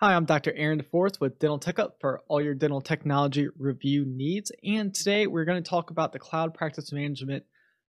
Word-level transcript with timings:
Hi, 0.00 0.14
I'm 0.14 0.26
Dr. 0.26 0.52
Aaron 0.54 0.82
DeForth 0.82 1.22
with 1.22 1.38
Dental 1.38 1.58
Tech 1.58 1.78
Up 1.78 1.96
for 2.02 2.20
all 2.28 2.42
your 2.42 2.52
dental 2.52 2.82
technology 2.82 3.48
review 3.56 4.04
needs. 4.04 4.52
And 4.62 4.94
today 4.94 5.26
we're 5.26 5.46
going 5.46 5.62
to 5.62 5.66
talk 5.66 5.88
about 5.88 6.12
the 6.12 6.18
cloud 6.18 6.52
practice 6.52 6.92
management 6.92 7.44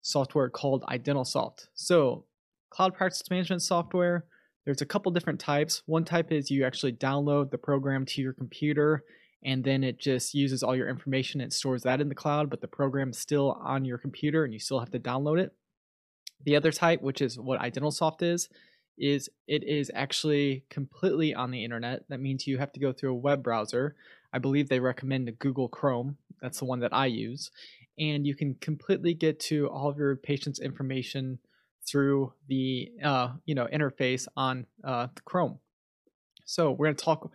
software 0.02 0.50
called 0.50 0.84
iDentalSoft. 0.84 1.68
So, 1.76 2.26
cloud 2.70 2.94
practice 2.94 3.24
management 3.30 3.62
software, 3.62 4.26
there's 4.66 4.82
a 4.82 4.86
couple 4.86 5.14
different 5.14 5.40
types. 5.40 5.82
One 5.86 6.04
type 6.04 6.30
is 6.30 6.52
you 6.52 6.66
actually 6.66 6.92
download 6.92 7.52
the 7.52 7.58
program 7.58 8.06
to 8.08 8.22
your 8.22 8.34
computer 8.34 9.06
and 9.42 9.64
then 9.64 9.82
it 9.86 9.98
just 9.98 10.34
uses 10.34 10.62
all 10.62 10.76
your 10.76 10.90
information 10.90 11.40
and 11.40 11.54
stores 11.54 11.84
that 11.84 12.02
in 12.02 12.10
the 12.10 12.16
cloud, 12.16 12.50
but 12.50 12.60
the 12.60 12.68
program's 12.68 13.18
still 13.18 13.58
on 13.64 13.86
your 13.86 13.98
computer 13.98 14.44
and 14.44 14.52
you 14.52 14.60
still 14.60 14.82
have 14.82 14.92
to 14.92 15.00
download 15.00 15.40
it. 15.40 15.54
The 16.44 16.58
other 16.58 16.74
type, 16.74 17.02
which 17.02 17.22
is 17.22 17.40
what 17.40 17.62
iDentalSoft 17.62 18.24
is, 18.24 18.50
is 18.98 19.30
it 19.48 19.64
is 19.64 19.92
actually 19.94 20.66
completely 20.70 21.34
on 21.34 21.52
the 21.52 21.64
internet. 21.64 22.04
That 22.10 22.20
means 22.20 22.48
you 22.48 22.58
have 22.58 22.72
to 22.74 22.80
go 22.80 22.94
through 22.94 23.12
a 23.12 23.18
web 23.18 23.44
browser. 23.44 23.96
I 24.32 24.40
believe 24.40 24.70
they 24.70 24.80
recommend 24.80 25.38
Google 25.40 25.68
Chrome. 25.68 26.18
That's 26.42 26.60
the 26.60 26.66
one 26.66 26.80
that 26.82 26.94
I 26.94 27.06
use. 27.08 27.52
And 27.98 28.26
you 28.26 28.36
can 28.36 28.56
completely 28.56 29.14
get 29.14 29.40
to 29.42 29.68
all 29.68 29.90
of 29.90 29.98
your 29.98 30.16
patient's 30.16 30.60
information 30.60 31.40
through 31.88 32.34
the 32.48 32.92
uh, 33.04 33.34
you 33.46 33.56
know 33.56 33.68
interface 33.72 34.28
on 34.36 34.66
uh, 34.84 35.08
Chrome. 35.26 35.60
So 36.46 36.72
we're 36.72 36.88
going 36.88 36.96
to 36.96 37.06
talk, 37.06 37.32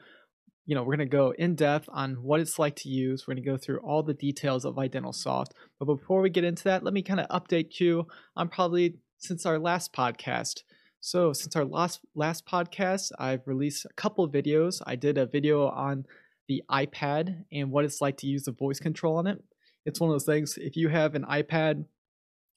you 0.67 0.75
know, 0.75 0.83
we're 0.83 0.97
going 0.97 1.09
to 1.09 1.17
go 1.17 1.33
in 1.39 1.55
depth 1.55 1.89
on 1.93 2.17
what 2.23 2.41
it's 2.41 2.59
like 2.59 2.77
to 2.77 2.89
use. 2.89 3.27
We're 3.27 3.35
going 3.35 3.45
to 3.45 3.51
go 3.51 3.57
through 3.57 3.79
all 3.79 4.03
the 4.03 4.15
details 4.15 4.65
of 4.65 4.75
iDentalSoft. 4.75 5.53
But 5.79 5.87
before 5.87 6.21
we 6.21 6.31
get 6.31 6.45
into 6.45 6.65
that, 6.65 6.85
let 6.85 6.95
me 6.95 7.03
kind 7.03 7.21
of 7.21 7.29
update 7.29 7.81
you 7.81 8.07
on 8.37 8.49
probably 8.49 8.99
since 9.19 9.47
our 9.47 9.59
last 9.59 9.93
podcast. 9.93 10.63
So 11.01 11.33
since 11.33 11.55
our 11.55 11.65
last 11.65 12.01
last 12.15 12.47
podcast, 12.47 13.13
I've 13.19 13.47
released 13.47 13.85
a 13.85 13.95
couple 13.95 14.29
videos. 14.29 14.83
I 14.87 14.97
did 14.97 15.17
a 15.17 15.27
video 15.27 15.69
on 15.69 16.07
the 16.49 16.63
iPad 16.71 17.45
and 17.53 17.71
what 17.71 17.85
it's 17.85 18.01
like 18.01 18.17
to 18.19 18.27
use 18.27 18.45
the 18.45 18.53
voice 18.53 18.81
control 18.81 19.17
on 19.17 19.27
it. 19.27 19.43
It's 19.87 20.01
one 20.01 20.11
of 20.11 20.15
those 20.15 20.25
things. 20.25 20.59
If 20.59 20.77
you 20.77 20.89
have 20.89 21.15
an 21.15 21.25
iPad, 21.25 21.85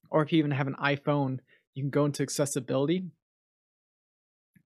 or 0.10 0.24
if 0.24 0.32
you 0.32 0.40
even 0.40 0.52
have 0.52 0.68
an 0.68 0.76
iPhone, 0.82 1.40
you 1.74 1.84
can 1.84 1.90
go 1.90 2.06
into 2.06 2.24
accessibility, 2.24 3.06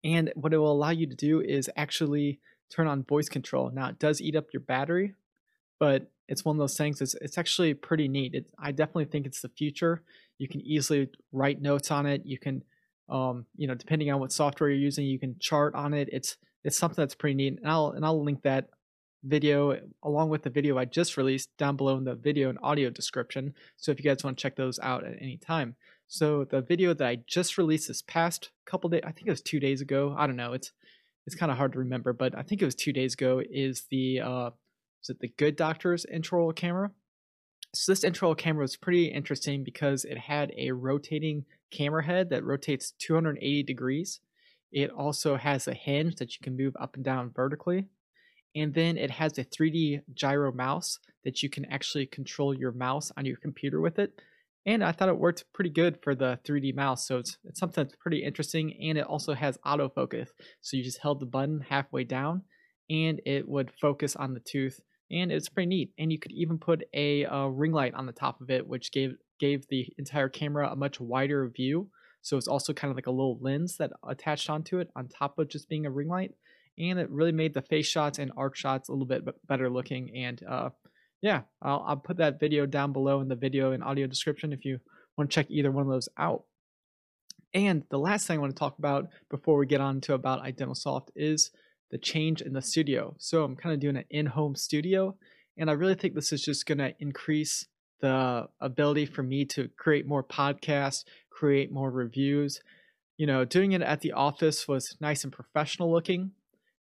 and 0.03 0.31
what 0.35 0.53
it 0.53 0.57
will 0.57 0.71
allow 0.71 0.91
you 0.91 1.07
to 1.07 1.15
do 1.15 1.41
is 1.41 1.69
actually 1.75 2.39
turn 2.71 2.87
on 2.87 3.03
voice 3.03 3.29
control. 3.29 3.71
Now 3.71 3.89
it 3.89 3.99
does 3.99 4.21
eat 4.21 4.35
up 4.35 4.47
your 4.53 4.61
battery, 4.61 5.13
but 5.79 6.11
it's 6.27 6.45
one 6.45 6.55
of 6.55 6.59
those 6.59 6.77
things. 6.77 7.01
It's 7.01 7.15
it's 7.15 7.37
actually 7.37 7.73
pretty 7.73 8.07
neat. 8.07 8.33
It, 8.33 8.45
I 8.57 8.71
definitely 8.71 9.05
think 9.05 9.25
it's 9.27 9.41
the 9.41 9.49
future. 9.49 10.01
You 10.37 10.47
can 10.47 10.61
easily 10.61 11.09
write 11.31 11.61
notes 11.61 11.91
on 11.91 12.05
it. 12.05 12.21
You 12.25 12.39
can 12.39 12.63
um, 13.09 13.45
you 13.55 13.67
know, 13.67 13.75
depending 13.75 14.11
on 14.11 14.19
what 14.19 14.31
software 14.31 14.69
you're 14.69 14.79
using, 14.79 15.05
you 15.05 15.19
can 15.19 15.35
chart 15.39 15.75
on 15.75 15.93
it. 15.93 16.09
It's 16.11 16.37
it's 16.63 16.77
something 16.77 17.01
that's 17.01 17.15
pretty 17.15 17.35
neat, 17.35 17.59
and 17.59 17.69
I'll 17.69 17.91
and 17.91 18.05
I'll 18.05 18.23
link 18.23 18.41
that 18.43 18.69
video 19.23 19.79
along 20.03 20.29
with 20.29 20.43
the 20.43 20.49
video 20.49 20.77
I 20.77 20.85
just 20.85 21.17
released 21.17 21.49
down 21.57 21.75
below 21.75 21.97
in 21.97 22.03
the 22.03 22.15
video 22.15 22.49
and 22.49 22.59
audio 22.61 22.89
description. 22.89 23.53
So 23.77 23.91
if 23.91 23.99
you 23.99 24.03
guys 24.03 24.23
want 24.23 24.37
to 24.37 24.41
check 24.41 24.55
those 24.55 24.79
out 24.79 25.03
at 25.03 25.15
any 25.19 25.37
time. 25.37 25.75
So 26.07 26.45
the 26.45 26.61
video 26.61 26.93
that 26.93 27.07
I 27.07 27.17
just 27.27 27.57
released 27.57 27.87
this 27.87 28.03
past 28.03 28.51
couple 28.65 28.89
days, 28.89 29.01
I 29.03 29.11
think 29.11 29.27
it 29.27 29.31
was 29.31 29.41
two 29.41 29.59
days 29.59 29.81
ago. 29.81 30.15
I 30.17 30.27
don't 30.27 30.35
know. 30.35 30.53
It's 30.53 30.71
it's 31.25 31.35
kind 31.35 31.51
of 31.51 31.57
hard 31.57 31.73
to 31.73 31.79
remember, 31.79 32.13
but 32.13 32.37
I 32.37 32.43
think 32.43 32.61
it 32.61 32.65
was 32.65 32.75
two 32.75 32.93
days 32.93 33.15
ago. 33.15 33.41
Is 33.49 33.85
the 33.89 34.21
uh, 34.21 34.49
is 35.01 35.09
it 35.09 35.19
the 35.19 35.33
Good 35.37 35.55
Doctors 35.55 36.05
intraoral 36.11 36.55
camera? 36.55 36.91
So 37.75 37.91
this 37.91 38.05
intraoral 38.05 38.37
camera 38.37 38.61
was 38.63 38.77
pretty 38.77 39.05
interesting 39.07 39.63
because 39.63 40.05
it 40.05 40.17
had 40.17 40.53
a 40.57 40.71
rotating 40.71 41.45
camera 41.71 42.03
head 42.03 42.29
that 42.29 42.43
rotates 42.43 42.91
280 42.99 43.63
degrees. 43.63 44.21
It 44.71 44.91
also 44.91 45.35
has 45.35 45.67
a 45.67 45.73
hinge 45.73 46.15
that 46.15 46.33
you 46.33 46.39
can 46.41 46.55
move 46.55 46.75
up 46.79 46.95
and 46.95 47.03
down 47.03 47.31
vertically. 47.35 47.87
And 48.55 48.73
then 48.73 48.97
it 48.97 49.11
has 49.11 49.37
a 49.37 49.43
3D 49.43 50.01
gyro 50.13 50.53
mouse 50.53 50.99
that 51.25 51.43
you 51.43 51.49
can 51.49 51.65
actually 51.65 52.05
control 52.05 52.53
your 52.53 52.71
mouse 52.71 53.11
on 53.17 53.25
your 53.25 53.37
computer 53.37 53.81
with 53.81 53.99
it. 53.99 54.21
And 54.65 54.83
I 54.83 54.93
thought 54.93 55.09
it 55.09 55.17
worked 55.17 55.43
pretty 55.53 55.69
good 55.69 55.99
for 56.01 56.15
the 56.15 56.39
3D 56.47 56.73
mouse. 56.73 57.05
So 57.05 57.17
it's, 57.17 57.37
it's 57.43 57.59
something 57.59 57.83
that's 57.83 57.95
pretty 57.97 58.23
interesting. 58.23 58.73
And 58.81 58.97
it 58.97 59.05
also 59.05 59.33
has 59.33 59.57
autofocus. 59.65 60.29
So 60.61 60.77
you 60.77 60.83
just 60.83 61.01
held 61.01 61.19
the 61.19 61.25
button 61.25 61.65
halfway 61.69 62.05
down 62.05 62.43
and 62.89 63.21
it 63.25 63.47
would 63.47 63.71
focus 63.81 64.15
on 64.15 64.33
the 64.33 64.39
tooth. 64.39 64.79
And 65.11 65.31
it's 65.31 65.49
pretty 65.49 65.67
neat. 65.67 65.91
And 65.97 66.11
you 66.11 66.19
could 66.19 66.31
even 66.31 66.57
put 66.57 66.83
a, 66.93 67.23
a 67.23 67.49
ring 67.49 67.71
light 67.71 67.93
on 67.93 68.05
the 68.05 68.11
top 68.11 68.41
of 68.41 68.49
it, 68.49 68.67
which 68.67 68.91
gave 68.91 69.15
gave 69.39 69.67
the 69.67 69.87
entire 69.97 70.29
camera 70.29 70.69
a 70.71 70.75
much 70.75 70.99
wider 70.99 71.47
view. 71.49 71.89
So 72.21 72.37
it's 72.37 72.47
also 72.47 72.73
kind 72.73 72.89
of 72.89 72.97
like 72.97 73.07
a 73.07 73.11
little 73.11 73.37
lens 73.39 73.77
that 73.77 73.91
attached 74.07 74.49
onto 74.49 74.79
it 74.79 74.89
on 74.95 75.07
top 75.07 75.37
of 75.37 75.49
just 75.49 75.69
being 75.69 75.85
a 75.85 75.91
ring 75.91 76.07
light. 76.07 76.31
And 76.79 76.99
it 76.99 77.09
really 77.09 77.31
made 77.31 77.53
the 77.53 77.61
face 77.61 77.85
shots 77.85 78.17
and 78.17 78.31
arc 78.35 78.55
shots 78.55 78.89
a 78.89 78.91
little 78.91 79.05
bit 79.05 79.23
better 79.47 79.69
looking. 79.69 80.15
And 80.15 80.41
uh, 80.43 80.69
yeah, 81.21 81.41
I'll, 81.61 81.83
I'll 81.87 81.97
put 81.97 82.17
that 82.17 82.39
video 82.39 82.65
down 82.65 82.93
below 82.93 83.21
in 83.21 83.27
the 83.27 83.35
video 83.35 83.71
and 83.71 83.83
audio 83.83 84.07
description 84.07 84.53
if 84.53 84.65
you 84.65 84.79
want 85.17 85.29
to 85.29 85.35
check 85.35 85.47
either 85.49 85.71
one 85.71 85.85
of 85.85 85.91
those 85.91 86.09
out. 86.17 86.43
And 87.53 87.83
the 87.89 87.99
last 87.99 88.27
thing 88.27 88.37
I 88.37 88.41
want 88.41 88.53
to 88.53 88.59
talk 88.59 88.79
about 88.79 89.07
before 89.29 89.57
we 89.57 89.65
get 89.65 89.79
on 89.79 90.01
to 90.01 90.13
about 90.13 90.43
iDentalSoft 90.43 91.09
is 91.15 91.51
the 91.91 91.97
change 91.97 92.41
in 92.41 92.53
the 92.53 92.61
studio. 92.61 93.15
So 93.17 93.43
I'm 93.43 93.55
kind 93.55 93.73
of 93.73 93.79
doing 93.79 93.97
an 93.97 94.05
in-home 94.09 94.55
studio, 94.55 95.15
and 95.57 95.69
I 95.69 95.73
really 95.73 95.95
think 95.95 96.13
this 96.13 96.33
is 96.33 96.41
just 96.41 96.65
going 96.65 96.79
to 96.79 96.93
increase 96.99 97.65
the 98.01 98.47
ability 98.59 99.05
for 99.05 99.23
me 99.23 99.45
to 99.45 99.69
create 99.77 100.05
more 100.05 100.23
podcasts, 100.23 101.05
create 101.29 101.71
more 101.71 101.89
reviews. 101.89 102.59
You 103.17 103.27
know, 103.27 103.45
doing 103.45 103.71
it 103.71 103.81
at 103.81 104.01
the 104.01 104.11
office 104.11 104.67
was 104.67 104.97
nice 104.99 105.23
and 105.23 105.31
professional 105.31 105.91
looking, 105.91 106.31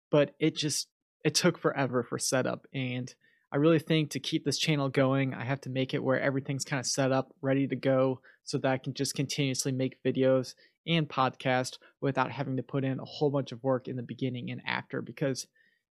but 0.10 0.34
it 0.40 0.56
just 0.56 0.88
it 1.24 1.36
took 1.36 1.58
forever 1.58 2.04
for 2.04 2.18
setup 2.18 2.66
and 2.74 3.14
I 3.54 3.58
really 3.58 3.78
think 3.78 4.10
to 4.10 4.20
keep 4.20 4.46
this 4.46 4.58
channel 4.58 4.90
going, 4.90 5.36
I 5.36 5.46
have 5.46 5.62
to 5.62 5.70
make 5.70 5.94
it 5.94 6.04
where 6.04 6.20
everything's 6.20 6.66
kind 6.66 6.80
of 6.80 6.88
set 6.88 7.12
up, 7.12 7.36
ready 7.40 7.68
to 7.68 7.76
go, 7.76 8.20
so 8.44 8.58
that 8.58 8.72
I 8.72 8.80
can 8.80 8.96
just 8.96 9.14
continuously 9.14 9.72
make 9.72 10.02
videos 10.04 10.56
and 10.88 11.08
podcast 11.08 11.78
without 12.02 12.32
having 12.32 12.58
to 12.58 12.64
put 12.64 12.84
in 12.84 13.00
a 13.00 13.06
whole 13.06 13.30
bunch 13.30 13.52
of 13.52 13.64
work 13.64 13.88
in 13.88 13.96
the 13.96 14.04
beginning 14.04 14.52
and 14.52 14.62
after 14.66 15.02
because 15.02 15.48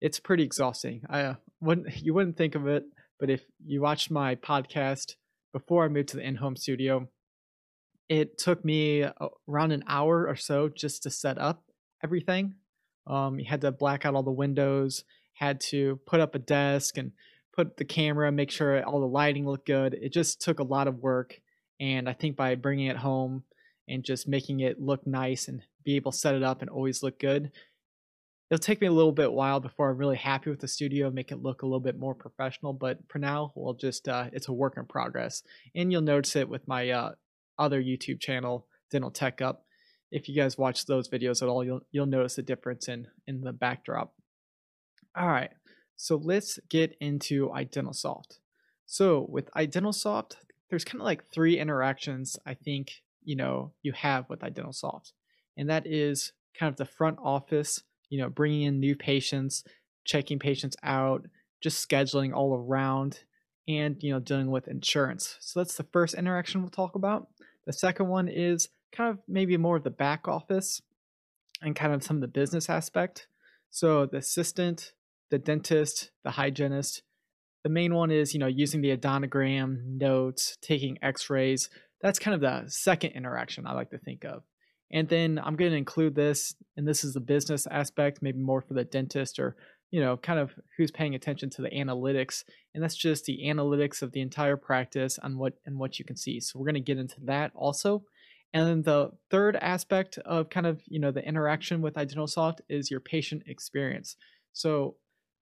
it's 0.01 0.19
pretty 0.19 0.43
exhausting. 0.43 1.01
I 1.09 1.21
uh, 1.21 1.35
wouldn't 1.61 1.97
you 2.01 2.13
wouldn't 2.13 2.37
think 2.37 2.55
of 2.55 2.67
it 2.67 2.85
but 3.19 3.29
if 3.29 3.43
you 3.65 3.81
watched 3.81 4.11
my 4.11 4.35
podcast 4.35 5.15
before 5.53 5.85
I 5.85 5.87
moved 5.87 6.09
to 6.09 6.17
the 6.17 6.23
in 6.23 6.35
home 6.35 6.55
studio, 6.55 7.07
it 8.09 8.37
took 8.37 8.63
me 8.63 9.05
around 9.47 9.71
an 9.71 9.83
hour 9.87 10.27
or 10.27 10.35
so 10.35 10.69
just 10.69 11.03
to 11.03 11.09
set 11.09 11.37
up 11.37 11.63
everything. 12.03 12.55
Um, 13.07 13.39
you 13.39 13.45
had 13.45 13.61
to 13.61 13.71
black 13.71 14.05
out 14.05 14.15
all 14.15 14.23
the 14.23 14.31
windows, 14.31 15.03
had 15.33 15.61
to 15.61 15.99
put 16.05 16.19
up 16.19 16.35
a 16.35 16.39
desk 16.39 16.97
and 16.97 17.13
put 17.55 17.77
the 17.77 17.85
camera, 17.85 18.31
make 18.31 18.51
sure 18.51 18.83
all 18.83 18.99
the 18.99 19.07
lighting 19.07 19.45
looked 19.45 19.67
good. 19.67 19.93
It 19.93 20.11
just 20.11 20.41
took 20.41 20.59
a 20.59 20.63
lot 20.63 20.87
of 20.87 20.99
work. 20.99 21.39
And 21.79 22.09
I 22.09 22.13
think 22.13 22.35
by 22.35 22.55
bringing 22.55 22.87
it 22.87 22.97
home 22.97 23.43
and 23.87 24.03
just 24.03 24.27
making 24.27 24.59
it 24.59 24.81
look 24.81 25.05
nice 25.05 25.47
and 25.47 25.61
be 25.83 25.95
able 25.95 26.11
to 26.11 26.17
set 26.17 26.35
it 26.35 26.43
up 26.43 26.61
and 26.61 26.69
always 26.69 27.03
look 27.03 27.19
good, 27.19 27.51
it'll 28.49 28.61
take 28.61 28.81
me 28.81 28.87
a 28.87 28.91
little 28.91 29.11
bit 29.11 29.31
while 29.31 29.59
before 29.59 29.89
I'm 29.89 29.97
really 29.97 30.17
happy 30.17 30.49
with 30.49 30.59
the 30.59 30.67
studio, 30.67 31.09
make 31.09 31.31
it 31.31 31.41
look 31.41 31.61
a 31.61 31.65
little 31.65 31.79
bit 31.79 31.97
more 31.99 32.15
professional. 32.15 32.73
But 32.73 32.99
for 33.07 33.19
now, 33.19 33.51
we'll 33.55 33.73
just 33.73 34.07
uh, 34.07 34.29
it's 34.33 34.47
a 34.47 34.53
work 34.53 34.75
in 34.77 34.85
progress, 34.85 35.43
and 35.73 35.91
you'll 35.91 36.01
notice 36.01 36.35
it 36.35 36.49
with 36.49 36.67
my 36.67 36.89
uh, 36.89 37.11
other 37.57 37.81
YouTube 37.81 38.19
channel, 38.19 38.67
Dental 38.91 39.11
Tech 39.11 39.41
Up. 39.41 39.65
If 40.11 40.29
you 40.29 40.35
guys 40.35 40.57
watch 40.57 40.85
those 40.85 41.09
videos 41.09 41.41
at 41.41 41.49
all, 41.49 41.63
you'll 41.63 41.81
you'll 41.91 42.05
notice 42.05 42.37
a 42.37 42.43
difference 42.43 42.87
in 42.87 43.07
in 43.27 43.41
the 43.41 43.53
backdrop. 43.53 44.13
All 45.17 45.27
right, 45.27 45.51
so 45.95 46.15
let's 46.15 46.59
get 46.69 46.95
into 46.99 47.49
iDentalSoft. 47.49 48.39
So 48.85 49.25
with 49.29 49.49
iDentalSoft, 49.53 50.35
there's 50.69 50.85
kind 50.85 51.01
of 51.01 51.05
like 51.05 51.31
three 51.31 51.57
interactions 51.57 52.37
I 52.45 52.53
think 52.53 53.01
you 53.25 53.35
know 53.35 53.73
you 53.83 53.91
have 53.93 54.29
with 54.29 54.39
iDentalSoft, 54.39 55.11
and 55.57 55.69
that 55.69 55.85
is 55.85 56.31
kind 56.57 56.69
of 56.71 56.77
the 56.77 56.85
front 56.85 57.17
office 57.21 57.83
you 58.09 58.19
know, 58.19 58.29
bringing 58.29 58.63
in 58.63 58.79
new 58.79 58.95
patients, 58.95 59.63
checking 60.05 60.39
patients 60.39 60.75
out, 60.83 61.25
just 61.61 61.87
scheduling 61.87 62.33
all 62.33 62.55
around, 62.55 63.21
and, 63.67 64.01
you 64.01 64.11
know, 64.11 64.19
dealing 64.19 64.51
with 64.51 64.67
insurance. 64.67 65.37
So 65.39 65.59
that's 65.59 65.75
the 65.75 65.87
first 65.91 66.13
interaction 66.13 66.61
we'll 66.61 66.69
talk 66.69 66.95
about. 66.95 67.27
The 67.65 67.73
second 67.73 68.07
one 68.07 68.27
is 68.27 68.69
kind 68.95 69.09
of 69.09 69.19
maybe 69.27 69.57
more 69.57 69.77
of 69.77 69.83
the 69.83 69.89
back 69.89 70.27
office 70.27 70.81
and 71.61 71.75
kind 71.75 71.93
of 71.93 72.03
some 72.03 72.17
of 72.17 72.21
the 72.21 72.27
business 72.27 72.69
aspect. 72.69 73.27
So 73.71 74.05
the 74.05 74.17
assistant, 74.17 74.93
the 75.31 75.39
dentist, 75.39 76.11
the 76.23 76.31
hygienist. 76.31 77.01
The 77.63 77.69
main 77.69 77.95
one 77.95 78.11
is, 78.11 78.33
you 78.33 78.39
know, 78.39 78.45
using 78.47 78.81
the 78.81 78.95
odontogram, 78.95 79.97
notes, 79.97 80.55
taking 80.61 80.99
x-rays. 81.01 81.69
That's 82.01 82.19
kind 82.19 82.35
of 82.35 82.41
the 82.41 82.69
second 82.69 83.11
interaction 83.11 83.65
I 83.65 83.73
like 83.73 83.89
to 83.91 83.97
think 83.97 84.25
of. 84.25 84.43
And 84.91 85.09
then 85.09 85.39
I'm 85.43 85.55
going 85.55 85.71
to 85.71 85.77
include 85.77 86.15
this, 86.15 86.55
and 86.77 86.87
this 86.87 87.03
is 87.03 87.13
the 87.13 87.19
business 87.19 87.67
aspect, 87.67 88.21
maybe 88.21 88.39
more 88.39 88.61
for 88.61 88.75
the 88.75 88.83
dentist 88.83 89.39
or, 89.39 89.55
you 89.91 89.99
know, 89.99 90.15
kind 90.17 90.39
of 90.39 90.53
who's 90.77 90.91
paying 90.91 91.15
attention 91.15 91.49
to 91.51 91.61
the 91.61 91.69
analytics. 91.69 92.43
And 92.73 92.83
that's 92.83 92.95
just 92.95 93.25
the 93.25 93.39
analytics 93.45 94.01
of 94.01 94.11
the 94.11 94.21
entire 94.21 94.57
practice 94.57 95.17
and 95.21 95.37
what 95.37 95.53
and 95.65 95.79
what 95.79 95.97
you 95.97 96.05
can 96.05 96.17
see. 96.17 96.39
So 96.39 96.59
we're 96.59 96.65
going 96.65 96.75
to 96.75 96.81
get 96.81 96.99
into 96.99 97.19
that 97.23 97.51
also. 97.55 98.03
And 98.53 98.67
then 98.67 98.81
the 98.83 99.11
third 99.29 99.57
aspect 99.57 100.17
of 100.19 100.49
kind 100.49 100.65
of, 100.65 100.81
you 100.87 100.99
know, 100.99 101.11
the 101.11 101.27
interaction 101.27 101.81
with 101.81 101.95
iDentalSoft 101.95 102.59
is 102.69 102.89
your 102.89 103.01
patient 103.01 103.43
experience. 103.47 104.15
So, 104.53 104.95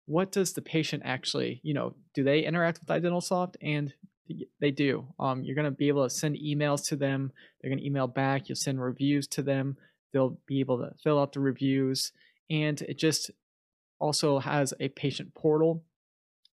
what 0.07 0.33
does 0.33 0.55
the 0.55 0.63
patient 0.63 1.03
actually, 1.05 1.61
you 1.63 1.75
know, 1.75 1.95
do 2.15 2.25
they 2.25 2.41
interact 2.41 2.81
with 2.81 2.89
iDentalSoft? 2.89 3.55
And 3.63 3.93
they 4.61 4.71
do. 4.71 5.07
Um, 5.19 5.43
you're 5.43 5.55
going 5.55 5.67
to 5.67 5.71
be 5.71 5.89
able 5.89 6.05
to 6.05 6.11
send 6.11 6.37
emails 6.37 6.87
to 6.89 6.97
them. 6.97 7.33
They're 7.61 7.71
going 7.71 7.81
to 7.81 7.87
email 7.87 8.07
back. 8.07 8.49
You'll 8.49 8.57
send 8.57 8.81
reviews 8.81 9.27
to 9.29 9.43
them. 9.43 9.77
They'll 10.13 10.39
be 10.47 10.61
able 10.61 10.79
to 10.79 10.93
fill 11.03 11.19
out 11.19 11.33
the 11.33 11.41
reviews. 11.41 12.13
And 12.51 12.81
it 12.83 12.99
just 12.99 13.31
also 13.99 14.39
has 14.39 14.73
a 14.81 14.89
patient 14.89 15.35
portal, 15.35 15.83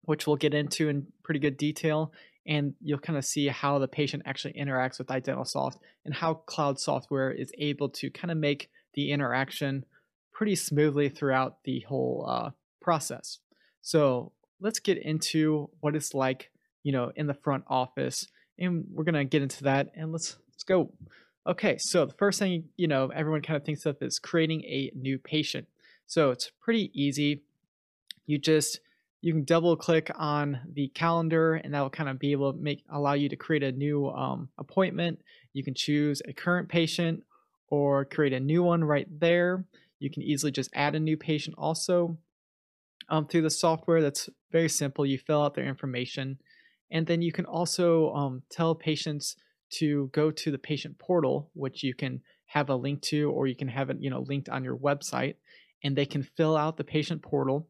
which 0.02 0.26
we'll 0.26 0.36
get 0.36 0.54
into 0.54 0.88
in 0.88 1.06
pretty 1.22 1.40
good 1.40 1.56
detail. 1.56 2.12
And 2.46 2.74
you'll 2.80 2.98
kind 2.98 3.18
of 3.18 3.24
see 3.24 3.48
how 3.48 3.78
the 3.78 3.88
patient 3.88 4.24
actually 4.26 4.54
interacts 4.54 4.98
with 4.98 5.08
iDentalSoft 5.08 5.76
and 6.04 6.14
how 6.14 6.34
cloud 6.34 6.80
software 6.80 7.30
is 7.30 7.52
able 7.58 7.88
to 7.90 8.10
kind 8.10 8.30
of 8.30 8.36
make 8.36 8.70
the 8.94 9.12
interaction 9.12 9.84
pretty 10.32 10.56
smoothly 10.56 11.08
throughout 11.08 11.58
the 11.64 11.80
whole 11.88 12.26
uh, 12.28 12.50
process. 12.80 13.38
So 13.80 14.32
let's 14.60 14.80
get 14.80 14.98
into 14.98 15.70
what 15.80 15.94
it's 15.94 16.14
like, 16.14 16.50
you 16.82 16.92
know, 16.92 17.12
in 17.16 17.26
the 17.26 17.34
front 17.34 17.64
office, 17.68 18.26
and 18.58 18.84
we're 18.92 19.04
gonna 19.04 19.24
get 19.24 19.42
into 19.42 19.64
that. 19.64 19.90
And 19.94 20.12
let's 20.12 20.36
let's 20.50 20.64
go. 20.64 20.92
Okay, 21.46 21.76
so 21.78 22.06
the 22.06 22.14
first 22.14 22.38
thing 22.38 22.64
you 22.76 22.86
know 22.88 23.08
everyone 23.14 23.42
kind 23.42 23.56
of 23.56 23.64
thinks 23.64 23.86
of 23.86 23.96
is 24.00 24.18
creating 24.18 24.62
a 24.64 24.92
new 24.94 25.18
patient. 25.18 25.66
So 26.06 26.30
it's 26.30 26.50
pretty 26.60 26.90
easy. 26.94 27.42
You 28.26 28.38
just 28.38 28.80
you 29.22 29.32
can 29.32 29.44
double 29.44 29.76
click 29.76 30.10
on 30.16 30.60
the 30.72 30.88
calendar 30.88 31.54
and 31.54 31.72
that 31.72 31.80
will 31.80 31.90
kind 31.90 32.08
of 32.08 32.18
be 32.18 32.32
able 32.32 32.52
to 32.52 32.58
make 32.58 32.84
allow 32.90 33.12
you 33.12 33.28
to 33.28 33.36
create 33.36 33.62
a 33.62 33.72
new 33.72 34.08
um, 34.08 34.48
appointment. 34.58 35.20
You 35.52 35.62
can 35.62 35.74
choose 35.74 36.20
a 36.26 36.32
current 36.32 36.68
patient 36.68 37.22
or 37.68 38.04
create 38.04 38.32
a 38.32 38.40
new 38.40 38.62
one 38.62 38.82
right 38.82 39.06
there. 39.20 39.64
You 40.00 40.10
can 40.10 40.22
easily 40.22 40.50
just 40.50 40.70
add 40.74 40.96
a 40.96 41.00
new 41.00 41.16
patient 41.16 41.54
also 41.56 42.18
um, 43.08 43.26
through 43.26 43.42
the 43.42 43.50
software. 43.50 44.02
That's 44.02 44.28
very 44.50 44.68
simple. 44.68 45.06
You 45.06 45.18
fill 45.18 45.42
out 45.42 45.54
their 45.54 45.66
information, 45.66 46.38
and 46.92 47.06
then 47.06 47.22
you 47.22 47.32
can 47.32 47.46
also 47.46 48.12
um, 48.12 48.42
tell 48.50 48.74
patients 48.74 49.36
to 49.70 50.10
go 50.12 50.30
to 50.30 50.50
the 50.50 50.58
patient 50.58 50.98
portal, 50.98 51.50
which 51.54 51.82
you 51.82 51.94
can 51.94 52.20
have 52.44 52.68
a 52.68 52.76
link 52.76 53.00
to, 53.00 53.30
or 53.30 53.46
you 53.46 53.56
can 53.56 53.68
have 53.68 53.88
it, 53.88 53.96
you 53.98 54.10
know, 54.10 54.20
linked 54.20 54.50
on 54.50 54.62
your 54.62 54.76
website, 54.76 55.36
and 55.82 55.96
they 55.96 56.04
can 56.04 56.22
fill 56.22 56.54
out 56.54 56.76
the 56.76 56.84
patient 56.84 57.22
portal. 57.22 57.66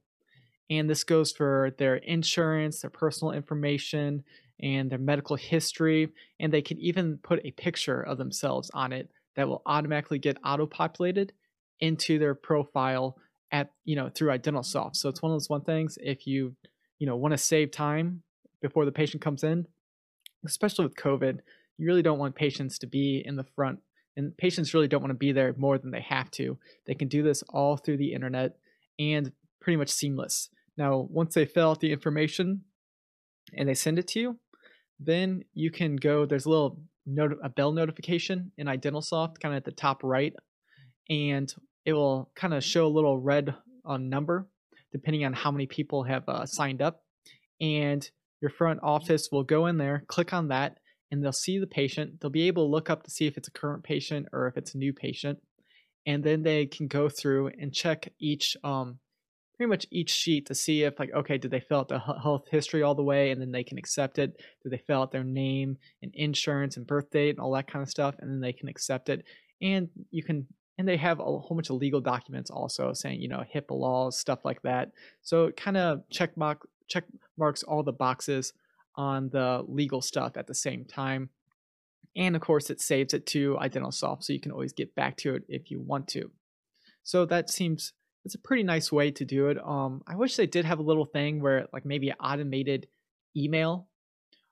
And 0.69 0.91
this 0.91 1.05
goes 1.05 1.31
for 1.31 1.73
their 1.79 1.97
insurance, 1.97 2.81
their 2.81 2.91
personal 2.91 3.33
information, 3.33 4.25
and 4.61 4.91
their 4.91 4.99
medical 4.99 5.37
history. 5.37 6.09
And 6.41 6.53
they 6.53 6.63
can 6.63 6.79
even 6.79 7.19
put 7.23 7.41
a 7.45 7.53
picture 7.53 8.03
of 8.03 8.19
themselves 8.19 8.71
on 8.75 8.93
it 8.93 9.09
that 9.37 9.47
will 9.47 9.63
automatically 9.67 10.19
get 10.19 10.39
auto 10.45 10.67
populated 10.67 11.33
into 11.79 12.19
their 12.19 12.35
profile 12.35 13.17
at 13.53 13.71
you 13.85 13.95
know 13.95 14.09
through 14.09 14.31
iDentalSoft. 14.31 14.97
So 14.97 15.09
it's 15.09 15.23
one 15.23 15.31
of 15.31 15.37
those 15.37 15.49
one 15.49 15.63
things 15.63 15.97
if 16.03 16.27
you 16.27 16.57
you 16.99 17.07
know 17.07 17.17
want 17.17 17.33
to 17.33 17.39
save 17.39 17.71
time 17.71 18.23
before 18.63 18.85
the 18.85 18.93
patient 18.93 19.23
comes 19.23 19.45
in, 19.45 19.67
especially 20.47 20.87
with 20.87 20.97
COVID, 20.97 21.41
you 21.77 21.87
really 21.87 22.03
don't 22.03 22.19
want 22.19 22.35
patients 22.35 22.79
to 22.79 22.87
be 22.87 23.23
in 23.25 23.37
the 23.37 23.45
front 23.45 23.81
and 24.17 24.37
patients 24.37 24.75
really 24.75 24.89
don't 24.89 25.01
want 25.01 25.11
to 25.11 25.19
be 25.19 25.33
there 25.33 25.55
more 25.57 25.79
than 25.79 25.91
they 25.91 26.03
have 26.03 26.31
to. 26.33 26.59
They 26.87 26.95
can 26.95 27.09
do 27.09 27.23
this 27.23 27.43
all 27.49 27.77
through 27.77 27.97
the 27.97 28.13
internet 28.13 28.57
and 28.99 29.33
pretty 29.61 29.77
much 29.77 29.89
seamless. 29.89 30.51
Now, 30.77 31.07
once 31.11 31.35
they 31.35 31.45
fill 31.45 31.71
out 31.71 31.81
the 31.81 31.93
information 31.93 32.63
and 33.55 33.69
they 33.69 33.75
send 33.75 33.99
it 33.99 34.09
to 34.09 34.21
you, 34.21 34.39
then 34.99 35.45
you 35.55 35.71
can 35.71 35.97
go. 35.97 36.27
There's 36.27 36.47
a 36.47 36.51
little 36.51 36.81
not- 37.07 37.39
a 37.43 37.49
bell 37.49 37.73
notification 37.73 38.53
in 38.57 38.67
iDentalSoft, 38.67 39.41
kind 39.41 39.55
of 39.55 39.59
at 39.59 39.65
the 39.65 39.73
top 39.73 40.03
right, 40.03 40.35
and 41.09 41.53
it 41.85 41.93
will 41.95 42.31
kind 42.35 42.55
of 42.55 42.63
show 42.63 42.87
a 42.87 42.89
little 42.89 43.19
red 43.19 43.55
uh, 43.85 43.97
number 43.97 44.49
depending 44.93 45.25
on 45.25 45.33
how 45.33 45.51
many 45.51 45.67
people 45.67 46.05
have 46.05 46.29
uh, 46.29 46.45
signed 46.45 46.83
up. 46.83 47.03
And 47.61 48.09
your 48.43 48.51
front 48.51 48.81
office 48.83 49.31
will 49.31 49.45
go 49.45 49.67
in 49.67 49.79
there, 49.79 50.05
click 50.09 50.33
on 50.33 50.49
that, 50.49 50.79
and 51.11 51.23
they'll 51.23 51.33
see 51.33 51.59
the 51.59 51.67
patient. 51.67 52.21
They'll 52.21 52.31
be 52.31 52.49
able 52.49 52.67
to 52.67 52.71
look 52.71 52.91
up 52.91 53.05
to 53.05 53.11
see 53.11 53.27
if 53.27 53.37
it's 53.37 53.49
a 53.49 53.53
current 53.53 53.85
patient 53.85 54.27
or 54.33 54.49
if 54.49 54.57
it's 54.57 54.75
a 54.75 54.79
new 54.79 54.93
patient. 54.93 55.39
And 56.05 56.25
then 56.25 56.43
they 56.43 56.67
can 56.67 56.89
go 56.89 57.09
through 57.09 57.53
and 57.59 57.73
check 57.73 58.13
each, 58.19 58.57
um, 58.65 58.99
pretty 59.57 59.69
much 59.69 59.87
each 59.93 60.11
sheet 60.11 60.47
to 60.47 60.55
see 60.55 60.83
if, 60.83 60.99
like, 60.99 61.13
okay, 61.15 61.39
did 61.39 61.53
they 61.53 61.61
fill 61.61 61.81
out 61.81 61.89
the 61.89 62.01
health 62.01 62.47
history 62.51 62.83
all 62.83 62.97
the 62.97 63.05
way? 63.05 63.31
And 63.31 63.41
then 63.41 63.53
they 63.53 63.63
can 63.63 63.79
accept 63.79 64.19
it. 64.19 64.41
Did 64.63 64.73
they 64.73 64.83
fill 64.85 65.03
out 65.03 65.13
their 65.13 65.23
name 65.23 65.77
and 66.03 66.11
insurance 66.15 66.77
and 66.77 66.87
birth 66.87 67.11
date 67.11 67.31
and 67.31 67.39
all 67.39 67.53
that 67.53 67.71
kind 67.71 67.83
of 67.83 67.91
stuff? 67.91 68.17
And 68.19 68.29
then 68.29 68.41
they 68.41 68.53
can 68.53 68.69
accept 68.69 69.09
it. 69.09 69.25
And 69.61 69.89
you 70.11 70.25
can 70.25 70.49
and 70.79 70.89
they 70.89 70.97
have 70.97 71.21
a 71.21 71.25
whole 71.25 71.55
bunch 71.55 71.71
of 71.71 71.77
legal 71.77 72.01
documents 72.01 72.51
also 72.51 72.93
saying 72.93 73.21
you 73.21 73.29
know 73.29 73.45
HIPAA 73.55 73.79
laws, 73.79 74.19
stuff 74.19 74.41
like 74.45 74.63
that. 74.63 74.91
So 75.21 75.51
kind 75.53 75.77
of 75.77 76.01
check 76.11 76.37
mark 76.37 76.67
check 76.93 77.05
marks 77.39 77.63
all 77.63 77.83
the 77.83 77.93
boxes 77.93 78.53
on 78.97 79.31
the 79.31 79.65
legal 79.67 80.03
stuff 80.03 80.37
at 80.37 80.47
the 80.47 80.55
same 80.55 80.85
time. 80.85 81.31
And 82.15 82.37
of 82.37 82.43
course, 82.43 82.69
it 82.69 82.81
saves 82.81 83.15
it 83.15 83.25
to 83.29 83.57
iDentalSoft, 83.61 84.23
so 84.23 84.33
you 84.33 84.41
can 84.41 84.53
always 84.53 84.75
get 84.75 84.95
back 84.95 85.17
to 85.19 85.35
it 85.35 85.45
if 85.49 85.71
you 85.71 85.81
want 85.81 86.09
to. 86.09 86.31
So 87.03 87.25
that 87.27 87.49
seems 87.49 87.93
it's 88.25 88.35
a 88.35 88.39
pretty 88.39 88.63
nice 88.63 88.93
way 88.93 89.11
to 89.11 89.25
do 89.25 89.49
it. 89.49 89.59
Um, 89.65 90.03
I 90.07 90.15
wish 90.15 90.37
they 90.37 90.47
did 90.47 90.65
have 90.65 90.79
a 90.79 90.83
little 90.83 91.07
thing 91.07 91.41
where 91.41 91.67
like 91.73 91.85
maybe 91.85 92.13
automated 92.13 92.87
email, 93.37 93.89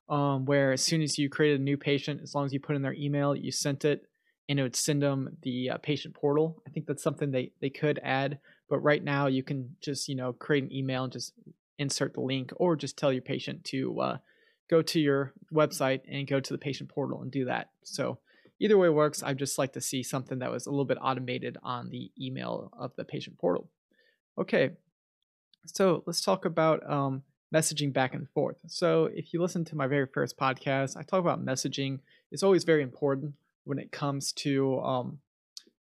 um, 0.08 0.44
where 0.46 0.72
as 0.72 0.82
soon 0.82 1.02
as 1.02 1.18
you 1.18 1.28
created 1.28 1.60
a 1.60 1.62
new 1.62 1.76
patient, 1.76 2.20
as 2.22 2.34
long 2.34 2.46
as 2.46 2.52
you 2.52 2.60
put 2.60 2.76
in 2.76 2.82
their 2.82 2.94
email, 2.94 3.36
you 3.36 3.52
sent 3.52 3.84
it 3.84 4.02
and 4.48 4.58
it 4.58 4.62
would 4.62 4.74
send 4.74 5.02
them 5.02 5.36
the 5.42 5.70
uh, 5.70 5.78
patient 5.78 6.14
portal. 6.14 6.62
I 6.66 6.70
think 6.70 6.86
that's 6.86 7.02
something 7.02 7.30
they, 7.30 7.52
they 7.60 7.70
could 7.70 8.00
add, 8.02 8.40
but 8.68 8.80
right 8.80 9.04
now 9.04 9.28
you 9.28 9.44
can 9.44 9.76
just, 9.80 10.08
you 10.08 10.16
know, 10.16 10.32
create 10.32 10.64
an 10.64 10.72
email 10.72 11.04
and 11.04 11.12
just 11.12 11.32
insert 11.80 12.14
the 12.14 12.20
link 12.20 12.52
or 12.56 12.76
just 12.76 12.96
tell 12.96 13.12
your 13.12 13.22
patient 13.22 13.64
to 13.64 14.00
uh, 14.00 14.18
go 14.68 14.82
to 14.82 15.00
your 15.00 15.32
website 15.52 16.02
and 16.08 16.28
go 16.28 16.38
to 16.38 16.52
the 16.52 16.58
patient 16.58 16.90
portal 16.90 17.22
and 17.22 17.32
do 17.32 17.46
that. 17.46 17.70
So 17.82 18.18
either 18.60 18.78
way 18.78 18.88
works. 18.90 19.22
I'd 19.22 19.38
just 19.38 19.58
like 19.58 19.72
to 19.72 19.80
see 19.80 20.02
something 20.02 20.38
that 20.38 20.52
was 20.52 20.66
a 20.66 20.70
little 20.70 20.84
bit 20.84 20.98
automated 21.00 21.56
on 21.62 21.88
the 21.88 22.12
email 22.20 22.70
of 22.78 22.92
the 22.96 23.04
patient 23.04 23.38
portal. 23.38 23.68
Okay, 24.38 24.70
so 25.66 26.02
let's 26.06 26.20
talk 26.20 26.44
about 26.44 26.88
um, 26.88 27.22
messaging 27.52 27.92
back 27.92 28.14
and 28.14 28.28
forth. 28.30 28.56
So 28.66 29.08
if 29.12 29.32
you 29.32 29.42
listen 29.42 29.64
to 29.66 29.76
my 29.76 29.86
very 29.86 30.06
first 30.06 30.38
podcast, 30.38 30.96
I 30.96 31.02
talk 31.02 31.20
about 31.20 31.44
messaging. 31.44 32.00
It's 32.30 32.42
always 32.42 32.64
very 32.64 32.82
important 32.82 33.34
when 33.64 33.78
it 33.78 33.90
comes 33.90 34.32
to 34.32 34.80
um, 34.80 35.18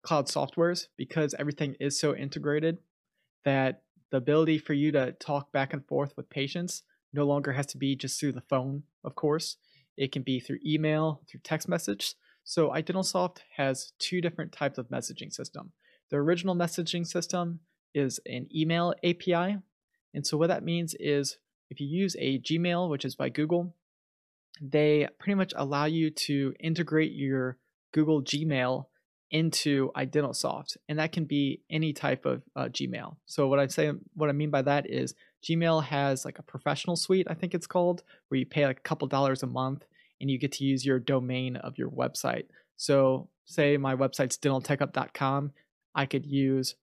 cloud 0.03 0.27
softwares 0.27 0.87
because 0.97 1.35
everything 1.39 1.75
is 1.81 1.99
so 1.99 2.15
integrated 2.15 2.79
that 3.45 3.83
the 4.11 4.17
ability 4.17 4.59
for 4.59 4.73
you 4.73 4.93
to 4.93 5.13
talk 5.13 5.53
back 5.53 5.73
and 5.73 5.87
forth 5.87 6.17
with 6.17 6.31
patients 6.31 6.83
no 7.13 7.25
longer 7.25 7.53
has 7.53 7.67
to 7.67 7.79
be 7.79 7.97
just 7.97 8.19
through 8.21 8.33
the 8.33 8.41
phone, 8.43 8.83
of 9.05 9.15
course. 9.15 9.57
It 9.97 10.13
can 10.13 10.23
be 10.23 10.41
through 10.41 10.59
email, 10.65 11.23
through 11.29 11.41
text 11.43 11.69
message. 11.69 12.15
So 12.45 12.71
iDentalSoft 12.71 13.39
has 13.57 13.93
two 13.99 14.21
different 14.21 14.53
types 14.53 14.79
of 14.79 14.89
messaging 14.89 15.33
system. 15.33 15.73
The 16.11 16.17
original 16.17 16.55
messaging 16.55 17.07
system 17.07 17.61
is 17.95 18.21
an 18.27 18.49
email 18.55 18.95
API. 19.05 19.59
And 20.15 20.27
so 20.27 20.37
what 20.37 20.49
that 20.49 20.65
means 20.65 20.95
is 20.99 21.39
if 21.71 21.81
you 21.81 21.87
use 21.87 22.17
a 22.19 22.39
Gmail, 22.39 22.89
which 22.89 23.05
is 23.05 23.17
by 23.17 23.29
Google, 23.29 23.75
they 24.61 25.09
pretty 25.19 25.35
much 25.35 25.53
allow 25.57 25.85
you 25.85 26.11
to 26.11 26.55
integrate 26.61 27.13
your 27.13 27.59
Google 27.93 28.23
Gmail 28.23 28.87
into 29.31 29.91
iDentalSoft, 29.97 30.77
and 30.89 30.99
that 30.99 31.13
can 31.13 31.25
be 31.25 31.61
any 31.71 31.93
type 31.93 32.25
of 32.25 32.43
uh, 32.57 32.65
Gmail. 32.65 33.17
So 33.27 33.49
what 33.49 33.59
I 33.59 33.67
say, 33.67 33.93
what 34.15 34.29
I 34.29 34.33
mean 34.33 34.51
by 34.51 34.63
that 34.63 34.89
is 34.89 35.15
Gmail 35.43 35.85
has 35.85 36.25
like 36.25 36.39
a 36.39 36.43
professional 36.43 36.97
suite, 36.97 37.27
I 37.31 37.35
think 37.35 37.55
it's 37.55 37.67
called, 37.67 38.03
where 38.29 38.39
you 38.39 38.47
pay 38.47 38.67
like 38.67 38.79
a 38.79 38.83
couple 38.83 39.07
dollars 39.09 39.43
a 39.43 39.47
month 39.47 39.85
and 40.21 40.31
you 40.31 40.39
get 40.39 40.53
to 40.53 40.65
use 40.65 40.85
your 40.85 40.99
domain 40.99 41.57
of 41.57 41.79
your 41.79 41.91
website. 41.91 42.47
So 42.77 43.29
say 43.45 43.77
my 43.77 43.95
website's 43.95 44.39
dentaltechup.com, 44.39 45.53
I 45.95 46.07
could 46.07 46.27
use 46.27 46.75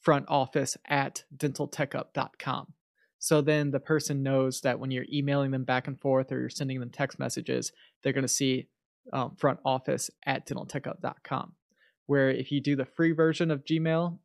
front 0.00 0.26
office 0.28 0.76
at 0.86 1.24
dentaltechup.com. 1.36 2.72
So 3.18 3.40
then 3.40 3.72
the 3.72 3.80
person 3.80 4.22
knows 4.22 4.60
that 4.60 4.78
when 4.78 4.90
you're 4.90 5.06
emailing 5.12 5.50
them 5.50 5.64
back 5.64 5.88
and 5.88 6.00
forth 6.00 6.30
or 6.30 6.38
you're 6.38 6.50
sending 6.50 6.78
them 6.78 6.90
text 6.90 7.18
messages, 7.18 7.72
they're 8.02 8.12
going 8.12 8.22
to 8.22 8.28
see 8.28 8.68
um, 9.12 9.34
front 9.36 9.58
office 9.64 10.10
at 10.24 10.46
dentaltechup.com. 10.46 11.52
Where 12.08 12.30
if 12.30 12.50
you 12.50 12.60
do 12.60 12.74
the 12.74 12.84
free 12.84 13.12
version 13.12 13.50
of 13.50 13.64
Gmail, 13.64 14.18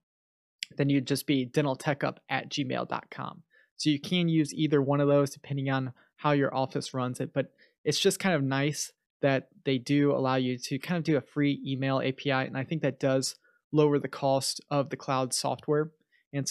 then 0.78 0.90
you'd 0.90 1.06
just 1.06 1.28
be 1.28 1.46
dentaltechup 1.46 2.18
at 2.30 2.50
gmail.com. 2.50 3.44
So 3.78 3.90
you 3.90 4.00
can 4.00 4.30
use 4.30 4.54
either 4.54 4.82
one 4.82 5.02
of 5.02 5.08
those 5.08 5.30
depending 5.30 5.70
on 5.70 5.94
how 6.16 6.32
your 6.32 6.56
office 6.56 6.94
runs 6.94 7.20
it. 7.20 7.34
But 7.34 7.52
it's 7.84 8.00
just 8.00 8.20
kind 8.20 8.36
of 8.36 8.42
nice 8.42 8.92
that 9.22 9.50
they 9.66 9.78
do 9.78 10.12
allow 10.14 10.36
you 10.36 10.58
to 10.58 10.80
kind 10.80 10.98
of 10.98 11.04
do 11.04 11.18
a 11.18 11.22
free 11.22 11.62
email 11.66 12.00
API. 12.00 12.32
And 12.32 12.58
I 12.58 12.64
think 12.64 12.82
that 12.82 13.00
does 13.00 13.36
lower 13.72 14.00
the 14.00 14.08
cost 14.08 14.62
of 14.72 14.90
the 14.90 14.98
cloud 14.98 15.34
software. 15.34 15.92
And 16.32 16.48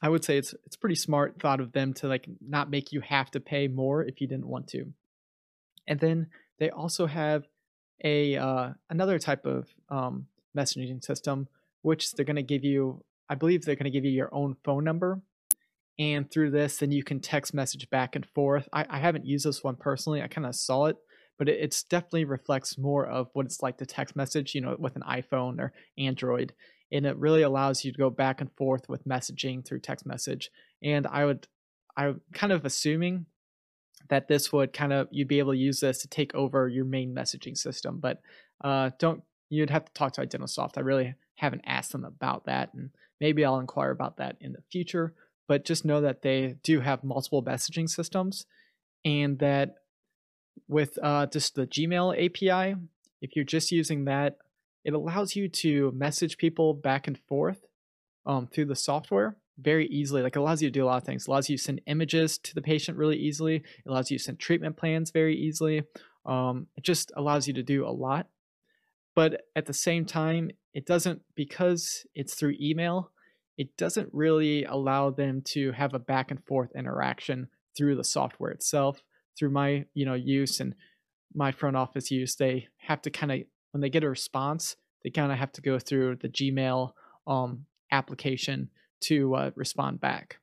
I 0.00 0.08
would 0.08 0.24
say 0.24 0.38
it's 0.38 0.54
it's 0.64 0.76
pretty 0.76 0.94
smart 0.94 1.40
thought 1.40 1.60
of 1.60 1.72
them 1.72 1.92
to 1.94 2.08
like 2.08 2.28
not 2.40 2.70
make 2.70 2.92
you 2.92 3.00
have 3.00 3.30
to 3.32 3.40
pay 3.40 3.68
more 3.68 4.04
if 4.04 4.20
you 4.20 4.26
didn't 4.26 4.48
want 4.48 4.68
to. 4.68 4.92
And 5.86 5.98
then 6.00 6.28
they 6.58 6.70
also 6.70 7.06
have 7.06 7.44
a 8.04 8.36
uh, 8.36 8.70
another 8.90 9.18
type 9.18 9.44
of 9.44 9.68
um, 9.88 10.26
messaging 10.56 11.04
system, 11.04 11.48
which 11.82 12.12
they're 12.12 12.24
going 12.24 12.36
to 12.36 12.42
give 12.42 12.64
you. 12.64 13.04
I 13.28 13.34
believe 13.34 13.64
they're 13.64 13.76
going 13.76 13.84
to 13.84 13.90
give 13.90 14.04
you 14.04 14.10
your 14.10 14.34
own 14.34 14.56
phone 14.64 14.84
number 14.84 15.20
And 15.98 16.30
through 16.30 16.52
this, 16.52 16.78
then 16.78 16.92
you 16.92 17.02
can 17.02 17.20
text 17.20 17.52
message 17.52 17.90
back 17.90 18.14
and 18.14 18.24
forth. 18.24 18.68
I, 18.72 18.86
I 18.88 18.98
haven't 18.98 19.26
used 19.26 19.44
this 19.44 19.64
one 19.64 19.76
personally. 19.76 20.22
I 20.22 20.28
kind 20.28 20.46
of 20.46 20.54
saw 20.54 20.86
it, 20.86 20.96
but 21.38 21.48
it 21.48 21.58
it's 21.60 21.82
definitely 21.82 22.24
reflects 22.24 22.78
more 22.78 23.06
of 23.06 23.28
what 23.32 23.46
it's 23.46 23.62
like 23.62 23.78
to 23.78 23.86
text 23.86 24.14
message, 24.14 24.54
you 24.54 24.60
know, 24.60 24.76
with 24.78 24.94
an 24.96 25.02
iPhone 25.02 25.58
or 25.58 25.72
Android. 25.98 26.52
And 26.92 27.04
it 27.04 27.16
really 27.16 27.42
allows 27.42 27.84
you 27.84 27.92
to 27.92 27.98
go 27.98 28.10
back 28.10 28.40
and 28.40 28.50
forth 28.56 28.88
with 28.88 29.06
messaging 29.06 29.66
through 29.66 29.80
text 29.80 30.06
message. 30.06 30.50
And 30.82 31.06
I 31.06 31.24
would, 31.24 31.48
I'm 31.96 32.20
kind 32.32 32.52
of 32.52 32.64
assuming 32.64 33.26
that 34.08 34.28
this 34.28 34.52
would 34.52 34.72
kind 34.72 34.92
of 34.92 35.08
you'd 35.10 35.28
be 35.28 35.40
able 35.40 35.52
to 35.52 35.58
use 35.58 35.80
this 35.80 36.00
to 36.02 36.08
take 36.08 36.34
over 36.34 36.68
your 36.68 36.84
main 36.84 37.14
messaging 37.14 37.58
system. 37.58 37.98
But 38.00 38.20
uh, 38.62 38.90
don't 38.98 39.22
you'd 39.50 39.70
have 39.70 39.84
to 39.84 39.92
talk 39.92 40.12
to 40.14 40.26
iDentalSoft. 40.26 40.76
I 40.76 40.80
really 40.80 41.14
haven't 41.36 41.62
asked 41.64 41.92
them 41.92 42.04
about 42.04 42.46
that, 42.46 42.74
and 42.74 42.90
maybe 43.20 43.44
I'll 43.44 43.58
inquire 43.58 43.90
about 43.90 44.16
that 44.18 44.36
in 44.40 44.52
the 44.52 44.62
future 44.70 45.14
but 45.48 45.64
just 45.64 45.84
know 45.84 46.02
that 46.02 46.22
they 46.22 46.56
do 46.62 46.80
have 46.80 47.02
multiple 47.02 47.42
messaging 47.42 47.88
systems 47.88 48.46
and 49.04 49.38
that 49.40 49.76
with 50.68 50.98
uh, 51.02 51.26
just 51.26 51.54
the 51.54 51.66
Gmail 51.66 52.12
API, 52.14 52.76
if 53.22 53.34
you're 53.34 53.44
just 53.44 53.72
using 53.72 54.04
that, 54.04 54.36
it 54.84 54.92
allows 54.92 55.34
you 55.34 55.48
to 55.48 55.90
message 55.92 56.36
people 56.36 56.74
back 56.74 57.08
and 57.08 57.18
forth 57.18 57.66
um, 58.26 58.46
through 58.46 58.66
the 58.66 58.76
software 58.76 59.36
very 59.58 59.86
easily. 59.86 60.22
Like 60.22 60.36
allows 60.36 60.62
you 60.62 60.68
to 60.68 60.72
do 60.72 60.84
a 60.84 60.86
lot 60.86 60.98
of 60.98 61.04
things. 61.04 61.22
It 61.22 61.28
allows 61.28 61.48
you 61.48 61.56
to 61.56 61.62
send 61.62 61.80
images 61.86 62.38
to 62.38 62.54
the 62.54 62.62
patient 62.62 62.98
really 62.98 63.16
easily. 63.16 63.56
It 63.56 63.88
allows 63.88 64.10
you 64.10 64.18
to 64.18 64.24
send 64.24 64.38
treatment 64.38 64.76
plans 64.76 65.10
very 65.10 65.36
easily. 65.36 65.82
Um, 66.26 66.66
it 66.76 66.84
just 66.84 67.10
allows 67.16 67.48
you 67.48 67.54
to 67.54 67.62
do 67.62 67.86
a 67.86 67.90
lot. 67.90 68.28
But 69.18 69.48
at 69.56 69.66
the 69.66 69.72
same 69.72 70.04
time, 70.04 70.52
it 70.74 70.86
doesn't 70.86 71.22
because 71.34 72.06
it's 72.14 72.34
through 72.34 72.54
email 72.60 73.10
it 73.56 73.76
doesn't 73.76 74.08
really 74.12 74.62
allow 74.62 75.10
them 75.10 75.42
to 75.42 75.72
have 75.72 75.92
a 75.92 75.98
back 75.98 76.30
and 76.30 76.40
forth 76.44 76.70
interaction 76.76 77.48
through 77.76 77.96
the 77.96 78.04
software 78.04 78.52
itself 78.52 79.02
through 79.36 79.50
my 79.50 79.86
you 79.92 80.06
know 80.06 80.14
use 80.14 80.60
and 80.60 80.76
my 81.34 81.50
front 81.50 81.76
office 81.76 82.12
use 82.12 82.36
they 82.36 82.68
have 82.76 83.02
to 83.02 83.10
kind 83.10 83.32
of 83.32 83.40
when 83.72 83.80
they 83.80 83.90
get 83.90 84.04
a 84.04 84.08
response 84.08 84.76
they 85.02 85.10
kind 85.10 85.32
of 85.32 85.38
have 85.38 85.50
to 85.50 85.62
go 85.62 85.80
through 85.80 86.14
the 86.14 86.28
gmail 86.28 86.92
um, 87.26 87.66
application 87.90 88.70
to 89.00 89.34
uh, 89.34 89.50
respond 89.56 90.00
back. 90.00 90.38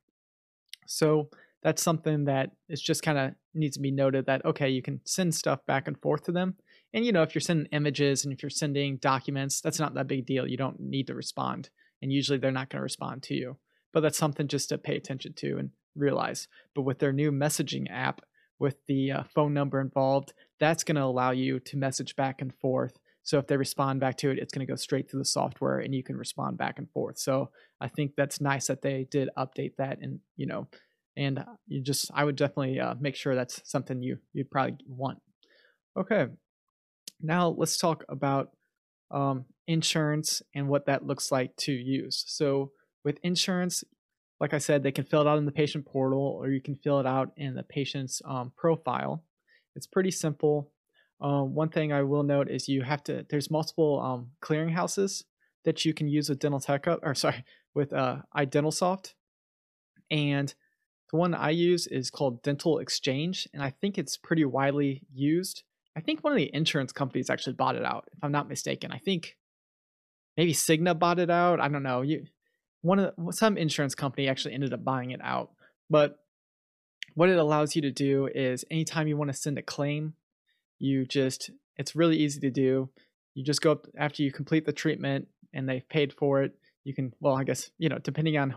So 0.86 1.30
that's 1.62 1.82
something 1.82 2.26
that 2.26 2.50
is 2.68 2.82
just 2.82 3.02
kind 3.02 3.16
of 3.16 3.32
needs 3.54 3.76
to 3.76 3.82
be 3.82 3.90
noted 3.90 4.26
that 4.26 4.44
okay 4.44 4.68
you 4.68 4.82
can 4.82 5.00
send 5.06 5.34
stuff 5.34 5.64
back 5.64 5.88
and 5.88 5.98
forth 6.02 6.24
to 6.24 6.32
them 6.32 6.56
and 6.96 7.06
you 7.06 7.12
know 7.12 7.22
if 7.22 7.32
you're 7.32 7.40
sending 7.40 7.68
images 7.70 8.24
and 8.24 8.34
if 8.34 8.42
you're 8.42 8.50
sending 8.50 8.96
documents 8.96 9.60
that's 9.60 9.78
not 9.78 9.94
that 9.94 10.08
big 10.08 10.26
deal 10.26 10.48
you 10.48 10.56
don't 10.56 10.80
need 10.80 11.06
to 11.06 11.14
respond 11.14 11.70
and 12.02 12.12
usually 12.12 12.38
they're 12.38 12.50
not 12.50 12.70
going 12.70 12.78
to 12.78 12.82
respond 12.82 13.22
to 13.24 13.34
you. 13.34 13.56
But 13.92 14.00
that's 14.00 14.18
something 14.18 14.48
just 14.48 14.68
to 14.70 14.78
pay 14.78 14.96
attention 14.96 15.32
to 15.34 15.58
and 15.58 15.70
realize. 15.94 16.48
But 16.74 16.82
with 16.82 16.98
their 16.98 17.12
new 17.12 17.32
messaging 17.32 17.90
app, 17.90 18.20
with 18.58 18.76
the 18.86 19.12
uh, 19.12 19.22
phone 19.34 19.54
number 19.54 19.80
involved, 19.80 20.32
that's 20.60 20.84
going 20.84 20.96
to 20.96 21.02
allow 21.02 21.30
you 21.30 21.60
to 21.60 21.76
message 21.76 22.16
back 22.16 22.40
and 22.40 22.54
forth. 22.54 22.98
So 23.22 23.38
if 23.38 23.46
they 23.46 23.56
respond 23.56 24.00
back 24.00 24.16
to 24.18 24.30
it, 24.30 24.38
it's 24.38 24.52
going 24.52 24.66
to 24.66 24.70
go 24.70 24.76
straight 24.76 25.10
through 25.10 25.20
the 25.20 25.26
software 25.26 25.80
and 25.80 25.94
you 25.94 26.02
can 26.02 26.16
respond 26.16 26.58
back 26.58 26.78
and 26.78 26.90
forth. 26.90 27.18
So 27.18 27.50
I 27.80 27.88
think 27.88 28.12
that's 28.16 28.40
nice 28.40 28.68
that 28.68 28.82
they 28.82 29.06
did 29.10 29.30
update 29.36 29.76
that 29.78 29.98
and, 30.00 30.20
you 30.36 30.46
know, 30.46 30.68
and 31.16 31.44
you 31.66 31.82
just, 31.82 32.10
I 32.14 32.24
would 32.24 32.36
definitely 32.36 32.78
uh, 32.78 32.94
make 33.00 33.16
sure 33.16 33.34
that's 33.34 33.60
something 33.64 34.02
you, 34.02 34.18
you'd 34.32 34.50
probably 34.50 34.76
want. 34.86 35.18
Okay. 35.98 36.26
Now 37.20 37.48
let's 37.48 37.78
talk 37.78 38.04
about 38.08 38.50
um, 39.10 39.44
insurance 39.66 40.42
and 40.54 40.68
what 40.68 40.86
that 40.86 41.06
looks 41.06 41.30
like 41.30 41.56
to 41.56 41.72
use. 41.72 42.24
So 42.26 42.72
with 43.04 43.18
insurance, 43.22 43.84
like 44.40 44.52
I 44.52 44.58
said, 44.58 44.82
they 44.82 44.92
can 44.92 45.04
fill 45.04 45.22
it 45.22 45.26
out 45.26 45.38
in 45.38 45.46
the 45.46 45.52
patient 45.52 45.86
portal 45.86 46.38
or 46.40 46.50
you 46.50 46.60
can 46.60 46.76
fill 46.76 47.00
it 47.00 47.06
out 47.06 47.32
in 47.36 47.54
the 47.54 47.62
patient's 47.62 48.20
um, 48.24 48.52
profile. 48.56 49.24
It's 49.74 49.86
pretty 49.86 50.10
simple. 50.10 50.72
Um, 51.20 51.54
one 51.54 51.70
thing 51.70 51.92
I 51.92 52.02
will 52.02 52.22
note 52.22 52.50
is 52.50 52.68
you 52.68 52.82
have 52.82 53.02
to, 53.04 53.24
there's 53.30 53.50
multiple 53.50 54.00
um, 54.00 54.30
clearinghouses 54.42 55.24
that 55.64 55.84
you 55.84 55.94
can 55.94 56.08
use 56.08 56.28
with 56.28 56.38
Dental 56.38 56.60
Tech, 56.60 56.86
or 56.86 57.14
sorry, 57.14 57.44
with 57.74 57.92
uh, 57.92 58.18
iDentalSoft. 58.36 59.14
And 60.10 60.52
the 61.10 61.16
one 61.16 61.34
I 61.34 61.50
use 61.50 61.86
is 61.86 62.10
called 62.10 62.42
DentalXChange, 62.42 63.46
and 63.52 63.62
I 63.62 63.70
think 63.70 63.98
it's 63.98 64.16
pretty 64.16 64.44
widely 64.44 65.02
used. 65.12 65.62
I 65.96 66.00
think 66.00 66.22
one 66.22 66.32
of 66.32 66.36
the 66.36 66.50
insurance 66.52 66.92
companies 66.92 67.30
actually 67.30 67.54
bought 67.54 67.74
it 67.74 67.84
out, 67.84 68.08
if 68.12 68.18
I'm 68.22 68.32
not 68.32 68.48
mistaken. 68.48 68.92
I 68.92 68.98
think 68.98 69.36
maybe 70.36 70.52
Cigna 70.52 70.96
bought 70.98 71.18
it 71.18 71.30
out. 71.30 71.58
I 71.58 71.68
don't 71.68 71.82
know. 71.82 72.02
You 72.02 72.26
one 72.82 72.98
of 72.98 73.14
the, 73.16 73.32
some 73.32 73.56
insurance 73.56 73.94
company 73.94 74.28
actually 74.28 74.54
ended 74.54 74.74
up 74.74 74.84
buying 74.84 75.10
it 75.10 75.20
out. 75.22 75.50
But 75.88 76.18
what 77.14 77.30
it 77.30 77.38
allows 77.38 77.74
you 77.74 77.82
to 77.82 77.90
do 77.90 78.28
is 78.32 78.64
anytime 78.70 79.08
you 79.08 79.16
want 79.16 79.30
to 79.30 79.36
send 79.36 79.56
a 79.58 79.62
claim, 79.62 80.14
you 80.78 81.06
just 81.06 81.50
it's 81.78 81.96
really 81.96 82.18
easy 82.18 82.40
to 82.40 82.50
do. 82.50 82.90
You 83.34 83.42
just 83.42 83.62
go 83.62 83.72
up 83.72 83.86
after 83.98 84.22
you 84.22 84.30
complete 84.30 84.66
the 84.66 84.72
treatment 84.72 85.28
and 85.54 85.66
they've 85.66 85.88
paid 85.88 86.12
for 86.12 86.42
it. 86.42 86.52
You 86.84 86.94
can 86.94 87.14
well, 87.20 87.34
I 87.34 87.44
guess, 87.44 87.70
you 87.78 87.88
know, 87.88 87.98
depending 87.98 88.36
on 88.36 88.54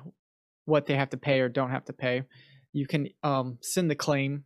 what 0.65 0.86
they 0.86 0.96
have 0.96 1.10
to 1.12 1.17
pay 1.17 1.39
or 1.39 1.48
don't 1.48 1.72
have 1.72 1.86
to 1.86 1.93
pay, 1.93 2.24
you 2.74 2.86
can 2.86 3.08
um, 3.24 3.58
send 3.62 3.89
the 3.89 3.96
claim 3.96 4.43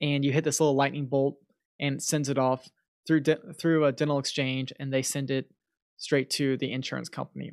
and 0.00 0.24
you 0.24 0.32
hit 0.32 0.44
this 0.44 0.60
little 0.60 0.76
lightning 0.76 1.06
bolt 1.06 1.36
and 1.80 2.00
sends 2.00 2.28
it 2.28 2.38
off 2.38 2.68
through 3.06 3.20
de- 3.20 3.54
through 3.54 3.86
a 3.86 3.92
DentalXChange 3.92 4.72
and 4.78 4.92
they 4.92 5.02
send 5.02 5.30
it 5.30 5.50
straight 5.96 6.30
to 6.30 6.56
the 6.58 6.70
insurance 6.72 7.08
company. 7.08 7.52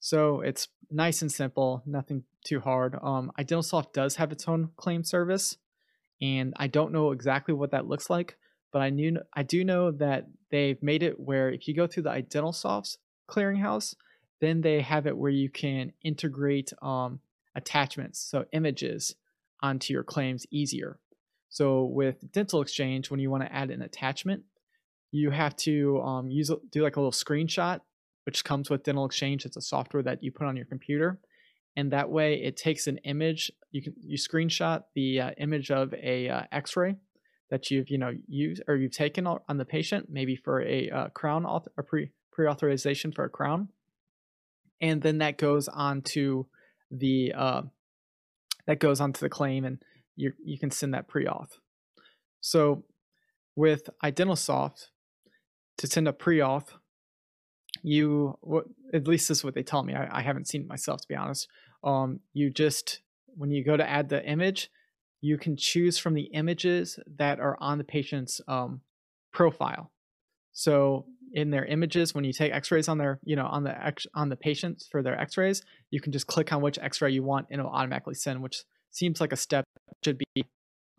So 0.00 0.40
it's 0.40 0.68
nice 0.90 1.22
and 1.22 1.30
simple, 1.30 1.82
nothing 1.84 2.24
too 2.44 2.60
hard. 2.60 2.96
Um, 3.02 3.32
iDentalSoft 3.38 3.92
does 3.92 4.16
have 4.16 4.32
its 4.32 4.48
own 4.48 4.70
claim 4.76 5.02
service, 5.04 5.56
and 6.22 6.54
I 6.56 6.68
don't 6.68 6.92
know 6.92 7.10
exactly 7.10 7.52
what 7.52 7.72
that 7.72 7.86
looks 7.86 8.08
like, 8.08 8.36
but 8.72 8.80
I 8.80 8.90
knew 8.90 9.18
I 9.34 9.42
do 9.42 9.64
know 9.64 9.90
that 9.90 10.26
they've 10.50 10.82
made 10.82 11.02
it 11.02 11.18
where 11.18 11.50
if 11.50 11.66
you 11.66 11.74
go 11.74 11.86
through 11.86 12.04
the 12.04 12.10
iDentalSoft's 12.10 12.98
clearinghouse, 13.28 13.94
then 14.40 14.60
they 14.60 14.80
have 14.80 15.06
it 15.06 15.16
where 15.16 15.30
you 15.30 15.50
can 15.50 15.92
integrate 16.02 16.72
um, 16.80 17.20
attachments, 17.54 18.20
so 18.20 18.44
images, 18.52 19.16
onto 19.60 19.92
your 19.92 20.04
claims 20.04 20.46
easier. 20.50 20.98
So 21.48 21.84
with 21.84 22.30
DentalXChange, 22.32 23.10
when 23.10 23.20
you 23.20 23.30
want 23.30 23.44
to 23.44 23.52
add 23.52 23.70
an 23.70 23.82
attachment, 23.82 24.42
you 25.10 25.30
have 25.30 25.56
to 25.56 26.00
um, 26.00 26.30
use 26.30 26.50
do 26.70 26.82
like 26.82 26.96
a 26.96 27.00
little 27.00 27.12
screenshot, 27.12 27.80
which 28.24 28.44
comes 28.44 28.68
with 28.68 28.82
DentalXChange. 28.82 29.46
It's 29.46 29.56
a 29.56 29.62
software 29.62 30.02
that 30.02 30.22
you 30.22 30.30
put 30.30 30.46
on 30.46 30.56
your 30.56 30.66
computer, 30.66 31.18
and 31.76 31.92
that 31.92 32.10
way 32.10 32.34
it 32.42 32.56
takes 32.56 32.86
an 32.86 32.98
image. 32.98 33.50
You 33.70 33.82
can 33.82 33.94
you 34.00 34.18
screenshot 34.18 34.84
the 34.94 35.20
uh, 35.20 35.30
image 35.38 35.70
of 35.70 35.94
a 35.94 36.28
uh, 36.28 36.42
X-ray 36.52 36.96
that 37.50 37.70
you've 37.70 37.88
you 37.88 37.98
know 37.98 38.12
used 38.26 38.62
or 38.68 38.76
you've 38.76 38.92
taken 38.92 39.26
on 39.26 39.56
the 39.56 39.64
patient, 39.64 40.08
maybe 40.10 40.36
for 40.36 40.62
a 40.62 40.90
uh, 40.90 41.08
crown 41.08 41.46
or 41.46 41.82
pre 41.82 42.10
pre-authorization 42.30 43.12
for 43.12 43.24
a 43.24 43.30
crown, 43.30 43.68
and 44.80 45.00
then 45.00 45.18
that 45.18 45.38
goes 45.38 45.68
on 45.68 46.02
to 46.02 46.46
the 46.90 47.32
uh, 47.34 47.62
that 48.66 48.78
goes 48.78 49.00
onto 49.00 49.20
the 49.20 49.30
claim 49.30 49.64
and 49.64 49.82
you 50.18 50.32
you 50.44 50.58
can 50.58 50.70
send 50.70 50.92
that 50.94 51.08
pre-auth. 51.08 51.52
So 52.40 52.84
with 53.56 53.88
iDentalSoft, 54.04 54.80
to 55.78 55.86
send 55.86 56.08
a 56.08 56.12
pre-auth, 56.12 56.68
you 57.82 58.36
what 58.40 58.64
at 58.92 59.08
least 59.08 59.28
this 59.28 59.38
is 59.38 59.44
what 59.44 59.54
they 59.54 59.62
tell 59.62 59.82
me. 59.82 59.94
I, 59.94 60.18
I 60.18 60.22
haven't 60.22 60.48
seen 60.48 60.62
it 60.62 60.68
myself 60.68 61.00
to 61.00 61.08
be 61.08 61.16
honest. 61.16 61.48
Um, 61.84 62.20
you 62.32 62.50
just 62.50 63.02
when 63.36 63.50
you 63.50 63.64
go 63.64 63.76
to 63.76 63.88
add 63.88 64.08
the 64.08 64.24
image, 64.24 64.70
you 65.20 65.38
can 65.38 65.56
choose 65.56 65.96
from 65.98 66.14
the 66.14 66.28
images 66.34 66.98
that 67.16 67.38
are 67.40 67.56
on 67.60 67.78
the 67.78 67.84
patient's 67.84 68.40
um, 68.48 68.80
profile. 69.32 69.92
So 70.52 71.06
in 71.32 71.50
their 71.50 71.64
images, 71.64 72.14
when 72.14 72.24
you 72.24 72.32
take 72.32 72.52
X-rays 72.52 72.88
on 72.88 72.98
their, 72.98 73.20
you 73.22 73.36
know, 73.36 73.46
on 73.46 73.62
the 73.62 73.86
X, 73.86 74.06
on 74.14 74.28
the 74.28 74.36
patients 74.36 74.88
for 74.90 75.02
their 75.02 75.20
X-rays, 75.20 75.62
you 75.90 76.00
can 76.00 76.12
just 76.12 76.26
click 76.26 76.52
on 76.52 76.62
which 76.62 76.78
X-ray 76.78 77.12
you 77.12 77.22
want, 77.22 77.46
and 77.50 77.60
it'll 77.60 77.70
automatically 77.70 78.14
send, 78.14 78.42
which 78.42 78.64
seems 78.90 79.20
like 79.20 79.32
a 79.32 79.36
step 79.36 79.64
should 80.04 80.18
be 80.34 80.44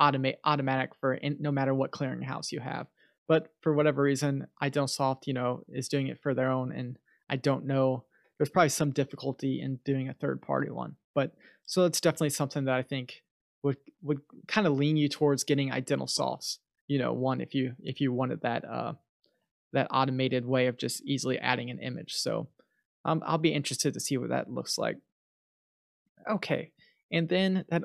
automate 0.01 0.35
automatic 0.43 0.91
for 0.99 1.13
in, 1.13 1.37
no 1.39 1.51
matter 1.51 1.73
what 1.73 1.91
clearinghouse 1.91 2.51
you 2.51 2.59
have. 2.59 2.87
But 3.27 3.49
for 3.61 3.73
whatever 3.73 4.01
reason, 4.01 4.47
iDentalSoft, 4.61 5.27
you 5.27 5.33
know, 5.33 5.63
is 5.69 5.87
doing 5.87 6.07
it 6.07 6.19
for 6.21 6.33
their 6.33 6.49
own, 6.51 6.71
and 6.71 6.97
I 7.29 7.35
don't 7.35 7.65
know. 7.65 8.05
There's 8.37 8.49
probably 8.49 8.69
some 8.69 8.91
difficulty 8.91 9.61
in 9.61 9.79
doing 9.85 10.09
a 10.09 10.13
third 10.13 10.41
party 10.41 10.71
one, 10.71 10.95
but 11.13 11.33
so 11.65 11.85
it's 11.85 12.01
definitely 12.01 12.31
something 12.31 12.65
that 12.65 12.75
I 12.75 12.81
think 12.81 13.21
would 13.63 13.77
would 14.01 14.21
kind 14.47 14.65
of 14.65 14.73
lean 14.73 14.97
you 14.97 15.09
towards 15.09 15.43
getting 15.43 15.69
iDentalSoft's, 15.69 16.59
you 16.87 16.97
know, 16.97 17.13
one 17.13 17.41
if 17.41 17.53
you 17.53 17.73
if 17.83 17.99
you 17.99 18.13
wanted 18.13 18.41
that 18.41 18.63
uh 18.65 18.93
that 19.73 19.87
automated 19.91 20.45
way 20.45 20.67
of 20.67 20.77
just 20.77 21.03
easily 21.03 21.37
adding 21.37 21.69
an 21.69 21.79
image. 21.79 22.13
So 22.15 22.47
um, 23.05 23.21
I'll 23.25 23.37
be 23.37 23.53
interested 23.53 23.93
to 23.93 23.99
see 23.99 24.17
what 24.17 24.29
that 24.29 24.51
looks 24.51 24.77
like. 24.77 24.97
Okay, 26.29 26.71
and 27.11 27.27
then 27.29 27.65
that 27.69 27.83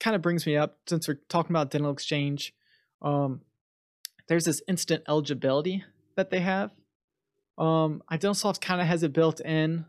kind 0.00 0.16
of 0.16 0.22
brings 0.22 0.46
me 0.46 0.56
up 0.56 0.78
since 0.86 1.08
we're 1.08 1.20
talking 1.28 1.52
about 1.52 1.70
DentalXChange. 1.70 2.52
Um, 3.02 3.42
there's 4.28 4.44
this 4.44 4.62
instant 4.68 5.04
eligibility 5.08 5.84
that 6.16 6.30
they 6.30 6.40
have. 6.40 6.70
Um, 7.58 8.02
iDentalSoft 8.10 8.60
kind 8.60 8.80
of 8.80 8.86
has 8.86 9.02
it 9.02 9.12
built 9.12 9.40
in, 9.40 9.86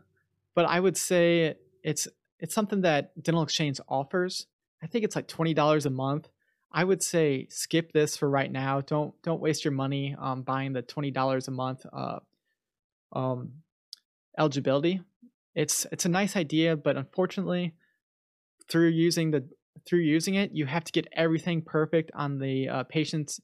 but 0.54 0.64
I 0.64 0.80
would 0.80 0.96
say 0.96 1.56
it's 1.82 2.08
it's 2.38 2.54
something 2.54 2.82
that 2.82 3.16
DentalXChange 3.20 3.80
offers. 3.88 4.46
I 4.82 4.86
think 4.86 5.04
it's 5.04 5.16
like 5.16 5.28
twenty 5.28 5.54
dollars 5.54 5.86
a 5.86 5.90
month. 5.90 6.28
I 6.72 6.84
would 6.84 7.02
say 7.02 7.46
skip 7.50 7.92
this 7.92 8.16
for 8.16 8.28
right 8.28 8.50
now. 8.50 8.80
Don't 8.80 9.14
don't 9.22 9.40
waste 9.40 9.64
your 9.64 9.72
money 9.72 10.16
um, 10.18 10.42
buying 10.42 10.72
the 10.72 10.82
twenty 10.82 11.10
dollars 11.10 11.48
a 11.48 11.50
month 11.50 11.84
uh, 11.92 12.20
um, 13.12 13.52
eligibility. 14.38 15.00
It's 15.54 15.86
it's 15.92 16.04
a 16.04 16.10
nice 16.10 16.36
idea, 16.36 16.76
but 16.76 16.96
unfortunately, 16.96 17.74
through 18.70 18.88
using 18.88 19.30
the 19.30 19.48
through 19.86 20.00
using 20.00 20.34
it, 20.34 20.52
you 20.52 20.66
have 20.66 20.84
to 20.84 20.92
get 20.92 21.06
everything 21.12 21.62
perfect 21.62 22.10
on 22.14 22.38
the 22.38 22.68
uh, 22.68 22.82
patient's 22.84 23.40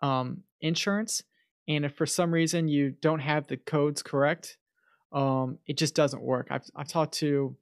um, 0.00 0.42
insurance. 0.60 1.22
And 1.68 1.84
if 1.84 1.94
for 1.94 2.06
some 2.06 2.32
reason 2.32 2.68
you 2.68 2.94
don't 3.00 3.20
have 3.20 3.46
the 3.46 3.56
codes 3.56 4.02
correct, 4.02 4.56
um, 5.12 5.58
it 5.66 5.76
just 5.76 5.94
doesn't 5.94 6.22
work. 6.22 6.48
I've 6.50 6.64
I've 6.74 6.88
talked 6.88 7.14
to 7.14 7.56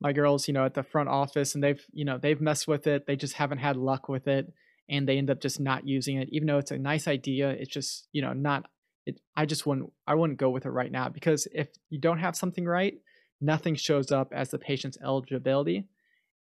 my 0.00 0.12
girls, 0.12 0.48
you 0.48 0.54
know, 0.54 0.64
at 0.64 0.74
the 0.74 0.82
front 0.82 1.08
office, 1.08 1.54
and 1.54 1.62
they've 1.62 1.84
you 1.92 2.04
know 2.04 2.18
they've 2.18 2.40
messed 2.40 2.66
with 2.66 2.86
it. 2.86 3.06
They 3.06 3.16
just 3.16 3.34
haven't 3.34 3.58
had 3.58 3.76
luck 3.76 4.08
with 4.08 4.26
it, 4.26 4.52
and 4.88 5.08
they 5.08 5.18
end 5.18 5.30
up 5.30 5.40
just 5.40 5.60
not 5.60 5.86
using 5.86 6.16
it, 6.16 6.28
even 6.32 6.46
though 6.46 6.58
it's 6.58 6.70
a 6.70 6.78
nice 6.78 7.06
idea. 7.06 7.50
It's 7.50 7.72
just 7.72 8.08
you 8.12 8.22
know 8.22 8.32
not. 8.32 8.66
It, 9.06 9.20
I 9.36 9.46
just 9.46 9.66
wouldn't. 9.66 9.92
I 10.06 10.14
wouldn't 10.14 10.38
go 10.38 10.50
with 10.50 10.66
it 10.66 10.70
right 10.70 10.90
now 10.90 11.08
because 11.08 11.46
if 11.52 11.68
you 11.90 11.98
don't 11.98 12.18
have 12.18 12.36
something 12.36 12.64
right, 12.64 12.94
nothing 13.44 13.74
shows 13.74 14.10
up 14.10 14.32
as 14.32 14.50
the 14.50 14.58
patient's 14.58 14.98
eligibility, 15.02 15.86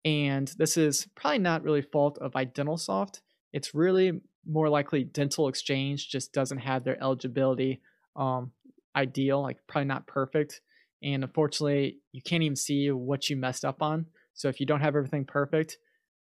and 0.06 0.48
this 0.58 0.78
is 0.78 1.08
probably 1.16 1.40
not 1.40 1.64
really 1.64 1.82
fault 1.82 2.18
of 2.20 2.34
iDentalSoft. 2.34 3.22
It's 3.54 3.76
really 3.76 4.22
more 4.48 4.70
likely 4.70 5.06
DentalXChange 5.06 6.08
just 6.08 6.34
doesn't 6.34 6.58
have 6.60 6.84
their 6.84 7.02
eligibility 7.02 7.82
um, 8.16 8.52
ideal, 8.96 9.42
like 9.42 9.58
probably 9.68 9.88
not 9.88 10.08
perfect. 10.08 10.62
And 11.04 11.24
unfortunately, 11.24 12.00
you 12.12 12.22
can't 12.22 12.44
even 12.44 12.56
see 12.56 12.92
what 12.92 13.30
you 13.30 13.36
messed 13.36 13.66
up 13.66 13.82
on. 13.82 14.06
So 14.34 14.48
if 14.48 14.60
you 14.60 14.66
don't 14.66 14.82
have 14.82 14.96
everything 14.96 15.26
perfect, 15.26 15.78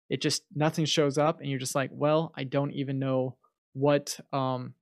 it 0.08 0.22
just 0.22 0.42
nothing 0.54 0.84
shows 0.84 1.18
up, 1.18 1.40
and 1.40 1.50
you're 1.50 1.58
just 1.58 1.74
like, 1.74 1.90
well, 1.92 2.32
I 2.36 2.44
don't 2.44 2.72
even 2.72 2.98
know 2.98 3.36
what 3.74 4.18
um, 4.32 4.74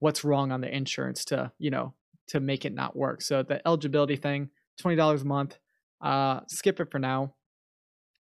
what's 0.00 0.24
wrong 0.24 0.50
on 0.50 0.60
the 0.60 0.74
insurance 0.74 1.24
to 1.26 1.52
you 1.58 1.70
know 1.70 1.94
to 2.28 2.40
make 2.40 2.64
it 2.64 2.74
not 2.74 2.96
work. 2.96 3.22
So 3.22 3.42
the 3.42 3.66
eligibility 3.66 4.16
thing, 4.16 4.50
twenty 4.78 4.96
dollars 4.96 5.22
a 5.22 5.26
month, 5.26 5.58
uh, 6.00 6.40
skip 6.48 6.80
it 6.80 6.90
for 6.90 6.98
now, 6.98 7.34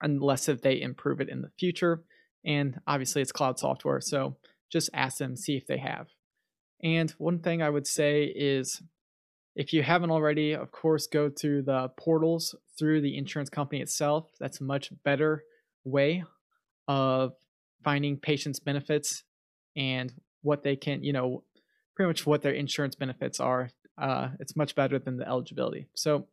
unless 0.01 0.49
if 0.49 0.61
they 0.61 0.81
improve 0.81 1.21
it 1.21 1.29
in 1.29 1.41
the 1.41 1.51
future. 1.59 2.03
And 2.45 2.79
obviously, 2.87 3.21
it's 3.21 3.31
cloud 3.31 3.59
software, 3.59 4.01
so 4.01 4.37
just 4.71 4.89
ask 4.93 5.17
them, 5.17 5.35
see 5.35 5.57
if 5.57 5.67
they 5.67 5.77
have. 5.77 6.07
And 6.83 7.11
one 7.11 7.39
thing 7.39 7.61
I 7.61 7.69
would 7.69 7.85
say 7.85 8.23
is 8.23 8.81
if 9.55 9.73
you 9.73 9.83
haven't 9.83 10.11
already, 10.11 10.53
of 10.53 10.71
course, 10.71 11.07
go 11.07 11.29
to 11.29 11.61
the 11.61 11.89
portals 11.97 12.55
through 12.79 13.01
the 13.01 13.17
insurance 13.17 13.49
company 13.49 13.81
itself. 13.81 14.31
That's 14.39 14.61
a 14.61 14.63
much 14.63 14.91
better 15.03 15.43
way 15.83 16.23
of 16.87 17.33
finding 17.83 18.17
patients' 18.17 18.59
benefits 18.59 19.23
and 19.75 20.13
what 20.41 20.63
they 20.63 20.75
can, 20.75 21.03
you 21.03 21.13
know, 21.13 21.43
pretty 21.95 22.07
much 22.07 22.25
what 22.25 22.41
their 22.41 22.53
insurance 22.53 22.95
benefits 22.95 23.39
are. 23.39 23.69
Uh, 23.97 24.29
it's 24.39 24.55
much 24.55 24.73
better 24.73 24.97
than 24.97 25.17
the 25.17 25.27
eligibility. 25.27 25.87
So, 25.95 26.27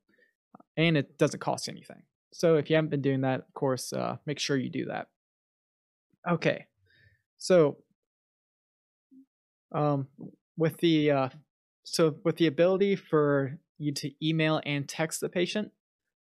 and 0.78 0.96
it 0.96 1.18
doesn't 1.18 1.40
cost 1.40 1.68
anything. 1.68 2.02
So 2.32 2.56
if 2.56 2.70
you 2.70 2.76
haven't 2.76 2.90
been 2.90 3.02
doing 3.02 3.20
that, 3.22 3.40
of 3.40 3.54
course, 3.54 3.92
uh, 3.92 4.16
make 4.24 4.38
sure 4.38 4.56
you 4.56 4.70
do 4.70 4.86
that. 4.86 5.08
Okay, 6.26 6.66
so 7.36 7.78
um, 9.72 10.08
with 10.56 10.78
the 10.78 11.10
uh, 11.10 11.28
so 11.84 12.16
with 12.24 12.36
the 12.36 12.46
ability 12.46 12.96
for 12.96 13.58
you 13.78 13.92
to 13.92 14.10
email 14.26 14.60
and 14.64 14.88
text 14.88 15.20
the 15.20 15.28
patient, 15.28 15.72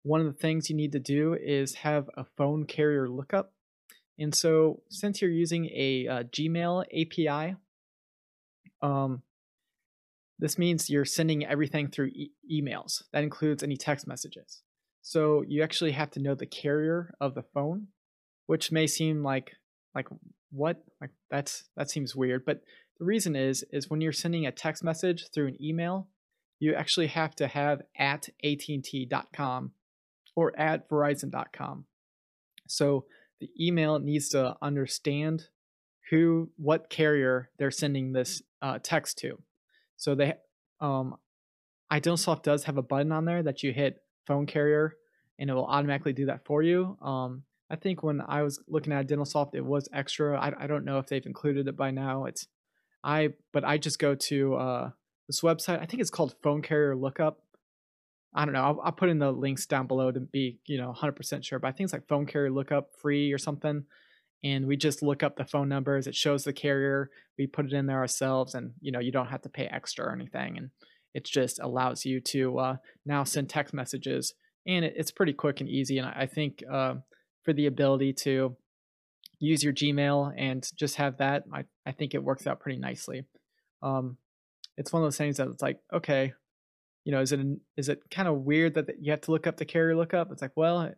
one 0.02 0.20
of 0.20 0.26
the 0.26 0.32
things 0.32 0.70
you 0.70 0.76
need 0.76 0.92
to 0.92 1.00
do 1.00 1.34
is 1.34 1.76
have 1.76 2.08
a 2.16 2.24
phone 2.36 2.64
carrier 2.64 3.08
lookup. 3.08 3.52
And 4.18 4.34
so 4.34 4.82
since 4.90 5.20
you're 5.20 5.30
using 5.30 5.66
a, 5.66 6.06
uh, 6.06 6.22
Gmail 6.24 6.84
API, 6.92 7.56
um, 8.80 9.22
this 10.38 10.58
means 10.58 10.90
you're 10.90 11.04
sending 11.04 11.44
everything 11.46 11.88
through 11.88 12.08
e- 12.08 12.32
emails. 12.50 13.02
That 13.12 13.22
includes 13.22 13.62
any 13.62 13.76
text 13.76 14.06
messages. 14.06 14.62
So 15.02 15.44
you 15.46 15.62
actually 15.62 15.92
have 15.92 16.10
to 16.12 16.20
know 16.20 16.34
the 16.34 16.46
carrier 16.46 17.14
of 17.20 17.34
the 17.34 17.42
phone, 17.42 17.88
which 18.46 18.72
may 18.72 18.86
seem 18.86 19.22
like 19.22 19.52
like 19.94 20.08
what 20.50 20.82
like 21.00 21.10
that's 21.30 21.64
that 21.76 21.90
seems 21.90 22.16
weird, 22.16 22.44
but 22.44 22.62
the 22.98 23.04
reason 23.04 23.36
is 23.36 23.64
is 23.70 23.90
when 23.90 24.00
you're 24.00 24.12
sending 24.12 24.46
a 24.46 24.52
text 24.52 24.82
message 24.82 25.26
through 25.32 25.48
an 25.48 25.62
email, 25.62 26.08
you 26.58 26.74
actually 26.74 27.08
have 27.08 27.34
to 27.36 27.46
have 27.46 27.82
at 27.98 28.28
att.com 28.42 29.72
or 30.36 30.58
at 30.58 30.88
verizon.com. 30.88 31.84
So 32.66 33.04
the 33.40 33.50
email 33.60 33.98
needs 33.98 34.30
to 34.30 34.56
understand 34.62 35.48
who 36.10 36.50
what 36.56 36.90
carrier 36.90 37.50
they're 37.58 37.70
sending 37.70 38.12
this 38.12 38.42
uh, 38.62 38.78
text 38.82 39.18
to. 39.18 39.38
So 39.96 40.14
they 40.14 40.34
um 40.80 41.16
iDentalSoft 41.92 42.42
does 42.42 42.64
have 42.64 42.76
a 42.76 42.82
button 42.82 43.12
on 43.12 43.24
there 43.24 43.42
that 43.42 43.62
you 43.62 43.72
hit 43.72 44.02
phone 44.26 44.46
carrier 44.46 44.96
and 45.38 45.50
it 45.50 45.54
will 45.54 45.66
automatically 45.66 46.12
do 46.12 46.26
that 46.26 46.44
for 46.44 46.62
you. 46.62 46.96
Um, 47.02 47.42
I 47.70 47.76
think 47.76 48.02
when 48.02 48.20
I 48.26 48.42
was 48.42 48.60
looking 48.68 48.92
at 48.92 49.06
iDentalSoft, 49.06 49.54
it 49.54 49.64
was 49.64 49.88
extra. 49.92 50.38
I, 50.38 50.64
I 50.64 50.66
don't 50.66 50.84
know 50.84 50.98
if 50.98 51.06
they've 51.06 51.24
included 51.24 51.66
it 51.66 51.76
by 51.76 51.90
now. 51.90 52.26
It's 52.26 52.46
I 53.02 53.30
but 53.52 53.64
I 53.64 53.78
just 53.78 53.98
go 53.98 54.14
to 54.14 54.54
uh, 54.54 54.90
this 55.26 55.40
website. 55.40 55.80
I 55.80 55.86
think 55.86 56.00
it's 56.00 56.10
called 56.10 56.34
Phone 56.42 56.62
Carrier 56.62 56.96
Lookup. 56.96 57.40
I 58.34 58.44
don't 58.44 58.54
know. 58.54 58.62
I'll, 58.62 58.80
I'll 58.82 58.92
put 58.92 59.08
in 59.08 59.18
the 59.18 59.30
links 59.30 59.66
down 59.66 59.86
below 59.86 60.10
to 60.10 60.20
be 60.20 60.58
you 60.66 60.78
know 60.78 60.94
100% 60.96 61.44
sure. 61.44 61.58
But 61.58 61.68
I 61.68 61.72
think 61.72 61.86
it's 61.86 61.92
like 61.92 62.08
Phone 62.08 62.26
Carrier 62.26 62.50
Lookup 62.50 62.90
free 63.00 63.32
or 63.32 63.38
something. 63.38 63.84
And 64.44 64.66
we 64.66 64.76
just 64.76 65.02
look 65.02 65.22
up 65.22 65.36
the 65.36 65.44
phone 65.44 65.68
numbers. 65.68 66.06
It 66.06 66.14
shows 66.14 66.44
the 66.44 66.52
carrier. 66.52 67.10
We 67.38 67.46
put 67.46 67.64
it 67.64 67.72
in 67.72 67.86
there 67.86 67.98
ourselves, 67.98 68.54
and 68.54 68.74
you 68.80 68.92
know 68.92 69.00
you 69.00 69.10
don't 69.10 69.28
have 69.28 69.42
to 69.42 69.48
pay 69.48 69.64
extra 69.64 70.04
or 70.04 70.12
anything. 70.12 70.58
And 70.58 70.70
it 71.14 71.24
just 71.24 71.58
allows 71.60 72.04
you 72.04 72.20
to 72.20 72.58
uh, 72.58 72.76
now 73.06 73.24
send 73.24 73.48
text 73.48 73.72
messages, 73.72 74.34
and 74.66 74.84
it, 74.84 74.94
it's 74.96 75.10
pretty 75.10 75.32
quick 75.32 75.60
and 75.60 75.68
easy. 75.68 75.98
And 75.98 76.06
I 76.06 76.26
think 76.26 76.62
uh, 76.70 76.96
for 77.42 77.52
the 77.52 77.66
ability 77.66 78.12
to 78.24 78.56
use 79.38 79.62
your 79.62 79.72
Gmail 79.72 80.32
and 80.36 80.68
just 80.76 80.96
have 80.96 81.18
that, 81.18 81.44
I, 81.52 81.64
I 81.86 81.92
think 81.92 82.14
it 82.14 82.22
works 82.22 82.46
out 82.46 82.60
pretty 82.60 82.78
nicely. 82.78 83.24
Um, 83.82 84.18
it's 84.76 84.92
one 84.92 85.02
of 85.02 85.06
those 85.06 85.18
things 85.18 85.36
that 85.36 85.48
it's 85.48 85.62
like, 85.62 85.78
okay, 85.92 86.32
you 87.04 87.12
know, 87.12 87.20
is 87.20 87.32
it 87.32 87.40
is 87.76 87.88
it 87.88 88.02
kind 88.10 88.28
of 88.28 88.42
weird 88.42 88.74
that 88.74 88.88
you 89.00 89.10
have 89.12 89.20
to 89.22 89.30
look 89.30 89.46
up 89.46 89.56
the 89.56 89.64
carrier 89.64 89.96
lookup? 89.96 90.32
It's 90.32 90.42
like, 90.42 90.56
well, 90.56 90.92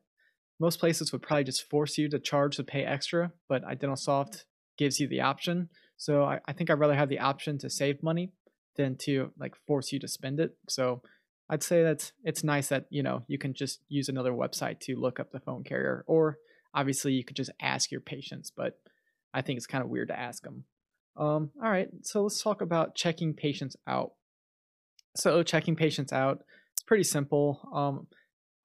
most 0.59 0.81
places 0.81 1.13
would 1.13 1.23
probably 1.23 1.45
just 1.45 1.69
force 1.69 1.99
you 1.99 2.09
to 2.09 2.19
charge 2.19 2.57
to 2.57 2.65
pay 2.65 2.85
extra, 2.85 3.33
but 3.49 3.65
iDentalSoft 3.65 4.45
gives 4.79 4.99
you 5.01 5.09
the 5.09 5.21
option. 5.21 5.69
So 5.97 6.25
I, 6.25 6.41
I 6.47 6.53
think 6.53 6.71
I'd 6.71 6.79
rather 6.79 6.95
have 6.95 7.09
the 7.09 7.21
option 7.21 7.59
to 7.59 7.71
save 7.71 8.03
money 8.03 8.33
than 8.77 8.97
to 9.03 9.33
like 9.39 9.55
force 9.67 9.93
you 9.93 9.99
to 10.01 10.09
spend 10.09 10.41
it. 10.41 10.57
So 10.69 11.03
I'd 11.49 11.63
say 11.63 11.83
that 11.83 12.13
it's 12.25 12.45
nice 12.45 12.69
that 12.69 12.87
you 12.91 13.03
know 13.03 13.25
you 13.29 13.39
can 13.39 13.55
just 13.55 13.81
use 13.89 14.09
another 14.09 14.33
website 14.33 14.81
to 14.81 14.97
look 14.97 15.21
up 15.21 15.33
the 15.33 15.41
phone 15.41 15.65
carrier, 15.65 16.05
or 16.07 16.39
Obviously, 16.77 17.15
you 17.15 17.25
could 17.25 17.37
just 17.37 17.51
ask 17.61 17.91
your 17.91 18.03
patients, 18.03 18.53
but 18.55 18.79
I 19.33 19.41
think 19.41 19.57
it's 19.57 19.67
kind 19.67 19.83
of 19.83 19.89
weird 19.89 20.09
to 20.09 20.19
ask 20.19 20.43
them. 20.43 20.65
Um, 21.17 21.51
all 21.63 21.71
right, 21.71 21.89
so 22.03 22.23
let's 22.23 22.43
talk 22.43 22.61
about 22.61 22.95
checking 22.95 23.33
patients 23.33 23.77
out. 23.87 24.13
So 25.17 25.43
checking 25.43 25.75
patients 25.75 26.13
out, 26.13 26.43
it's 26.75 26.83
pretty 26.83 27.05
simple. 27.05 27.67
Um, 27.73 28.07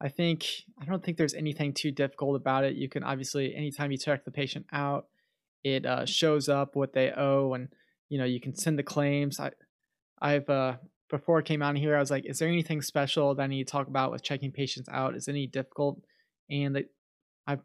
I 0.02 0.10
think 0.10 0.46
I 0.82 0.86
don't 0.86 1.04
think 1.04 1.18
there's 1.18 1.36
anything 1.36 1.74
too 1.74 1.92
difficult 1.92 2.36
about 2.36 2.64
it. 2.64 2.76
You 2.76 2.90
can 2.90 3.04
obviously 3.04 3.56
anytime 3.56 3.92
you 3.92 3.98
check 3.98 4.26
the 4.26 4.32
patient 4.32 4.66
out, 4.74 5.06
it 5.64 5.86
uh, 5.86 6.06
shows 6.06 6.50
up 6.50 6.76
what 6.76 6.94
they 6.94 7.12
owe, 7.12 7.54
and 7.54 7.70
you 8.10 8.18
know 8.18 8.26
you 8.26 8.42
can 8.42 8.56
send 8.56 8.80
the 8.80 8.84
claims. 8.84 9.40
I, 9.40 9.52
I've 10.20 10.50
uh, 10.50 10.78
before 11.10 11.38
I 11.38 11.44
came 11.44 11.62
out 11.62 11.78
here, 11.78 11.96
I 11.96 12.00
was 12.00 12.10
like, 12.10 12.26
is 12.26 12.40
there 12.40 12.48
anything 12.48 12.82
special 12.82 13.36
that 13.36 13.44
I 13.44 13.48
need 13.48 13.68
to 13.68 13.72
talk 13.72 13.88
about 13.88 14.12
with 14.12 14.24
checking 14.24 14.52
patients 14.52 14.90
out? 14.92 15.16
Is 15.16 15.28
any 15.28 15.46
difficult? 15.46 16.02
And 16.50 16.76
they, 16.76 16.86
I've 17.46 17.62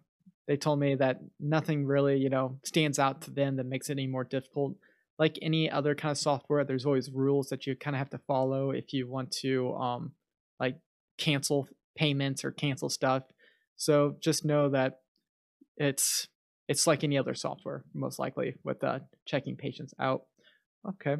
they 0.46 0.57
told 0.57 0.79
me 0.79 0.94
that 0.96 1.20
nothing 1.40 1.87
really, 1.87 2.18
you 2.18 2.29
know, 2.29 2.59
stands 2.64 2.99
out 2.99 3.22
to 3.22 3.31
them 3.31 3.57
that 3.57 3.66
makes 3.66 3.88
it 3.88 3.92
any 3.92 4.07
more 4.07 4.25
difficult. 4.25 4.77
Like 5.18 5.38
any 5.40 5.70
other 5.70 5.94
kind 5.94 6.12
of 6.12 6.18
software, 6.18 6.64
there's 6.64 6.85
always 6.85 7.11
rules 7.11 7.49
that 7.49 7.66
you 7.66 7.75
kind 7.75 7.96
of 7.96 7.99
have 7.99 8.11
to 8.11 8.18
follow 8.27 8.72
if 8.72 8.92
you 8.92 9.09
want 9.09 9.31
to, 9.40 9.72
um, 9.75 10.12
like 10.61 10.77
cancel 11.16 11.66
payments 11.96 12.44
or 12.44 12.50
cancel 12.50 12.88
stuff. 12.88 13.24
So 13.76 14.16
just 14.20 14.44
know 14.44 14.70
that 14.70 15.00
it's 15.76 16.28
it's 16.68 16.87
like 16.87 17.04
any 17.04 17.18
other 17.18 17.35
software, 17.35 17.85
most 17.94 18.18
likely, 18.18 18.54
with 18.64 18.82
uh, 18.82 19.00
checking 19.24 19.56
patients 19.56 19.94
out. 19.98 20.22
Okay, 20.88 21.16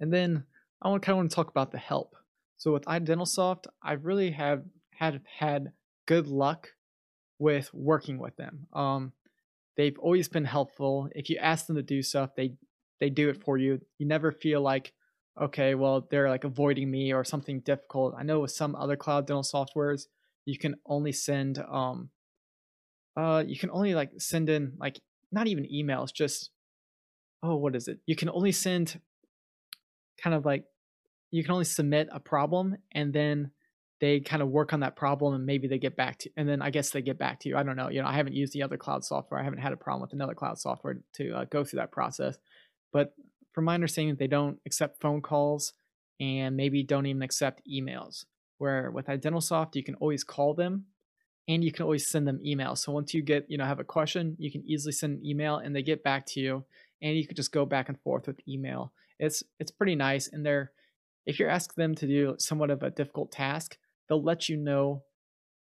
and 0.00 0.12
then 0.12 0.44
I 0.82 0.88
want 0.88 1.02
kind 1.02 1.14
of 1.14 1.16
want 1.18 1.30
to 1.30 1.34
talk 1.34 1.50
about 1.50 1.72
the 1.72 1.78
help. 1.78 2.14
So 2.56 2.72
with 2.72 2.84
iDentalSoft, 2.84 3.66
I 3.82 3.92
really 3.92 4.32
have 4.32 4.62
had 4.94 5.20
had 5.38 5.72
good 6.06 6.26
luck 6.26 6.68
with 7.38 7.70
working 7.72 8.18
with 8.18 8.36
them. 8.36 8.66
Um, 8.72 9.12
they've 9.76 9.98
always 9.98 10.28
been 10.28 10.44
helpful. 10.44 11.08
If 11.14 11.30
you 11.30 11.36
ask 11.36 11.66
them 11.66 11.76
to 11.76 11.82
do 11.82 12.02
stuff, 12.02 12.30
they 12.36 12.54
they 13.00 13.10
do 13.10 13.28
it 13.28 13.42
for 13.44 13.56
you. 13.58 13.80
You 13.98 14.06
never 14.06 14.32
feel 14.32 14.60
like, 14.60 14.92
okay, 15.40 15.74
well 15.74 16.06
they're 16.10 16.28
like 16.28 16.44
avoiding 16.44 16.90
me 16.90 17.12
or 17.12 17.24
something 17.24 17.60
difficult. 17.60 18.14
I 18.16 18.22
know 18.22 18.40
with 18.40 18.50
some 18.50 18.74
other 18.74 18.96
cloud 18.96 19.26
dental 19.26 19.42
softwares, 19.42 20.06
you 20.44 20.58
can 20.58 20.76
only 20.86 21.12
send 21.12 21.58
um 21.58 22.10
uh 23.16 23.44
you 23.46 23.58
can 23.58 23.70
only 23.70 23.94
like 23.94 24.10
send 24.18 24.48
in 24.48 24.74
like 24.78 25.00
not 25.30 25.46
even 25.46 25.64
emails, 25.64 26.12
just 26.12 26.50
oh 27.42 27.56
what 27.56 27.76
is 27.76 27.88
it? 27.88 27.98
You 28.06 28.16
can 28.16 28.28
only 28.30 28.52
send 28.52 29.00
kind 30.22 30.34
of 30.34 30.44
like 30.44 30.64
you 31.30 31.42
can 31.42 31.52
only 31.52 31.64
submit 31.64 32.08
a 32.12 32.20
problem 32.20 32.76
and 32.92 33.12
then 33.12 33.50
they 34.00 34.20
kind 34.20 34.42
of 34.42 34.48
work 34.48 34.72
on 34.72 34.80
that 34.80 34.96
problem 34.96 35.34
and 35.34 35.44
maybe 35.44 35.68
they 35.68 35.78
get 35.78 35.96
back 35.96 36.18
to 36.18 36.30
and 36.36 36.48
then 36.48 36.62
i 36.62 36.70
guess 36.70 36.90
they 36.90 37.02
get 37.02 37.18
back 37.18 37.40
to 37.40 37.48
you 37.48 37.56
i 37.56 37.62
don't 37.62 37.76
know 37.76 37.88
you 37.88 38.00
know 38.00 38.08
i 38.08 38.14
haven't 38.14 38.34
used 38.34 38.52
the 38.52 38.62
other 38.62 38.76
cloud 38.76 39.04
software 39.04 39.40
i 39.40 39.44
haven't 39.44 39.58
had 39.58 39.72
a 39.72 39.76
problem 39.76 40.00
with 40.00 40.12
another 40.12 40.34
cloud 40.34 40.58
software 40.58 40.98
to 41.12 41.32
uh, 41.32 41.44
go 41.44 41.64
through 41.64 41.78
that 41.78 41.92
process 41.92 42.38
but 42.92 43.14
from 43.52 43.64
my 43.64 43.74
understanding 43.74 44.16
they 44.16 44.26
don't 44.26 44.58
accept 44.66 45.00
phone 45.00 45.20
calls 45.20 45.72
and 46.20 46.56
maybe 46.56 46.82
don't 46.82 47.06
even 47.06 47.22
accept 47.22 47.62
emails 47.70 48.24
where 48.58 48.90
with 48.90 49.06
identalsoft 49.06 49.74
you 49.74 49.84
can 49.84 49.94
always 49.96 50.24
call 50.24 50.54
them 50.54 50.84
and 51.46 51.64
you 51.64 51.72
can 51.72 51.84
always 51.84 52.06
send 52.06 52.26
them 52.26 52.40
emails 52.46 52.78
so 52.78 52.92
once 52.92 53.14
you 53.14 53.22
get 53.22 53.46
you 53.48 53.56
know 53.56 53.64
have 53.64 53.80
a 53.80 53.84
question 53.84 54.36
you 54.38 54.50
can 54.50 54.62
easily 54.66 54.92
send 54.92 55.18
an 55.18 55.26
email 55.26 55.56
and 55.56 55.74
they 55.74 55.82
get 55.82 56.02
back 56.02 56.26
to 56.26 56.40
you 56.40 56.64
and 57.02 57.16
you 57.16 57.26
could 57.26 57.36
just 57.36 57.52
go 57.52 57.64
back 57.64 57.88
and 57.88 58.00
forth 58.00 58.26
with 58.26 58.40
email. 58.48 58.92
It's 59.18 59.42
it's 59.58 59.70
pretty 59.70 59.94
nice 59.94 60.28
and 60.28 60.44
they're 60.44 60.72
if 61.26 61.38
you're 61.38 61.50
asking 61.50 61.82
them 61.82 61.94
to 61.96 62.06
do 62.06 62.36
somewhat 62.38 62.70
of 62.70 62.82
a 62.82 62.90
difficult 62.90 63.32
task 63.32 63.76
they'll 64.08 64.22
let 64.22 64.48
you 64.48 64.56
know 64.56 65.02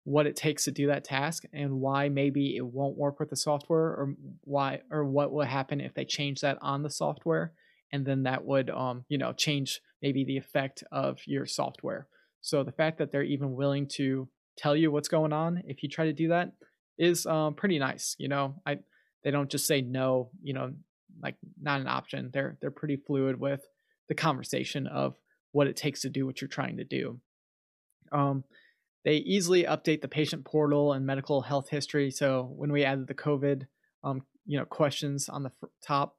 what 0.04 0.26
it 0.26 0.36
takes 0.36 0.64
to 0.66 0.72
do 0.72 0.88
that 0.88 1.04
task 1.04 1.44
and 1.54 1.80
why 1.80 2.08
maybe 2.10 2.56
it 2.56 2.66
won't 2.66 2.98
work 2.98 3.20
with 3.20 3.30
the 3.30 3.36
software 3.36 3.88
or 3.88 4.16
why 4.44 4.80
or 4.92 5.04
what 5.04 5.32
will 5.32 5.46
happen 5.46 5.82
if 5.82 5.94
they 5.94 6.06
change 6.06 6.42
that 6.42 6.58
on 6.62 6.84
the 6.84 6.90
software 6.90 7.52
and 7.92 8.06
then 8.06 8.24
that 8.24 8.46
would 8.46 8.70
um 8.70 9.06
you 9.10 9.18
know 9.18 9.34
change 9.34 9.82
maybe 10.02 10.24
the 10.24 10.38
effect 10.38 10.84
of 10.92 11.20
your 11.26 11.46
software. 11.46 12.08
So 12.42 12.64
the 12.64 12.72
fact 12.72 12.98
that 12.98 13.12
they're 13.12 13.24
even 13.24 13.54
willing 13.54 13.88
to 13.94 14.28
tell 14.58 14.76
you 14.76 14.92
what's 14.92 15.08
going 15.08 15.34
on 15.34 15.64
if 15.66 15.84
you 15.84 15.90
try 15.90 16.06
to 16.06 16.14
do 16.14 16.30
that 16.30 16.54
is 16.98 17.26
um, 17.26 17.54
pretty 17.56 17.80
nice 17.80 18.16
you 18.20 18.28
know? 18.28 18.56
I 18.66 18.80
they 19.24 19.32
don't 19.32 19.50
just 19.50 19.68
say 19.68 19.82
no 19.82 20.30
you 20.42 20.54
know 20.54 20.74
like 21.22 21.36
not 21.62 21.82
an 21.82 21.88
option. 21.88 22.30
They're 22.34 22.58
they're 22.62 22.72
pretty 22.72 22.98
fluid 22.98 23.40
with 23.40 23.62
the 24.08 24.16
conversation 24.16 24.88
of 24.88 25.16
what 25.52 25.68
it 25.68 25.76
takes 25.76 26.02
to 26.02 26.10
do 26.10 26.26
what 26.26 26.42
you're 26.42 26.48
trying 26.48 26.78
to 26.78 26.84
do. 26.84 27.20
Um, 28.12 28.44
they 29.04 29.16
easily 29.16 29.64
update 29.64 30.02
the 30.02 30.08
patient 30.08 30.46
portal 30.46 30.94
and 30.94 31.06
medical 31.06 31.42
health 31.42 31.70
history. 31.70 32.12
So 32.12 32.52
when 32.56 32.72
we 32.72 32.84
added 32.84 33.08
the 33.08 33.14
COVID, 33.14 33.64
um, 34.04 34.22
you 34.46 34.58
know, 34.60 34.66
questions 34.66 35.28
on 35.28 35.44
the 35.44 35.52
top 35.86 36.18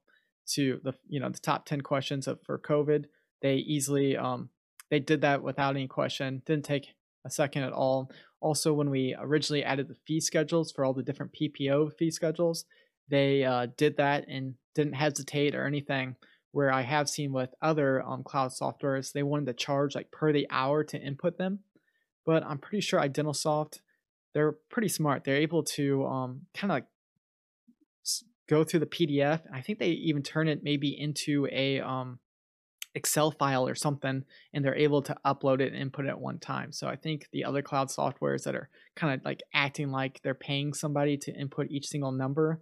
to 0.48 0.81
the 0.83 0.94
you 1.09 1.20
know 1.20 1.28
the 1.28 1.38
top 1.38 1.66
ten 1.66 1.81
questions 1.81 2.26
of, 2.26 2.40
for 2.42 2.59
COVID, 2.59 3.05
they 3.40 3.57
easily 3.57 4.16
um, 4.16 4.50
they 4.90 5.00
did 5.00 5.20
that 5.22 5.42
without 5.42 5.76
any 5.76 5.88
question. 5.88 6.42
Didn't 6.46 6.64
take 6.64 6.88
a 7.24 7.31
second 7.31 7.62
at 7.62 7.72
all. 7.72 8.11
Also, 8.40 8.72
when 8.72 8.90
we 8.90 9.14
originally 9.18 9.62
added 9.62 9.88
the 9.88 9.94
fee 10.07 10.20
schedules 10.20 10.72
for 10.72 10.85
all 10.85 10.92
the 10.92 11.02
different 11.02 11.33
PPO 11.33 11.96
fee 11.96 12.11
schedules, 12.11 12.64
they 13.09 13.44
uh, 13.44 13.68
did 13.76 13.96
that 13.98 14.26
and 14.28 14.55
didn't 14.74 14.94
hesitate 14.94 15.55
or 15.55 15.66
anything. 15.66 16.16
Where 16.50 16.70
I 16.70 16.83
have 16.83 17.09
seen 17.09 17.33
with 17.33 17.55
other 17.62 18.02
um, 18.02 18.22
cloud 18.24 18.50
softwares, 18.50 19.12
they 19.12 19.22
wanted 19.22 19.46
to 19.46 19.55
charge 19.55 19.94
like 19.94 20.11
per 20.11 20.33
the 20.33 20.46
hour 20.50 20.85
to 20.85 21.00
input 21.00 21.38
them 21.38 21.61
but 22.24 22.44
I'm 22.44 22.59
pretty 22.59 22.81
sure 22.81 23.00
Identalsoft, 23.00 23.81
they're 24.35 24.57
pretty 24.70 24.88
smart. 24.88 25.24
They're 25.24 25.37
able 25.37 25.64
to 25.64 26.07
um, 26.07 26.42
kind 26.55 26.70
of 26.70 26.76
like 26.76 26.87
go 28.52 28.64
through 28.64 28.80
the 28.80 28.86
PDF. 28.86 29.40
I 29.52 29.62
think 29.62 29.78
they 29.78 29.88
even 29.88 30.22
turn 30.22 30.46
it 30.46 30.60
maybe 30.62 30.88
into 30.88 31.48
a 31.50 31.80
um, 31.80 32.18
Excel 32.94 33.30
file 33.30 33.66
or 33.66 33.74
something, 33.74 34.24
and 34.52 34.62
they're 34.62 34.76
able 34.76 35.00
to 35.02 35.16
upload 35.24 35.62
it 35.62 35.72
and 35.72 35.80
input 35.80 36.04
it 36.04 36.10
at 36.10 36.20
one 36.20 36.38
time. 36.38 36.70
So 36.70 36.86
I 36.86 36.96
think 36.96 37.28
the 37.32 37.44
other 37.44 37.62
cloud 37.62 37.88
softwares 37.88 38.42
that 38.42 38.54
are 38.54 38.68
kind 38.94 39.14
of 39.14 39.24
like 39.24 39.42
acting 39.54 39.90
like 39.90 40.20
they're 40.22 40.34
paying 40.34 40.74
somebody 40.74 41.16
to 41.16 41.32
input 41.32 41.70
each 41.70 41.86
single 41.86 42.12
number, 42.12 42.60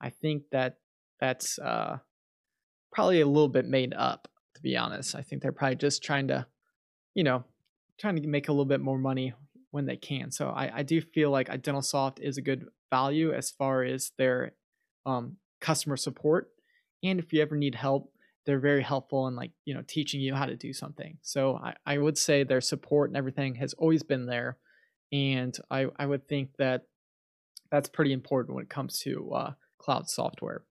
I 0.00 0.08
think 0.08 0.44
that 0.52 0.78
that's 1.20 1.58
uh, 1.58 1.98
probably 2.90 3.20
a 3.20 3.26
little 3.26 3.50
bit 3.50 3.66
made 3.66 3.92
up. 3.92 4.28
To 4.54 4.62
be 4.62 4.74
honest, 4.74 5.14
I 5.14 5.20
think 5.20 5.42
they're 5.42 5.52
probably 5.52 5.76
just 5.76 6.02
trying 6.02 6.28
to, 6.28 6.46
you 7.14 7.24
know, 7.24 7.44
trying 8.00 8.16
to 8.16 8.26
make 8.26 8.48
a 8.48 8.52
little 8.52 8.64
bit 8.64 8.80
more 8.80 8.96
money 8.96 9.34
when 9.70 9.84
they 9.84 9.96
can. 9.96 10.30
So 10.30 10.48
I, 10.48 10.78
I 10.78 10.82
do 10.82 11.02
feel 11.02 11.30
like 11.30 11.48
Identalsoft 11.48 12.20
is 12.20 12.38
a 12.38 12.42
good 12.42 12.64
value 12.88 13.34
as 13.34 13.50
far 13.50 13.82
as 13.82 14.12
their 14.16 14.54
um, 15.06 15.36
customer 15.60 15.96
support. 15.96 16.50
And 17.02 17.18
if 17.18 17.32
you 17.32 17.40
ever 17.40 17.56
need 17.56 17.74
help, 17.74 18.12
they're 18.44 18.60
very 18.60 18.82
helpful 18.82 19.26
in 19.28 19.34
like, 19.34 19.52
you 19.64 19.74
know, 19.74 19.82
teaching 19.86 20.20
you 20.20 20.34
how 20.34 20.46
to 20.46 20.56
do 20.56 20.72
something. 20.72 21.16
So 21.22 21.56
I, 21.56 21.74
I 21.86 21.98
would 21.98 22.18
say 22.18 22.44
their 22.44 22.60
support 22.60 23.08
and 23.08 23.16
everything 23.16 23.54
has 23.56 23.72
always 23.74 24.02
been 24.02 24.26
there. 24.26 24.58
And 25.12 25.56
I, 25.70 25.86
I 25.98 26.04
would 26.06 26.28
think 26.28 26.50
that 26.58 26.82
that's 27.70 27.88
pretty 27.88 28.12
important 28.12 28.54
when 28.54 28.64
it 28.64 28.70
comes 28.70 28.98
to 29.00 29.32
uh, 29.32 29.52
cloud 29.78 30.10
software. 30.10 30.64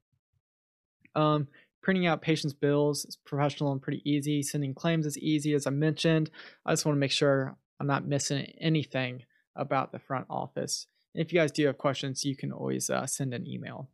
Um, 1.15 1.48
Printing 1.86 2.08
out 2.08 2.24
patients' 2.24 2.56
bills 2.56 3.06
is 3.06 3.15
professional 3.15 3.71
and 3.71 3.80
pretty 3.80 4.02
easy. 4.10 4.41
Sending 4.41 4.74
claims 4.74 5.06
is 5.06 5.19
easy, 5.19 5.54
as 5.54 5.67
I 5.67 5.69
mentioned. 5.69 6.32
I 6.65 6.71
just 6.71 6.84
want 6.84 6.95
to 6.95 7.00
make 7.00 7.12
sure 7.12 7.56
I'm 7.80 7.86
not 7.86 8.08
missing 8.08 8.52
anything 8.60 9.21
about 9.56 9.91
the 9.91 10.00
front 10.00 10.26
office. 10.28 10.88
And 11.13 11.24
if 11.24 11.32
you 11.32 11.39
guys 11.39 11.52
do 11.52 11.67
have 11.67 11.78
questions, 11.78 12.26
you 12.26 12.36
can 12.36 12.52
always 12.52 12.89
uh, 12.89 13.06
send 13.06 13.36
an 13.36 13.45
email. 13.45 13.91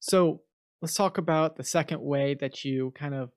So 0.00 0.42
let's 0.82 0.94
talk 0.94 1.18
about 1.18 1.56
the 1.56 1.64
second 1.64 2.00
way 2.00 2.34
that 2.40 2.64
you 2.64 2.92
kind 2.96 3.14
of 3.14 3.30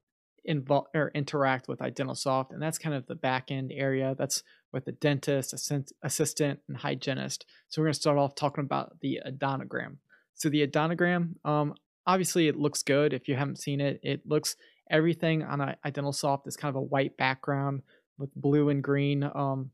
involve 0.45 0.88
or 0.93 1.12
interact 1.13 1.67
with 1.67 1.80
Identalsoft, 1.80 2.52
and 2.52 2.62
that's 2.62 2.78
kind 2.78 2.95
of 2.95 3.06
the 3.06 3.15
back 3.15 3.52
end 3.52 3.71
area. 3.73 4.15
That's 4.17 4.43
with 4.71 4.86
the 4.86 4.91
dentist, 4.91 5.54
assistant, 5.54 6.60
and 6.67 6.78
hygienist. 6.78 7.45
So 7.69 7.82
we're 7.82 7.88
going 7.88 7.93
to 7.93 7.99
start 7.99 8.17
off 8.17 8.34
talking 8.34 8.63
about 8.63 8.99
the 9.02 9.19
Odontogram. 9.26 9.97
So 10.34 10.49
the 10.49 10.65
Odontogram, 10.65 11.36
um, 11.45 11.76
obviously 12.06 12.47
it 12.47 12.56
looks 12.56 12.84
good 12.84 13.13
if 13.13 13.28
you 13.28 13.36
haven't 13.36 13.60
seen 13.60 13.80
it 13.80 13.99
it 14.04 14.21
looks 14.26 14.56
everything 14.89 15.43
on 15.43 15.62
a 15.62 15.78
Identalsoft 15.86 16.47
is 16.47 16.58
kind 16.58 16.69
of 16.69 16.76
a 16.76 16.86
white 16.86 17.17
background 17.17 17.82
with 18.17 18.34
blue 18.36 18.69
and 18.69 18.84
green 18.84 19.23
um, 19.23 19.71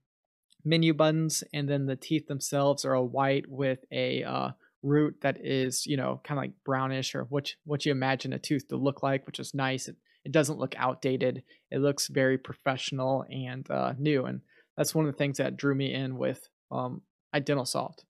menu 0.63 0.93
buttons 0.93 1.43
and 1.53 1.67
then 1.67 1.85
the 1.85 1.95
teeth 1.95 2.27
themselves 2.27 2.85
are 2.85 2.93
a 2.93 3.03
white 3.03 3.45
with 3.47 3.79
a 3.91 4.23
uh, 4.23 4.49
root 4.81 5.15
that 5.21 5.37
is 5.43 5.85
you 5.85 5.97
know 5.97 6.21
kind 6.23 6.37
of 6.37 6.43
like 6.43 6.53
brownish 6.63 7.13
or 7.13 7.23
what 7.25 7.53
what 7.65 7.85
you 7.85 7.91
imagine 7.91 8.33
a 8.33 8.39
tooth 8.39 8.67
to 8.67 8.77
look 8.77 9.03
like 9.03 9.25
which 9.25 9.39
is 9.39 9.53
nice 9.53 9.87
it, 9.87 9.95
it 10.23 10.31
doesn't 10.31 10.57
look 10.57 10.73
outdated 10.77 11.43
it 11.69 11.79
looks 11.79 12.07
very 12.07 12.37
professional 12.37 13.25
and 13.29 13.69
uh, 13.69 13.93
new 13.97 14.25
and 14.25 14.41
that's 14.77 14.95
one 14.95 15.05
of 15.05 15.11
the 15.11 15.17
things 15.17 15.37
that 15.37 15.57
drew 15.57 15.75
me 15.75 15.93
in 15.93 16.17
with 16.17 16.47
um, 16.71 17.01
Identalsoft 17.35 18.05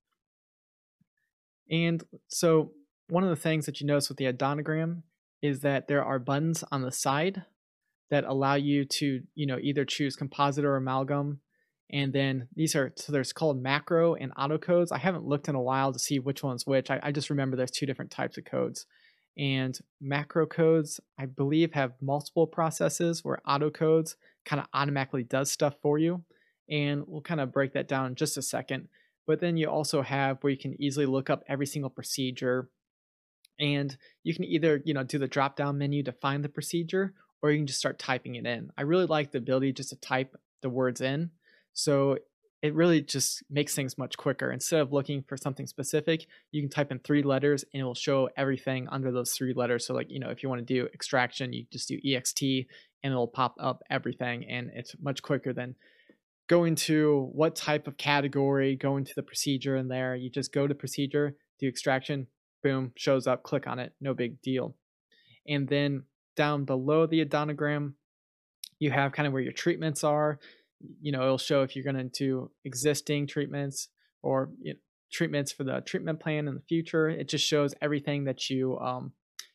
and 1.70 2.04
so 2.28 2.72
one 3.10 3.24
of 3.24 3.30
the 3.30 3.36
things 3.36 3.66
that 3.66 3.82
you 3.82 3.88
notice 3.88 4.10
with 4.10 4.18
the 4.18 4.32
odontogram 4.32 5.02
is 5.42 5.62
that 5.62 5.88
there 5.88 6.04
are 6.04 6.20
buttons 6.20 6.64
on 6.72 6.82
the 6.82 6.92
side 6.92 7.44
that 8.10 8.24
allow 8.24 8.56
you 8.56 8.86
to, 8.86 9.22
you 9.36 9.46
know, 9.46 9.58
either 9.62 9.86
choose 9.86 10.16
composite 10.16 10.66
or 10.66 10.76
amalgam. 10.76 11.40
And 11.92 12.14
then 12.14 12.48
these 12.56 12.76
are, 12.76 12.94
so 12.96 13.12
there's 13.12 13.34
called 13.34 13.62
macro 13.62 14.14
and 14.14 14.32
auto 14.38 14.58
codes. 14.58 14.92
I 14.92 15.00
haven't 15.00 15.26
looked 15.26 15.48
in 15.48 15.56
a 15.56 15.62
while 15.62 15.92
to 15.92 16.00
see 16.00 16.20
which 16.20 16.44
one's 16.44 16.68
which. 16.68 16.92
I, 16.92 17.00
I 17.02 17.12
just 17.12 17.30
remember 17.30 17.58
there's 17.58 17.72
two 17.72 17.86
different 17.86 18.12
types 18.12 18.38
of 18.38 18.46
codes. 18.46 18.86
And 19.38 19.78
macro 20.00 20.46
codes, 20.46 21.00
I 21.18 21.26
believe, 21.26 21.74
have 21.74 21.94
multiple 22.02 22.46
processes 22.46 23.24
where 23.24 23.42
auto 23.48 23.70
codes 23.70 24.18
kind 24.46 24.60
of 24.60 24.68
automatically 24.74 25.24
does 25.24 25.52
stuff 25.52 25.76
for 25.82 25.98
you. 25.98 26.24
And 26.70 27.04
we'll 27.08 27.22
kind 27.22 27.42
of 27.42 27.52
break 27.52 27.74
that 27.74 27.88
down 27.88 28.08
in 28.08 28.16
just 28.16 28.38
a 28.38 28.42
second. 28.42 28.90
But 29.26 29.40
then 29.40 29.58
you 29.58 29.68
also 29.70 30.02
have 30.02 30.38
where 30.42 30.52
you 30.52 30.58
can 30.58 30.80
easily 30.82 31.06
look 31.06 31.30
up 31.30 31.44
every 31.48 31.66
single 31.66 31.90
procedure 31.90 32.70
and 33.60 33.98
you 34.24 34.34
can 34.34 34.46
either 34.46 34.82
you 34.86 34.94
know 34.94 35.04
do 35.04 35.18
the 35.18 35.28
drop 35.28 35.56
down 35.56 35.78
menu 35.78 36.02
to 36.04 36.12
find 36.12 36.44
the 36.44 36.50
procedure 36.50 37.14
or 37.42 37.52
you 37.52 37.58
can 37.58 37.68
just 37.68 37.80
start 37.80 38.00
typing 38.00 38.36
it 38.36 38.46
in 38.46 38.72
i 38.78 38.82
really 38.82 39.06
like 39.06 39.32
the 39.32 39.38
ability 39.38 39.74
just 39.74 39.90
to 39.90 39.96
type 39.98 40.36
the 40.62 40.70
words 40.70 41.02
in 41.02 41.30
so 41.80 42.18
it 42.62 42.74
really 42.74 43.02
just 43.02 43.42
makes 43.50 43.74
things 43.74 43.98
much 43.98 44.18
quicker 44.18 44.52
instead 44.52 44.82
of 44.82 44.92
looking 44.92 45.24
for 45.28 45.38
something 45.38 45.66
specific 45.68 46.26
you 46.52 46.62
can 46.62 46.70
type 46.70 46.92
in 46.92 47.00
three 47.00 47.24
letters 47.24 47.64
and 47.74 47.82
it 47.82 47.84
will 47.84 47.96
show 47.96 48.30
everything 48.38 48.88
under 48.90 49.12
those 49.12 49.32
three 49.32 49.54
letters 49.54 49.86
so 49.86 49.94
like 49.94 50.08
you 50.10 50.20
know 50.20 50.30
if 50.30 50.44
you 50.44 50.50
want 50.50 50.60
to 50.60 50.74
do 50.74 50.88
extraction 50.94 51.54
you 51.54 51.66
just 51.72 51.88
do 51.88 52.00
ext 52.06 52.66
and 53.04 53.12
it'll 53.12 53.28
pop 53.28 53.56
up 53.60 53.82
everything 53.90 54.46
and 54.50 54.70
it's 54.74 54.96
much 55.02 55.22
quicker 55.22 55.54
than 55.54 55.76
going 56.48 56.76
to 56.76 57.30
what 57.34 57.56
type 57.56 57.88
of 57.88 57.96
category 57.98 58.76
going 58.76 59.06
to 59.06 59.14
the 59.16 59.24
procedure 59.24 59.76
in 59.76 59.88
there 59.88 60.16
you 60.16 60.30
just 60.30 60.54
go 60.54 60.68
to 60.68 60.76
procedure 60.76 61.36
do 61.60 61.68
extraction 61.68 62.28
boom, 62.62 62.92
shows 62.96 63.28
up, 63.28 63.44
click 63.44 63.68
on 63.68 63.80
it, 63.80 63.94
no 64.02 64.14
big 64.14 64.42
deal. 64.42 64.76
And 65.48 65.68
then 65.68 66.04
down 66.36 66.66
below 66.66 67.06
the 67.06 67.24
odontogram, 67.26 67.94
you 68.80 68.92
have 68.92 69.12
kind 69.12 69.28
of 69.28 69.34
where 69.34 69.42
your 69.42 69.54
treatments 69.54 70.04
are. 70.04 70.40
You 71.02 71.12
know, 71.12 71.24
it'll 71.24 71.38
show 71.38 71.64
if 71.64 71.76
you're 71.76 71.84
going 71.84 71.96
to 71.98 72.04
do 72.04 72.52
existing 72.66 73.28
treatments 73.28 73.90
or 74.22 74.50
you 74.62 74.74
know, 74.74 74.80
treatments 75.12 75.52
for 75.52 75.64
the 75.64 75.82
treatment 75.82 76.20
plan 76.20 76.48
in 76.48 76.56
the 76.56 76.62
future. 76.62 77.10
It 77.10 77.30
just 77.30 77.46
shows 77.46 77.74
everything 77.82 78.26
that 78.26 78.50
you 78.50 78.78
um, 78.80 79.14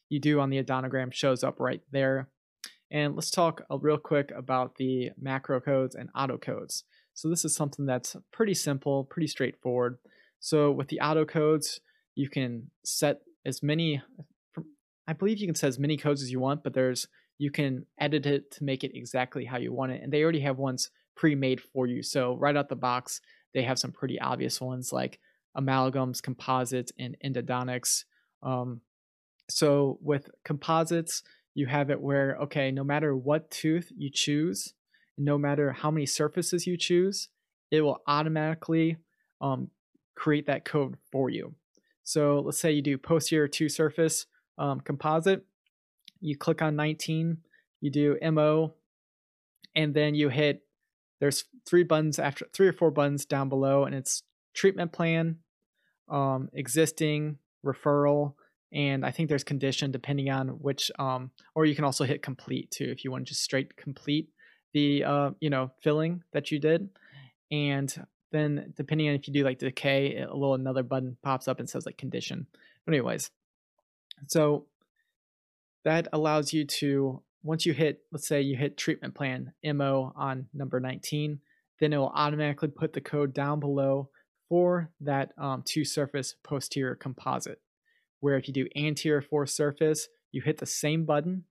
you 0.09 0.21
do 0.21 0.41
on 0.41 0.51
the 0.51 0.63
odontogram 0.63 1.13
shows 1.13 1.43
up 1.43 1.61
right 1.61 1.81
there. 1.91 2.29
And 2.91 3.17
let's 3.17 3.31
talk 3.31 3.63
a 3.71 3.79
real 3.79 3.99
quick 3.99 4.31
about 4.37 4.77
the 4.77 5.11
macro 5.21 5.61
codes 5.61 5.95
and 5.95 6.11
auto 6.15 6.39
codes. 6.39 6.85
So 7.15 7.29
this 7.29 7.45
is 7.45 7.55
something 7.55 7.87
that's 7.87 8.17
pretty 8.33 8.55
simple, 8.55 9.05
pretty 9.05 9.27
straightforward. 9.29 9.99
So 10.41 10.71
with 10.71 10.89
the 10.89 11.01
auto 11.01 11.25
codes, 11.25 11.81
you 12.15 12.29
can 12.29 12.71
set 12.85 13.21
as 13.47 13.63
many, 13.63 14.03
I 15.09 15.13
believe 15.13 15.39
you 15.39 15.47
can 15.47 15.55
set 15.55 15.69
as 15.69 15.79
many 15.79 15.97
codes 15.97 16.23
as 16.23 16.31
you 16.31 16.41
want, 16.41 16.63
but 16.63 16.75
there's, 16.75 17.09
you 17.39 17.51
can 17.51 17.87
edit 17.99 18.27
it 18.27 18.51
to 18.53 18.65
make 18.65 18.85
it 18.85 18.93
exactly 18.95 19.45
how 19.45 19.57
you 19.57 19.73
want 19.73 19.93
it. 19.93 20.03
And 20.03 20.13
they 20.13 20.23
already 20.23 20.41
have 20.41 20.59
ones 20.59 20.91
pre-made 21.17 21.61
for 21.61 21.87
you. 21.87 22.03
So 22.03 22.37
right 22.37 22.57
out 22.57 22.69
the 22.69 22.77
box, 22.77 23.21
they 23.53 23.63
have 23.63 23.79
some 23.79 23.93
pretty 23.93 24.21
obvious 24.21 24.61
ones 24.61 24.93
like 24.93 25.21
amalgams, 25.57 26.23
composites, 26.23 26.93
and 26.99 27.17
endodontics. 27.25 28.05
Um, 28.43 28.81
so 29.49 29.99
with 30.03 30.31
composites, 30.45 31.23
you 31.55 31.67
have 31.67 31.91
it 31.91 32.01
where, 32.01 32.37
okay, 32.43 32.71
no 32.71 32.83
matter 32.83 33.17
what 33.17 33.51
tooth 33.51 33.93
you 33.97 34.11
choose, 34.11 34.75
no 35.17 35.39
matter 35.39 35.73
how 35.73 35.91
many 35.91 36.07
surfaces 36.07 36.67
you 36.67 36.77
choose, 36.77 37.29
it 37.71 37.81
will 37.81 38.01
automatically 38.07 38.97
um, 39.41 39.71
create 40.17 40.47
that 40.47 40.65
code 40.65 40.97
for 41.13 41.31
you. 41.31 41.55
So 42.03 42.41
let's 42.41 42.59
say 42.59 42.73
you 42.73 42.83
do 42.83 42.99
posterior 42.99 43.49
two 43.49 43.69
surface 43.69 44.27
um, 44.59 44.81
composite, 44.81 45.45
you 46.21 46.37
click 46.37 46.63
on 46.63 46.77
19, 46.77 47.39
you 47.81 47.91
do 47.91 48.19
MO, 48.33 48.75
and 49.75 49.95
then 49.95 50.15
you 50.15 50.29
hit, 50.29 50.63
there's 51.25 51.45
three 51.65 51.85
buttons 51.85 52.19
after, 52.19 52.47
three 52.53 52.69
or 52.69 52.75
four 52.75 52.91
buttons 52.91 53.25
down 53.25 53.49
below, 53.49 53.85
and 53.85 53.95
it's 53.95 54.25
treatment 54.53 54.93
plan, 54.93 55.39
um, 56.11 56.51
existing, 56.53 57.39
referral, 57.65 58.35
and 58.75 59.07
I 59.07 59.11
think 59.11 59.31
there's 59.31 59.43
condition 59.43 59.91
depending 59.91 60.29
on 60.29 60.49
which, 60.49 60.91
um, 60.99 61.31
or 61.55 61.65
you 61.65 61.75
can 61.75 61.87
also 61.87 62.05
hit 62.05 62.21
complete 62.21 62.71
too 62.71 62.85
if 62.85 63.05
you 63.05 63.11
want 63.11 63.25
to 63.25 63.31
just 63.31 63.43
straight 63.43 63.75
complete 63.75 64.29
the, 64.75 65.03
uh, 65.03 65.31
you 65.41 65.49
know, 65.49 65.71
filling 65.81 66.23
that 66.35 66.51
you 66.51 66.59
did. 66.59 66.91
And 67.51 68.07
then 68.31 68.75
depending 68.77 69.09
on 69.09 69.15
if 69.15 69.27
you 69.27 69.33
do 69.33 69.45
like 69.45 69.61
decay, 69.61 70.19
a 70.19 70.35
little 70.35 70.55
another 70.55 70.83
button 70.83 71.17
pops 71.23 71.49
up 71.49 71.59
and 71.59 71.71
says 71.71 71.87
like 71.87 71.97
condition. 71.97 72.47
But 72.85 72.93
anyways, 72.93 73.31
so 74.27 74.67
that 75.87 76.07
allows 76.13 76.53
you 76.53 76.67
to 76.67 77.23
once 77.45 77.65
you 77.65 77.73
hit, 77.73 78.01
let's 78.11 78.27
say 78.27 78.41
you 78.41 78.57
hit 78.57 78.77
treatment 78.77 79.15
plan 79.15 79.53
MO 79.63 80.13
on 80.17 80.47
number 80.53 80.81
19, 80.81 81.39
then 81.79 81.93
it 81.93 81.99
will 81.99 82.13
automatically 82.15 82.69
put 82.69 82.95
the 82.95 83.01
code 83.01 83.33
down 83.35 83.61
below 83.61 84.09
for 84.49 84.91
that 85.01 85.33
um, 85.39 85.63
two 85.65 85.85
surface 85.85 86.35
posterior 86.43 86.95
composite 86.97 87.61
where 88.25 88.39
if 88.39 88.49
you 88.49 88.55
do 88.55 88.67
anterior 88.75 89.21
four 89.21 89.47
surface, 89.47 90.09
you 90.33 90.41
hit 90.41 90.57
the 90.57 90.65
same 90.65 91.05
button. 91.05 91.45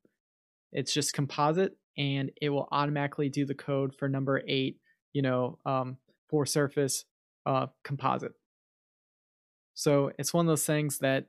It's 0.71 0.91
just 0.91 1.13
composite 1.13 1.77
and 1.95 2.32
it 2.41 2.49
will 2.49 2.67
automatically 2.71 3.29
do 3.29 3.45
the 3.45 3.53
code 3.53 3.93
for 3.93 4.10
number 4.10 4.41
eight, 4.47 4.79
you 5.13 5.21
know, 5.21 5.60
um, 5.67 5.97
four 6.32 6.47
surface 6.47 7.06
uh, 7.45 7.67
composite. 7.84 8.32
So 9.75 10.12
it's 10.17 10.34
one 10.34 10.47
of 10.47 10.49
those 10.49 10.65
things 10.65 10.97
that 10.97 11.27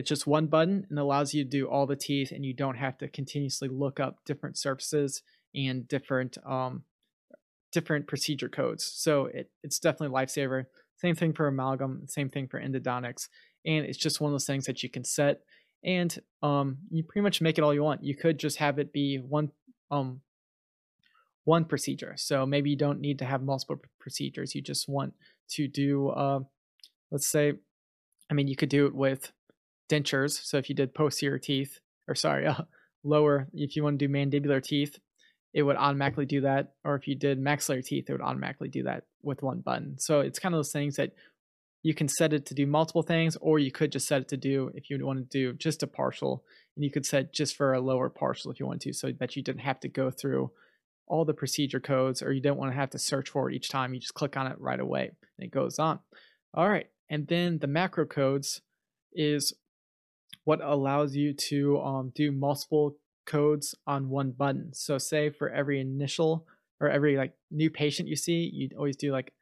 it's 0.00 0.08
just 0.08 0.26
one 0.26 0.46
button 0.46 0.86
and 0.88 0.98
allows 0.98 1.34
you 1.34 1.44
to 1.44 1.50
do 1.50 1.68
all 1.68 1.86
the 1.86 1.96
teeth 1.96 2.32
and 2.32 2.44
you 2.44 2.54
don't 2.54 2.76
have 2.76 2.96
to 2.98 3.08
continuously 3.08 3.68
look 3.68 4.00
up 4.00 4.18
different 4.24 4.56
surfaces 4.56 5.22
and 5.54 5.86
different 5.86 6.38
um, 6.46 6.84
different 7.70 8.06
procedure 8.06 8.48
codes. 8.48 8.84
So 8.84 9.26
it, 9.26 9.50
it's 9.62 9.78
definitely 9.78 10.16
lifesaver. 10.16 10.64
Same 10.96 11.14
thing 11.14 11.32
for 11.32 11.46
amalgam, 11.46 12.06
same 12.06 12.28
thing 12.30 12.48
for 12.48 12.60
endodontics 12.60 13.28
and 13.66 13.84
it's 13.84 13.98
just 13.98 14.20
one 14.20 14.30
of 14.30 14.34
those 14.34 14.46
things 14.46 14.64
that 14.64 14.82
you 14.82 14.88
can 14.88 15.04
set 15.04 15.40
and 15.84 16.18
um, 16.42 16.78
you 16.90 17.02
pretty 17.02 17.22
much 17.22 17.40
make 17.40 17.58
it 17.58 17.62
all 17.62 17.74
you 17.74 17.82
want. 17.82 18.02
You 18.02 18.16
could 18.16 18.38
just 18.38 18.56
have 18.56 18.78
it 18.78 18.92
be 18.92 19.18
one 19.18 19.50
um, 19.90 20.22
one 21.44 21.64
procedure. 21.64 22.14
So 22.16 22.46
maybe 22.46 22.70
you 22.70 22.76
don't 22.76 23.00
need 23.00 23.18
to 23.18 23.24
have 23.24 23.42
multiple 23.42 23.76
procedures. 23.98 24.54
You 24.54 24.62
just 24.62 24.88
want 24.88 25.14
to 25.50 25.66
do, 25.66 26.10
uh, 26.10 26.40
let's 27.10 27.26
say, 27.26 27.54
I 28.30 28.34
mean, 28.34 28.46
you 28.46 28.56
could 28.56 28.68
do 28.68 28.86
it 28.86 28.94
with 28.94 29.32
dentures. 29.90 30.42
So 30.44 30.56
if 30.56 30.68
you 30.68 30.74
did 30.74 30.94
posterior 30.94 31.38
teeth, 31.38 31.78
or 32.08 32.14
sorry, 32.14 32.46
uh, 32.46 32.62
lower, 33.04 33.48
if 33.52 33.76
you 33.76 33.84
want 33.84 33.98
to 33.98 34.06
do 34.06 34.12
mandibular 34.12 34.62
teeth, 34.62 34.98
it 35.52 35.62
would 35.62 35.76
automatically 35.76 36.26
do 36.26 36.42
that. 36.42 36.74
Or 36.84 36.94
if 36.94 37.08
you 37.08 37.16
did 37.16 37.38
maxillary 37.38 37.82
teeth, 37.82 38.08
it 38.08 38.12
would 38.12 38.20
automatically 38.20 38.68
do 38.68 38.84
that 38.84 39.04
with 39.22 39.42
one 39.42 39.60
button. 39.60 39.98
So 39.98 40.20
it's 40.20 40.38
kind 40.38 40.54
of 40.54 40.58
those 40.58 40.72
things 40.72 40.96
that 40.96 41.12
you 41.82 41.94
can 41.94 42.08
set 42.08 42.32
it 42.32 42.46
to 42.46 42.54
do 42.54 42.66
multiple 42.66 43.02
things, 43.02 43.36
or 43.40 43.58
you 43.58 43.72
could 43.72 43.90
just 43.90 44.06
set 44.06 44.22
it 44.22 44.28
to 44.28 44.36
do 44.36 44.70
if 44.74 44.90
you 44.90 45.04
want 45.04 45.18
to 45.18 45.38
do 45.38 45.54
just 45.54 45.82
a 45.82 45.86
partial, 45.86 46.44
and 46.76 46.84
you 46.84 46.90
could 46.90 47.06
set 47.06 47.32
just 47.32 47.56
for 47.56 47.72
a 47.72 47.80
lower 47.80 48.10
partial 48.10 48.50
if 48.50 48.60
you 48.60 48.66
want 48.66 48.82
to, 48.82 48.92
so 48.92 49.10
that 49.18 49.34
you 49.34 49.42
didn't 49.42 49.62
have 49.62 49.80
to 49.80 49.88
go 49.88 50.10
through 50.10 50.50
all 51.06 51.24
the 51.24 51.34
procedure 51.34 51.80
codes, 51.80 52.22
or 52.22 52.32
you 52.32 52.42
don't 52.42 52.58
want 52.58 52.70
to 52.70 52.76
have 52.76 52.90
to 52.90 52.98
search 52.98 53.30
for 53.30 53.50
it 53.50 53.56
each 53.56 53.70
time. 53.70 53.94
You 53.94 54.00
just 54.00 54.14
click 54.14 54.36
on 54.36 54.46
it 54.46 54.60
right 54.60 54.78
away, 54.78 55.10
and 55.38 55.46
it 55.46 55.50
goes 55.50 55.78
on. 55.78 56.00
All 56.52 56.68
right, 56.68 56.86
and 57.08 57.26
then 57.26 57.58
the 57.58 57.66
macro 57.66 58.04
codes 58.04 58.60
is 59.14 59.54
what 60.44 60.60
allows 60.62 61.14
you 61.14 61.32
to 61.32 61.80
um, 61.80 62.12
do 62.14 62.32
multiple 62.32 62.96
codes 63.26 63.74
on 63.86 64.08
one 64.08 64.32
button. 64.32 64.72
So 64.72 64.98
say 64.98 65.30
for 65.30 65.50
every 65.50 65.80
initial 65.80 66.46
or 66.80 66.88
every 66.88 67.16
like 67.16 67.34
new 67.50 67.70
patient 67.70 68.08
you 68.08 68.16
see, 68.16 68.50
you'd 68.52 68.74
always 68.74 68.96
do 68.96 69.12
like 69.12 69.32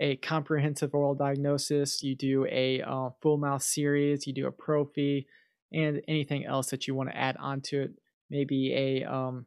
a 0.00 0.16
comprehensive 0.16 0.94
oral 0.94 1.14
diagnosis, 1.14 2.02
you 2.02 2.16
do 2.16 2.46
a 2.46 2.82
uh, 2.82 3.10
full 3.20 3.36
mouth 3.36 3.62
series, 3.62 4.26
you 4.26 4.32
do 4.32 4.46
a 4.46 4.52
prophy, 4.52 5.26
and 5.72 6.02
anything 6.08 6.44
else 6.44 6.70
that 6.70 6.86
you 6.86 6.94
want 6.94 7.10
to 7.10 7.16
add 7.16 7.36
onto 7.38 7.80
it. 7.80 7.92
Maybe 8.28 8.72
a 8.74 9.04
um, 9.04 9.46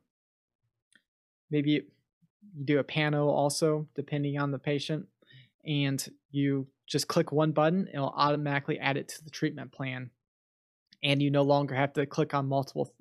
maybe 1.49 1.71
you 1.71 1.83
do 2.63 2.79
a 2.79 2.83
pano 2.83 3.27
also, 3.27 3.87
depending 3.95 4.39
on 4.39 4.51
the 4.51 4.59
patient, 4.59 5.07
and 5.65 6.07
you 6.31 6.67
just 6.87 7.07
click 7.07 7.31
one 7.31 7.51
button, 7.51 7.89
it'll 7.91 8.13
automatically 8.15 8.79
add 8.79 8.97
it 8.97 9.09
to 9.09 9.23
the 9.23 9.29
treatment 9.29 9.71
plan, 9.71 10.11
and 11.05 11.21
you 11.21 11.29
no 11.29 11.43
longer 11.43 11.75
have 11.75 11.93
to 11.93 12.05
click 12.05 12.33
on 12.33 12.49
multiple 12.49 12.91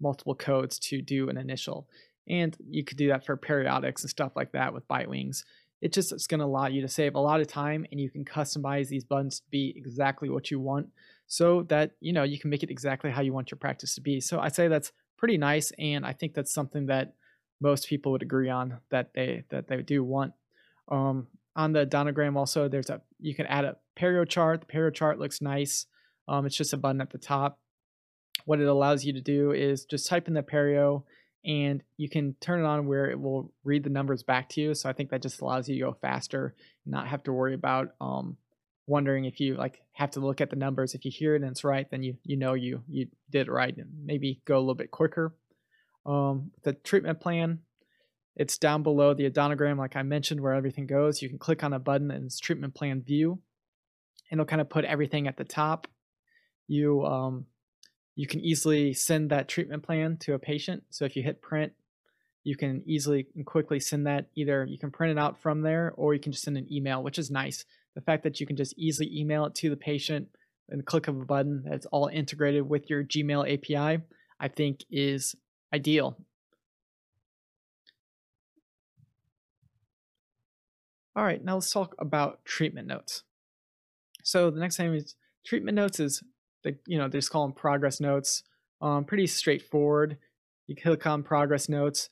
multiple 0.00 0.34
codes 0.34 0.78
to 0.80 1.00
do 1.00 1.30
an 1.30 1.38
initial. 1.38 1.88
And 2.28 2.56
you 2.68 2.84
could 2.84 2.98
do 2.98 3.08
that 3.08 3.24
for 3.24 3.36
periodics 3.36 4.02
and 4.02 4.10
stuff 4.10 4.32
like 4.34 4.52
that 4.52 4.74
with 4.74 4.86
bite 4.88 5.08
wings. 5.08 5.44
It 5.80 5.92
just 5.92 6.12
it's 6.12 6.26
going 6.26 6.40
to 6.40 6.46
allow 6.46 6.66
you 6.66 6.82
to 6.82 6.88
save 6.88 7.14
a 7.14 7.20
lot 7.20 7.40
of 7.40 7.46
time 7.46 7.86
and 7.90 8.00
you 8.00 8.10
can 8.10 8.24
customize 8.24 8.88
these 8.88 9.04
buttons 9.04 9.40
to 9.40 9.46
be 9.50 9.72
exactly 9.76 10.28
what 10.28 10.50
you 10.50 10.60
want. 10.60 10.88
So 11.28 11.62
that 11.68 11.92
you 12.00 12.12
know 12.12 12.24
you 12.24 12.38
can 12.38 12.50
make 12.50 12.64
it 12.64 12.70
exactly 12.70 13.10
how 13.10 13.22
you 13.22 13.32
want 13.32 13.50
your 13.50 13.58
practice 13.58 13.94
to 13.94 14.00
be. 14.00 14.20
So 14.20 14.40
i 14.40 14.48
say 14.48 14.68
that's 14.68 14.92
pretty 15.16 15.38
nice 15.38 15.70
and 15.78 16.04
i 16.04 16.12
think 16.12 16.34
that's 16.34 16.52
something 16.52 16.86
that 16.86 17.14
most 17.60 17.86
people 17.86 18.10
would 18.10 18.22
agree 18.22 18.50
on 18.50 18.78
that 18.90 19.14
they 19.14 19.44
that 19.50 19.68
they 19.68 19.80
do 19.82 20.02
want. 20.02 20.32
Um, 20.88 21.28
on 21.54 21.72
the 21.72 21.86
odontogram 21.86 22.36
also 22.36 22.68
there's 22.68 22.90
a 22.90 23.00
you 23.20 23.34
can 23.34 23.46
add 23.46 23.64
a 23.64 23.76
perio 23.96 24.28
chart. 24.28 24.62
The 24.62 24.66
perio 24.66 24.92
chart 24.92 25.20
looks 25.20 25.40
nice 25.40 25.86
um, 26.28 26.46
it's 26.46 26.56
just 26.56 26.72
a 26.72 26.76
button 26.76 27.00
at 27.00 27.10
the 27.10 27.18
top 27.18 27.58
what 28.44 28.60
it 28.60 28.66
allows 28.66 29.04
you 29.04 29.12
to 29.12 29.20
do 29.20 29.52
is 29.52 29.84
just 29.84 30.08
type 30.08 30.28
in 30.28 30.34
the 30.34 30.42
perio 30.42 31.04
and 31.44 31.82
you 31.96 32.08
can 32.08 32.34
turn 32.40 32.60
it 32.60 32.66
on 32.66 32.86
where 32.86 33.10
it 33.10 33.20
will 33.20 33.52
read 33.64 33.82
the 33.82 33.90
numbers 33.90 34.22
back 34.22 34.48
to 34.50 34.60
you. 34.60 34.74
So 34.74 34.88
I 34.88 34.92
think 34.92 35.10
that 35.10 35.22
just 35.22 35.40
allows 35.40 35.68
you 35.68 35.74
to 35.76 35.90
go 35.90 35.96
faster, 36.00 36.54
not 36.86 37.08
have 37.08 37.24
to 37.24 37.32
worry 37.32 37.54
about 37.54 37.94
um, 38.00 38.36
wondering 38.86 39.24
if 39.24 39.40
you 39.40 39.56
like 39.56 39.80
have 39.92 40.12
to 40.12 40.20
look 40.20 40.40
at 40.40 40.50
the 40.50 40.56
numbers. 40.56 40.94
If 40.94 41.04
you 41.04 41.10
hear 41.10 41.34
it 41.34 41.42
and 41.42 41.50
it's 41.50 41.64
right, 41.64 41.90
then 41.90 42.02
you 42.02 42.16
you 42.22 42.36
know 42.36 42.54
you 42.54 42.82
you 42.88 43.08
did 43.30 43.48
it 43.48 43.52
right, 43.52 43.76
and 43.76 43.90
maybe 44.04 44.40
go 44.44 44.56
a 44.56 44.60
little 44.60 44.76
bit 44.76 44.92
quicker. 44.92 45.34
Um, 46.06 46.52
the 46.62 46.74
treatment 46.74 47.20
plan, 47.20 47.60
it's 48.36 48.58
down 48.58 48.84
below 48.84 49.12
the 49.14 49.28
odontogram, 49.28 49.78
like 49.78 49.96
I 49.96 50.02
mentioned, 50.02 50.40
where 50.40 50.54
everything 50.54 50.86
goes. 50.86 51.22
You 51.22 51.28
can 51.28 51.38
click 51.38 51.64
on 51.64 51.72
a 51.72 51.80
button 51.80 52.12
and 52.12 52.26
it's 52.26 52.38
treatment 52.38 52.74
plan 52.74 53.02
view, 53.02 53.40
and 54.30 54.40
it'll 54.40 54.48
kind 54.48 54.60
of 54.60 54.70
put 54.70 54.84
everything 54.84 55.26
at 55.26 55.36
the 55.36 55.44
top. 55.44 55.88
You 56.68 57.04
um, 57.04 57.46
you 58.14 58.26
can 58.26 58.40
easily 58.40 58.92
send 58.92 59.30
that 59.30 59.48
treatment 59.48 59.82
plan 59.82 60.16
to 60.18 60.34
a 60.34 60.38
patient. 60.38 60.84
So 60.90 61.04
if 61.04 61.16
you 61.16 61.22
hit 61.22 61.40
print, 61.42 61.72
you 62.44 62.56
can 62.56 62.82
easily 62.86 63.26
and 63.34 63.46
quickly 63.46 63.80
send 63.80 64.06
that 64.06 64.26
either 64.34 64.64
you 64.64 64.78
can 64.78 64.90
print 64.90 65.16
it 65.16 65.20
out 65.20 65.40
from 65.40 65.62
there 65.62 65.92
or 65.96 66.12
you 66.14 66.20
can 66.20 66.32
just 66.32 66.44
send 66.44 66.56
an 66.56 66.72
email, 66.72 67.02
which 67.02 67.18
is 67.18 67.30
nice. 67.30 67.64
The 67.94 68.00
fact 68.00 68.24
that 68.24 68.40
you 68.40 68.46
can 68.46 68.56
just 68.56 68.74
easily 68.76 69.10
email 69.16 69.44
it 69.46 69.54
to 69.56 69.70
the 69.70 69.76
patient 69.76 70.28
and 70.68 70.80
the 70.80 70.84
click 70.84 71.08
of 71.08 71.20
a 71.20 71.24
button 71.24 71.62
that's 71.66 71.86
all 71.86 72.06
integrated 72.06 72.68
with 72.68 72.88
your 72.88 73.04
Gmail 73.04 73.52
API, 73.52 74.02
I 74.40 74.48
think 74.48 74.84
is 74.90 75.34
ideal. 75.72 76.18
All 81.14 81.24
right, 81.24 81.44
now 81.44 81.54
let's 81.54 81.70
talk 81.70 81.94
about 81.98 82.44
treatment 82.44 82.88
notes. 82.88 83.22
So 84.24 84.50
the 84.50 84.60
next 84.60 84.78
thing 84.78 84.94
is 84.94 85.14
treatment 85.44 85.76
notes 85.76 86.00
is 86.00 86.22
you 86.86 86.98
know 86.98 87.08
they 87.08 87.18
just 87.18 87.30
call 87.30 87.46
them 87.46 87.52
progress 87.52 88.00
notes. 88.00 88.42
Um, 88.80 89.04
pretty 89.04 89.26
straightforward. 89.26 90.18
You 90.66 90.76
click 90.76 91.06
on 91.06 91.22
progress 91.22 91.68
notes, 91.68 92.08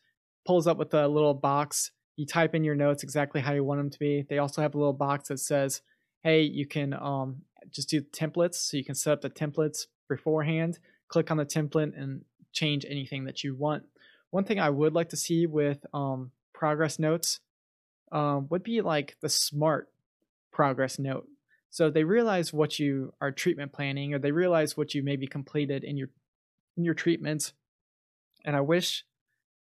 pulls 0.47 0.67
up 0.67 0.77
with 0.77 0.95
a 0.95 1.09
little 1.09 1.35
box. 1.35 1.91
You 2.17 2.27
type 2.27 2.55
in 2.55 2.65
your 2.65 2.75
notes 2.75 3.03
exactly 3.03 3.41
how 3.41 3.53
you 3.53 3.65
want 3.65 3.81
them 3.81 3.91
to 3.91 3.99
be. 3.99 4.25
They 4.29 4.39
also 4.39 4.63
have 4.63 4.75
a 4.75 4.79
little 4.79 4.93
box 4.93 5.29
that 5.29 5.39
says, 5.39 5.83
"Hey, 6.23 6.43
you 6.43 6.67
can 6.67 6.95
um, 6.95 7.43
just 7.71 7.89
do 7.89 8.01
templates, 8.01 8.57
so 8.57 8.77
you 8.77 8.85
can 8.85 8.95
set 8.95 9.13
up 9.13 9.21
the 9.21 9.31
templates 9.31 9.87
beforehand. 10.09 10.79
Click 11.09 11.31
on 11.31 11.39
the 11.39 11.47
template 11.47 11.99
and 12.01 12.25
change 12.53 12.85
anything 12.89 13.25
that 13.25 13.43
you 13.43 13.55
want." 13.55 13.85
One 14.31 14.45
thing 14.45 14.61
I 14.61 14.71
would 14.71 14.95
like 14.95 15.09
to 15.11 15.17
see 15.17 15.47
with 15.47 15.85
um, 15.93 16.31
progress 16.53 16.99
notes 16.99 17.41
um, 18.13 18.47
would 18.51 18.63
be 18.63 18.81
like 18.81 19.17
the 19.21 19.29
smart 19.29 19.89
progress 20.53 20.99
note. 20.99 21.27
So 21.71 21.89
they 21.89 22.05
realize 22.05 22.53
what 22.53 22.79
you 22.79 23.15
are 23.21 23.31
treatment 23.31 23.73
planning, 23.73 24.13
or 24.13 24.19
they 24.19 24.33
realize 24.33 24.77
what 24.77 24.95
you 24.95 25.03
maybe 25.03 25.27
completed 25.27 25.85
in 25.85 25.97
your 25.97 26.09
in 26.77 26.85
your 26.85 26.95
treatments. 26.95 27.53
And 28.45 28.57
I 28.57 28.61
wish 28.61 29.05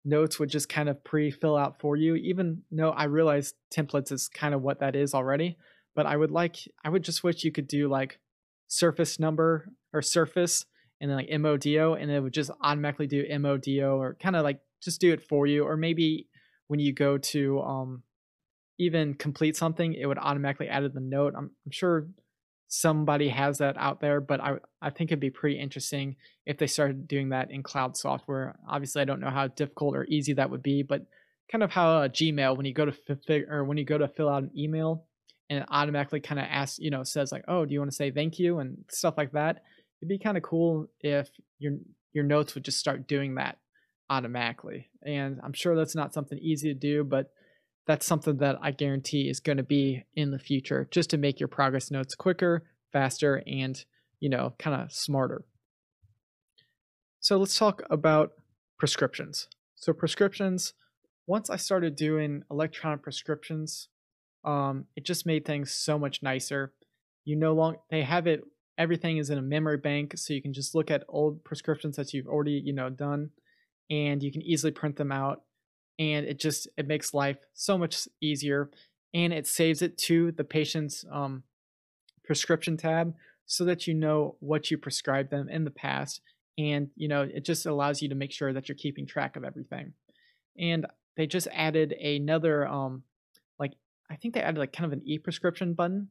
notes 0.03 0.39
would 0.39 0.49
just 0.49 0.69
kind 0.69 0.87
of 0.87 1.03
pre-fill 1.03 1.57
out 1.57 1.79
for 1.79 1.95
you. 1.95 2.15
Even 2.15 2.61
though 2.71 2.91
I 2.91 3.05
realize 3.05 3.55
templates 3.73 4.11
is 4.11 4.27
kind 4.27 4.53
of 4.53 4.61
what 4.61 4.79
that 4.79 4.95
is 4.95 5.13
already, 5.13 5.57
but 5.95 6.05
I 6.05 6.15
would 6.15 6.31
like 6.31 6.57
I 6.83 6.89
would 6.89 7.03
just 7.03 7.23
wish 7.23 7.43
you 7.43 7.51
could 7.51 7.67
do 7.67 7.87
like 7.89 8.19
surface 8.67 9.19
number 9.19 9.69
or 9.93 10.01
surface 10.01 10.65
and 11.01 11.09
then 11.09 11.17
like 11.17 11.29
MODO 11.29 11.95
and 11.95 12.11
it 12.11 12.21
would 12.21 12.33
just 12.33 12.51
automatically 12.61 13.07
do 13.07 13.25
MODO 13.39 13.97
or 13.97 14.15
kind 14.15 14.35
of 14.35 14.43
like 14.43 14.59
just 14.81 15.01
do 15.01 15.11
it 15.11 15.23
for 15.27 15.47
you. 15.47 15.63
Or 15.63 15.75
maybe 15.75 16.27
when 16.67 16.79
you 16.79 16.93
go 16.93 17.17
to 17.17 17.61
um 17.61 18.03
even 18.77 19.13
complete 19.13 19.55
something, 19.55 19.93
it 19.93 20.05
would 20.05 20.17
automatically 20.17 20.67
add 20.67 20.83
the 20.93 20.99
note. 20.99 21.33
I'm, 21.35 21.51
I'm 21.65 21.71
sure 21.71 22.07
somebody 22.67 23.29
has 23.29 23.59
that 23.59 23.77
out 23.77 24.01
there, 24.01 24.19
but 24.19 24.41
I 24.41 24.57
I 24.81 24.89
think 24.89 25.09
it'd 25.09 25.19
be 25.19 25.29
pretty 25.29 25.59
interesting 25.59 26.15
if 26.45 26.57
they 26.57 26.67
started 26.67 27.07
doing 27.07 27.29
that 27.29 27.51
in 27.51 27.63
cloud 27.63 27.95
software. 27.97 28.55
Obviously, 28.67 29.01
I 29.01 29.05
don't 29.05 29.19
know 29.19 29.29
how 29.29 29.47
difficult 29.47 29.95
or 29.95 30.05
easy 30.05 30.33
that 30.33 30.49
would 30.49 30.63
be, 30.63 30.83
but 30.83 31.05
kind 31.51 31.63
of 31.63 31.71
how 31.71 32.03
a 32.03 32.09
Gmail 32.09 32.57
when 32.57 32.65
you 32.65 32.73
go 32.73 32.85
to 32.85 33.45
or 33.49 33.63
when 33.63 33.77
you 33.77 33.85
go 33.85 33.97
to 33.97 34.07
fill 34.07 34.29
out 34.29 34.43
an 34.43 34.51
email 34.57 35.05
and 35.49 35.59
it 35.59 35.65
automatically 35.69 36.19
kind 36.19 36.39
of 36.39 36.47
asks, 36.49 36.79
you 36.79 36.89
know, 36.89 37.03
says 37.03 37.31
like, 37.31 37.45
"Oh, 37.47 37.65
do 37.65 37.73
you 37.73 37.79
want 37.79 37.91
to 37.91 37.95
say 37.95 38.11
thank 38.11 38.39
you?" 38.39 38.59
and 38.59 38.83
stuff 38.89 39.15
like 39.17 39.31
that. 39.33 39.63
It'd 40.01 40.09
be 40.09 40.19
kind 40.19 40.38
of 40.38 40.43
cool 40.43 40.88
if 41.01 41.29
your 41.59 41.73
your 42.13 42.23
notes 42.23 42.55
would 42.55 42.65
just 42.65 42.79
start 42.79 43.07
doing 43.07 43.35
that 43.35 43.57
automatically. 44.09 44.89
And 45.03 45.39
I'm 45.43 45.53
sure 45.53 45.75
that's 45.75 45.95
not 45.95 46.13
something 46.13 46.38
easy 46.39 46.69
to 46.69 46.79
do, 46.79 47.03
but 47.03 47.31
that's 47.87 48.05
something 48.05 48.37
that 48.37 48.57
I 48.61 48.71
guarantee 48.71 49.29
is 49.29 49.39
going 49.39 49.57
to 49.57 49.63
be 49.63 50.05
in 50.15 50.31
the 50.31 50.39
future 50.39 50.87
just 50.91 51.09
to 51.11 51.17
make 51.17 51.39
your 51.39 51.47
progress 51.47 51.91
notes 51.91 52.15
quicker, 52.15 52.63
faster, 52.91 53.43
and, 53.45 53.83
you 54.19 54.29
know, 54.29 54.55
kind 54.57 54.81
of 54.81 54.91
smarter. 54.91 55.43
So 57.19 57.37
let's 57.37 57.57
talk 57.57 57.83
about 57.89 58.31
prescriptions. 58.77 59.47
So, 59.75 59.93
prescriptions, 59.93 60.73
once 61.27 61.49
I 61.49 61.57
started 61.57 61.95
doing 61.95 62.43
electronic 62.49 63.03
prescriptions, 63.03 63.89
um, 64.43 64.85
it 64.95 65.05
just 65.05 65.25
made 65.25 65.45
things 65.45 65.71
so 65.71 65.97
much 65.99 66.23
nicer. 66.23 66.73
You 67.23 67.35
no 67.35 67.53
longer, 67.53 67.79
they 67.89 68.03
have 68.03 68.27
it, 68.27 68.43
everything 68.77 69.17
is 69.17 69.29
in 69.29 69.37
a 69.37 69.43
memory 69.43 69.77
bank, 69.77 70.13
so 70.17 70.33
you 70.33 70.41
can 70.41 70.53
just 70.53 70.75
look 70.75 70.91
at 70.91 71.03
old 71.09 71.43
prescriptions 71.43 71.95
that 71.97 72.13
you've 72.13 72.27
already, 72.27 72.61
you 72.63 72.73
know, 72.73 72.89
done, 72.89 73.31
and 73.89 74.21
you 74.23 74.31
can 74.31 74.41
easily 74.41 74.71
print 74.71 74.95
them 74.95 75.11
out 75.11 75.41
and 75.99 76.25
it 76.25 76.39
just 76.39 76.67
it 76.77 76.88
makes 76.88 77.13
life 77.13 77.38
so 77.53 77.77
much 77.77 78.08
easier 78.21 78.69
and 79.13 79.34
it 79.34 79.47
saves 79.47 79.81
it 79.81 79.97
to 79.97 80.31
the 80.34 80.43
patient's 80.43 81.05
um, 81.12 81.43
prescription 82.23 82.77
tab 82.77 83.13
so 83.45 83.63
that 83.65 83.88
you 83.88 83.93
know 83.93 84.36
what 84.39 84.69
you 84.71 84.77
prescribed 84.77 85.29
them 85.29 85.47
in 85.49 85.63
the 85.63 85.71
past 85.71 86.21
and 86.58 86.89
you 86.95 87.08
know 87.08 87.21
it 87.21 87.45
just 87.45 87.65
allows 87.65 88.01
you 88.01 88.10
to 88.10 88.15
make 88.15 88.31
sure 88.31 88.53
that 88.53 88.67
you're 88.67 88.75
keeping 88.75 89.05
track 89.05 89.36
of 89.36 89.43
everything. 89.43 89.93
And 90.58 90.86
they 91.17 91.27
just 91.27 91.47
added 91.53 91.93
another 91.93 92.67
um 92.67 93.03
like 93.60 93.73
i 94.10 94.15
think 94.15 94.34
they 94.34 94.41
added 94.41 94.60
like 94.60 94.73
kind 94.73 94.86
of 94.86 94.93
an 94.93 95.05
e-prescription 95.05 95.73
button 95.73 96.10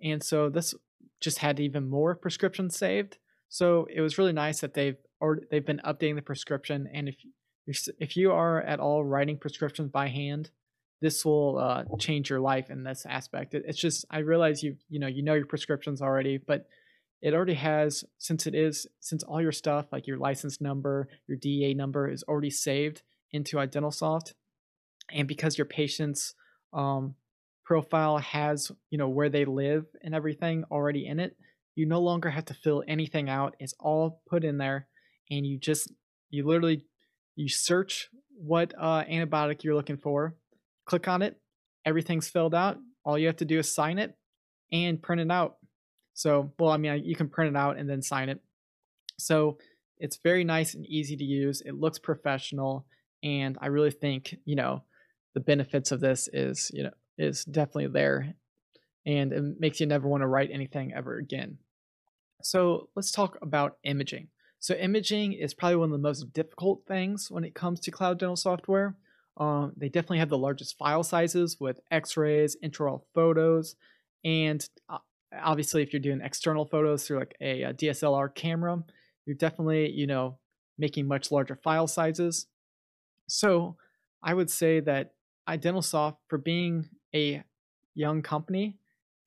and 0.00 0.22
so 0.22 0.48
this 0.48 0.74
just 1.20 1.38
had 1.38 1.58
even 1.58 1.88
more 1.88 2.14
prescriptions 2.14 2.76
saved. 2.76 3.18
So 3.48 3.86
it 3.92 4.00
was 4.00 4.18
really 4.18 4.32
nice 4.32 4.60
that 4.60 4.74
they've 4.74 4.96
or 5.20 5.40
they've 5.50 5.64
been 5.64 5.80
updating 5.84 6.16
the 6.16 6.22
prescription 6.22 6.88
and 6.92 7.08
if 7.08 7.16
if 7.66 8.16
you 8.16 8.32
are 8.32 8.60
at 8.62 8.80
all 8.80 9.04
writing 9.04 9.38
prescriptions 9.38 9.90
by 9.90 10.08
hand, 10.08 10.50
this 11.00 11.24
will 11.24 11.58
uh, 11.58 11.84
change 11.98 12.30
your 12.30 12.40
life 12.40 12.70
in 12.70 12.82
this 12.82 13.04
aspect. 13.08 13.54
It, 13.54 13.64
it's 13.66 13.78
just 13.78 14.04
I 14.10 14.18
realize 14.18 14.62
you 14.62 14.76
you 14.88 14.98
know 14.98 15.06
you 15.06 15.22
know 15.22 15.34
your 15.34 15.46
prescriptions 15.46 16.00
already, 16.00 16.38
but 16.38 16.66
it 17.20 17.34
already 17.34 17.54
has 17.54 18.04
since 18.18 18.46
it 18.46 18.54
is 18.54 18.86
since 19.00 19.22
all 19.22 19.40
your 19.40 19.52
stuff 19.52 19.86
like 19.92 20.06
your 20.06 20.18
license 20.18 20.60
number, 20.60 21.08
your 21.26 21.36
DEA 21.36 21.74
number 21.74 22.08
is 22.08 22.22
already 22.24 22.50
saved 22.50 23.02
into 23.32 23.56
iDentalSoft, 23.56 24.34
and 25.10 25.26
because 25.26 25.58
your 25.58 25.66
patient's 25.66 26.34
um, 26.72 27.14
profile 27.64 28.18
has 28.18 28.70
you 28.90 28.98
know 28.98 29.08
where 29.08 29.28
they 29.28 29.44
live 29.44 29.86
and 30.02 30.14
everything 30.14 30.64
already 30.70 31.06
in 31.06 31.18
it, 31.20 31.36
you 31.74 31.86
no 31.86 32.00
longer 32.00 32.30
have 32.30 32.44
to 32.46 32.54
fill 32.54 32.82
anything 32.88 33.28
out. 33.28 33.56
It's 33.58 33.74
all 33.80 34.22
put 34.28 34.44
in 34.44 34.58
there, 34.58 34.86
and 35.30 35.46
you 35.46 35.58
just 35.58 35.92
you 36.30 36.46
literally 36.46 36.84
you 37.36 37.48
search 37.48 38.08
what 38.36 38.74
uh, 38.78 39.04
antibiotic 39.04 39.62
you're 39.62 39.74
looking 39.74 39.96
for, 39.96 40.34
click 40.86 41.08
on 41.08 41.22
it, 41.22 41.36
everything's 41.84 42.28
filled 42.28 42.54
out. 42.54 42.78
All 43.04 43.18
you 43.18 43.26
have 43.26 43.36
to 43.36 43.44
do 43.44 43.58
is 43.58 43.72
sign 43.72 43.98
it 43.98 44.16
and 44.72 45.02
print 45.02 45.20
it 45.20 45.30
out. 45.30 45.56
So, 46.14 46.52
well, 46.58 46.70
I 46.70 46.76
mean, 46.76 47.04
you 47.04 47.16
can 47.16 47.28
print 47.28 47.54
it 47.54 47.58
out 47.58 47.76
and 47.76 47.88
then 47.88 48.02
sign 48.02 48.28
it. 48.28 48.40
So, 49.18 49.58
it's 49.98 50.18
very 50.18 50.44
nice 50.44 50.74
and 50.74 50.86
easy 50.86 51.16
to 51.16 51.24
use. 51.24 51.62
It 51.64 51.74
looks 51.74 51.98
professional, 51.98 52.86
and 53.22 53.56
I 53.60 53.66
really 53.68 53.90
think 53.90 54.36
you 54.44 54.56
know 54.56 54.82
the 55.34 55.40
benefits 55.40 55.92
of 55.92 56.00
this 56.00 56.28
is 56.32 56.70
you 56.74 56.84
know 56.84 56.90
is 57.16 57.44
definitely 57.44 57.88
there, 57.88 58.34
and 59.06 59.32
it 59.32 59.60
makes 59.60 59.80
you 59.80 59.86
never 59.86 60.08
want 60.08 60.22
to 60.22 60.26
write 60.26 60.50
anything 60.52 60.92
ever 60.92 61.16
again. 61.16 61.58
So 62.42 62.88
let's 62.94 63.12
talk 63.12 63.38
about 63.40 63.78
imaging. 63.84 64.28
So 64.64 64.74
imaging 64.76 65.34
is 65.34 65.52
probably 65.52 65.76
one 65.76 65.90
of 65.90 65.92
the 65.92 65.98
most 65.98 66.32
difficult 66.32 66.86
things 66.88 67.30
when 67.30 67.44
it 67.44 67.54
comes 67.54 67.80
to 67.80 67.90
cloud 67.90 68.18
dental 68.18 68.34
software. 68.34 68.96
Um, 69.36 69.74
they 69.76 69.90
definitely 69.90 70.20
have 70.20 70.30
the 70.30 70.38
largest 70.38 70.78
file 70.78 71.02
sizes 71.02 71.60
with 71.60 71.80
X-rays, 71.90 72.56
intraoral 72.64 73.02
photos, 73.14 73.76
and 74.24 74.66
uh, 74.88 75.00
obviously, 75.38 75.82
if 75.82 75.92
you're 75.92 76.00
doing 76.00 76.22
external 76.22 76.64
photos 76.64 77.06
through 77.06 77.18
like 77.18 77.36
a, 77.42 77.64
a 77.64 77.74
DSLR 77.74 78.34
camera, 78.34 78.82
you're 79.26 79.36
definitely 79.36 79.90
you 79.90 80.06
know 80.06 80.38
making 80.78 81.06
much 81.06 81.30
larger 81.30 81.56
file 81.56 81.86
sizes. 81.86 82.46
So 83.26 83.76
I 84.22 84.32
would 84.32 84.48
say 84.48 84.80
that 84.80 85.12
iDentalSoft, 85.46 86.16
for 86.26 86.38
being 86.38 86.88
a 87.14 87.44
young 87.94 88.22
company, 88.22 88.78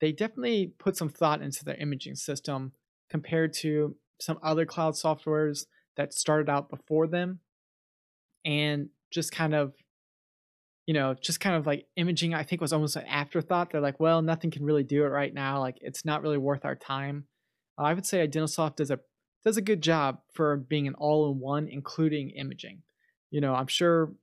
they 0.01 0.13
definitely 0.13 0.73
put 0.79 0.97
some 0.97 1.09
thought 1.09 1.43
into 1.43 1.63
their 1.63 1.75
imaging 1.75 2.15
system 2.15 2.71
compared 3.07 3.53
to 3.53 3.97
some 4.19 4.39
other 4.41 4.65
cloud 4.65 4.93
softwares 4.93 5.65
that 5.95 6.13
started 6.13 6.49
out 6.49 6.69
before 6.69 7.07
them 7.07 7.39
and 8.45 8.89
just 9.11 9.31
kind 9.31 9.53
of 9.53 9.73
you 10.85 10.93
know 10.93 11.13
just 11.21 11.39
kind 11.39 11.55
of 11.55 11.67
like 11.67 11.85
imaging 11.95 12.33
i 12.33 12.43
think 12.43 12.61
was 12.61 12.73
almost 12.73 12.95
an 12.95 13.05
afterthought. 13.05 13.71
They're 13.71 13.81
like 13.81 13.99
well 13.99 14.21
nothing 14.21 14.51
can 14.51 14.63
really 14.63 14.83
do 14.83 15.03
it 15.03 15.09
right 15.09 15.33
now 15.33 15.59
like 15.59 15.77
it's 15.81 16.05
not 16.05 16.21
really 16.21 16.37
worth 16.37 16.65
our 16.65 16.75
time. 16.75 17.25
Uh, 17.77 17.83
i 17.83 17.93
would 17.93 18.05
say 18.05 18.25
iDentalSoft 18.25 18.77
does 18.77 18.91
a 18.91 18.99
does 19.43 19.57
a 19.57 19.61
good 19.61 19.81
job 19.81 20.19
for 20.33 20.57
being 20.57 20.87
an 20.87 20.95
all-in-one 20.95 21.67
including 21.67 22.31
imaging. 22.31 22.81
You 23.29 23.41
know 23.41 23.53
i'm 23.53 23.67
sure 23.67 24.13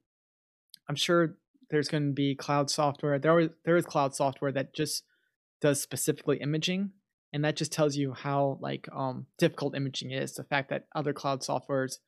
i'm 0.88 0.96
sure 0.96 1.36
there's 1.70 1.88
going 1.88 2.08
to 2.08 2.12
be 2.12 2.34
cloud 2.34 2.70
software 2.70 3.18
there, 3.18 3.36
are, 3.36 3.48
there 3.64 3.76
is 3.76 3.86
cloud 3.86 4.14
software 4.14 4.52
that 4.52 4.74
just 4.74 5.04
does 5.60 5.80
specifically 5.80 6.38
imaging 6.38 6.90
and 7.34 7.44
that 7.44 7.56
just 7.56 7.72
tells 7.72 7.96
you 7.96 8.12
how 8.12 8.58
like 8.60 8.88
um, 8.92 9.26
difficult 9.38 9.76
imaging 9.76 10.12
is. 10.12 10.34
The 10.34 10.44
fact 10.44 10.70
that 10.70 10.86
other 10.94 11.12
cloud 11.12 11.40
softwares 11.40 11.98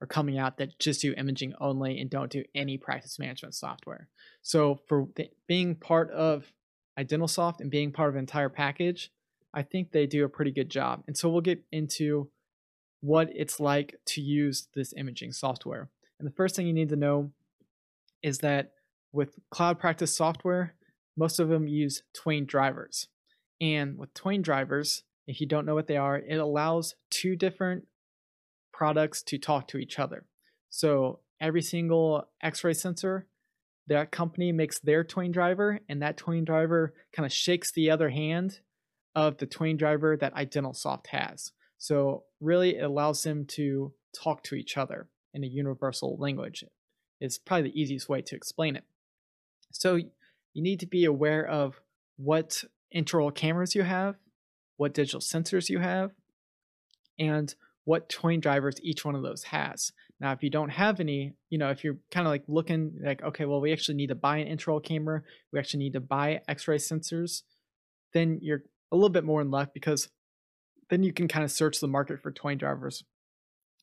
are 0.00 0.06
coming 0.06 0.38
out 0.38 0.58
that 0.58 0.78
just 0.78 1.00
do 1.00 1.12
imaging 1.16 1.54
only 1.60 2.00
and 2.00 2.08
don't 2.08 2.30
do 2.30 2.44
any 2.54 2.78
practice 2.78 3.18
management 3.18 3.54
software. 3.54 4.08
So 4.42 4.78
for 4.86 5.08
being 5.48 5.74
part 5.74 6.10
of 6.12 6.52
iDentalSoft 6.98 7.60
and 7.60 7.70
being 7.70 7.90
part 7.90 8.10
of 8.10 8.14
an 8.14 8.20
entire 8.20 8.48
package 8.48 9.10
i 9.52 9.62
think 9.62 9.90
they 9.90 10.06
do 10.06 10.24
a 10.24 10.28
pretty 10.28 10.50
good 10.50 10.70
job. 10.70 11.02
And 11.06 11.16
so 11.16 11.28
we'll 11.28 11.40
get 11.40 11.62
into 11.72 12.30
what 13.00 13.28
it's 13.34 13.58
like 13.58 13.96
to 14.06 14.20
use 14.20 14.68
this 14.74 14.94
imaging 14.96 15.32
software. 15.32 15.88
And 16.18 16.28
the 16.28 16.34
first 16.34 16.54
thing 16.54 16.66
you 16.66 16.72
need 16.72 16.90
to 16.90 16.96
know 16.96 17.32
is 18.22 18.38
that 18.38 18.72
with 19.12 19.38
cloud 19.50 19.78
practice 19.78 20.14
software 20.16 20.74
most 21.16 21.40
of 21.40 21.48
them 21.48 21.66
use 21.66 22.02
twain 22.12 22.44
drivers 22.44 23.08
and 23.60 23.98
with 23.98 24.14
Twain 24.14 24.42
drivers, 24.42 25.02
if 25.26 25.40
you 25.40 25.46
don't 25.46 25.66
know 25.66 25.74
what 25.74 25.86
they 25.86 25.96
are, 25.96 26.18
it 26.18 26.36
allows 26.36 26.94
two 27.10 27.36
different 27.36 27.86
products 28.72 29.22
to 29.22 29.38
talk 29.38 29.68
to 29.68 29.78
each 29.78 29.98
other. 29.98 30.26
So 30.68 31.20
every 31.40 31.62
single 31.62 32.28
X-ray 32.42 32.74
sensor, 32.74 33.26
that 33.88 34.10
company 34.10 34.52
makes 34.52 34.78
their 34.78 35.04
Twain 35.04 35.32
driver, 35.32 35.80
and 35.88 36.02
that 36.02 36.16
Twain 36.16 36.44
driver 36.44 36.94
kind 37.12 37.24
of 37.24 37.32
shakes 37.32 37.70
the 37.72 37.90
other 37.90 38.10
hand 38.10 38.60
of 39.14 39.38
the 39.38 39.46
Twain 39.46 39.76
driver 39.76 40.16
that 40.16 40.34
iDentalSoft 40.34 41.06
has. 41.08 41.52
So 41.78 42.24
really, 42.40 42.76
it 42.76 42.82
allows 42.82 43.22
them 43.22 43.46
to 43.50 43.92
talk 44.14 44.42
to 44.44 44.54
each 44.54 44.76
other 44.76 45.08
in 45.32 45.44
a 45.44 45.48
universal 45.48 46.16
language. 46.18 46.64
It's 47.20 47.38
probably 47.38 47.70
the 47.70 47.80
easiest 47.80 48.08
way 48.08 48.22
to 48.22 48.34
explain 48.34 48.76
it. 48.76 48.84
So 49.72 49.96
you 49.96 50.62
need 50.62 50.80
to 50.80 50.86
be 50.86 51.04
aware 51.04 51.46
of 51.46 51.80
what 52.16 52.64
intraoral 52.96 53.34
cameras 53.34 53.74
you 53.74 53.82
have, 53.82 54.16
what 54.76 54.94
digital 54.94 55.20
sensors 55.20 55.68
you 55.68 55.78
have, 55.80 56.12
and 57.18 57.54
what 57.84 58.08
Twain 58.08 58.40
drivers 58.40 58.76
each 58.82 59.04
one 59.04 59.14
of 59.14 59.22
those 59.22 59.44
has. 59.44 59.92
Now, 60.18 60.32
if 60.32 60.42
you 60.42 60.50
don't 60.50 60.70
have 60.70 60.98
any, 60.98 61.34
you 61.50 61.58
know, 61.58 61.70
if 61.70 61.84
you're 61.84 61.98
kind 62.10 62.26
of 62.26 62.30
like 62.30 62.44
looking 62.48 62.98
like, 63.02 63.22
okay, 63.22 63.44
well, 63.44 63.60
we 63.60 63.72
actually 63.72 63.96
need 63.96 64.08
to 64.08 64.14
buy 64.14 64.38
an 64.38 64.56
intraoral 64.56 64.82
camera, 64.82 65.22
we 65.52 65.58
actually 65.58 65.80
need 65.80 65.92
to 65.92 66.00
buy 66.00 66.40
X-ray 66.48 66.78
sensors, 66.78 67.42
then 68.12 68.38
you're 68.42 68.62
a 68.90 68.96
little 68.96 69.10
bit 69.10 69.24
more 69.24 69.40
in 69.40 69.50
luck 69.50 69.70
because 69.74 70.08
then 70.90 71.02
you 71.02 71.12
can 71.12 71.28
kind 71.28 71.44
of 71.44 71.50
search 71.50 71.80
the 71.80 71.88
market 71.88 72.22
for 72.22 72.30
Twain 72.30 72.58
drivers. 72.58 73.04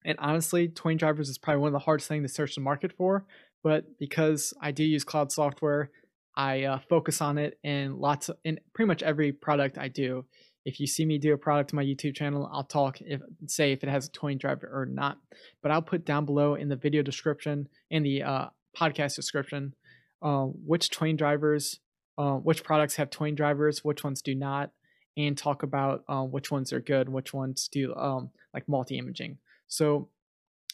And 0.06 0.18
honestly, 0.20 0.68
Twain 0.68 0.98
drivers 0.98 1.30
is 1.30 1.38
probably 1.38 1.62
one 1.62 1.70
of 1.70 1.74
the 1.74 1.80
hardest 1.80 2.08
things 2.08 2.30
to 2.30 2.34
search 2.34 2.56
the 2.56 2.62
market 2.62 2.92
for. 2.98 3.26
But 3.64 3.98
because 4.00 4.54
I 4.60 4.72
do 4.72 4.84
use 4.84 5.04
cloud 5.04 5.32
software, 5.32 5.92
I 6.36 6.64
uh, 6.64 6.80
focus 6.90 7.22
on 7.22 7.38
it 7.38 7.60
in 7.64 8.00
lots 8.00 8.30
of, 8.30 8.38
in 8.44 8.60
pretty 8.74 8.88
much 8.88 9.04
every 9.04 9.32
product 9.32 9.78
I 9.78 9.88
do. 9.88 10.26
If 10.66 10.80
you 10.80 10.88
see 10.88 11.06
me 11.06 11.18
do 11.18 11.34
a 11.34 11.38
product 11.38 11.74
on 11.74 11.78
my 11.78 11.84
YouTube 11.84 12.16
channel, 12.16 12.50
I'll 12.52 12.64
talk 12.64 13.02
if 13.02 13.22
say 13.48 13.74
if 13.74 13.84
it 13.84 13.90
has 13.90 14.08
a 14.08 14.12
Twain 14.12 14.38
driver 14.38 14.70
or 14.72 14.86
not. 14.86 15.18
But 15.62 15.72
I'll 15.72 15.82
put 15.82 16.06
down 16.06 16.26
below 16.26 16.56
in 16.56 16.70
the 16.70 16.76
video 16.76 17.02
description 17.02 17.68
in 17.92 18.04
the 18.04 18.24
uh, 18.24 18.46
podcast 18.78 19.16
description 19.16 19.74
uh, 20.24 20.46
which 20.46 20.90
Twain 20.90 21.18
drivers, 21.18 21.80
uh, 22.18 22.36
which 22.36 22.64
products 22.64 22.96
have 22.96 23.10
Twain 23.10 23.36
drivers, 23.36 23.84
which 23.84 24.04
ones 24.04 24.22
do 24.22 24.34
not, 24.34 24.72
and 25.18 25.38
talk 25.38 25.64
about 25.64 26.04
uh, 26.08 26.24
which 26.24 26.50
ones 26.50 26.72
are 26.72 26.80
good, 26.80 27.10
which 27.10 27.34
ones 27.34 27.68
do 27.68 27.94
um, 27.96 28.32
like 28.54 28.68
multi 28.68 28.98
imaging. 28.98 29.38
So 29.68 30.10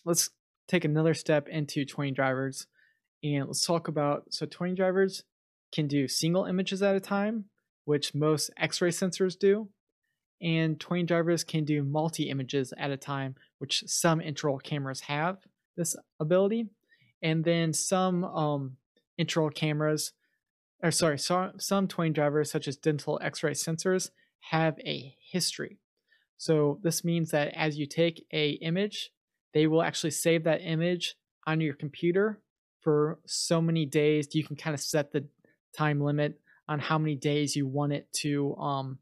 let's 0.06 0.30
take 0.68 0.86
another 0.86 1.16
step 1.16 1.48
into 1.50 1.84
Twain 1.84 2.14
drivers 2.14 2.68
and 3.24 3.48
let's 3.48 3.66
talk 3.66 3.88
about 3.88 4.26
so 4.30 4.46
Twain 4.46 4.76
drivers 4.76 5.24
can 5.72 5.88
do 5.88 6.08
single 6.08 6.46
images 6.46 6.82
at 6.82 6.96
a 6.96 7.00
time, 7.00 7.46
which 7.86 8.16
most 8.16 8.50
X-ray 8.58 8.90
sensors 8.90 9.38
do, 9.38 9.70
and 10.42 10.80
Twain 10.80 11.06
drivers 11.06 11.44
can 11.44 11.66
do 11.66 11.84
multi 11.84 12.30
images 12.30 12.74
at 12.78 12.92
a 12.92 12.98
time, 12.98 13.36
which 13.58 13.84
some 13.88 14.20
intraoral 14.20 14.62
cameras 14.62 15.02
have 15.02 15.38
this 15.76 15.96
ability, 16.20 16.68
and 17.22 17.44
then 17.44 17.74
some 17.74 18.24
um, 18.24 18.78
intraoral 19.20 19.54
cameras, 19.54 20.14
or 20.82 20.92
sorry, 20.92 21.20
so, 21.20 21.52
some 21.58 21.88
Twain 21.88 22.14
drivers 22.14 22.52
such 22.52 22.68
as 22.68 22.78
dental 22.78 23.20
X-ray 23.22 23.52
sensors 23.52 24.10
have 24.52 24.78
a 24.86 25.16
history. 25.32 25.80
So 26.38 26.80
this 26.84 27.04
means 27.04 27.32
that 27.32 27.50
as 27.50 27.78
you 27.78 27.86
take 27.86 28.26
a 28.32 28.52
image, 28.52 29.12
they 29.54 29.68
will 29.68 29.82
actually 29.82 30.12
save 30.12 30.46
that 30.46 30.62
image 30.62 31.16
on 31.46 31.60
your 31.60 31.74
computer 31.74 32.40
for 32.80 33.20
so 33.26 33.62
many 33.62 33.86
days. 33.86 34.34
You 34.34 34.46
can 34.46 34.56
kind 34.56 34.74
of 34.74 34.80
set 34.80 35.12
the 35.12 35.28
time 35.76 36.02
limit 36.02 36.40
on 36.68 36.80
how 36.80 36.98
many 36.98 37.16
days 37.16 37.56
you 37.56 37.68
want 37.68 37.94
it 37.94 38.12
to 38.14 38.56
um 38.58 39.00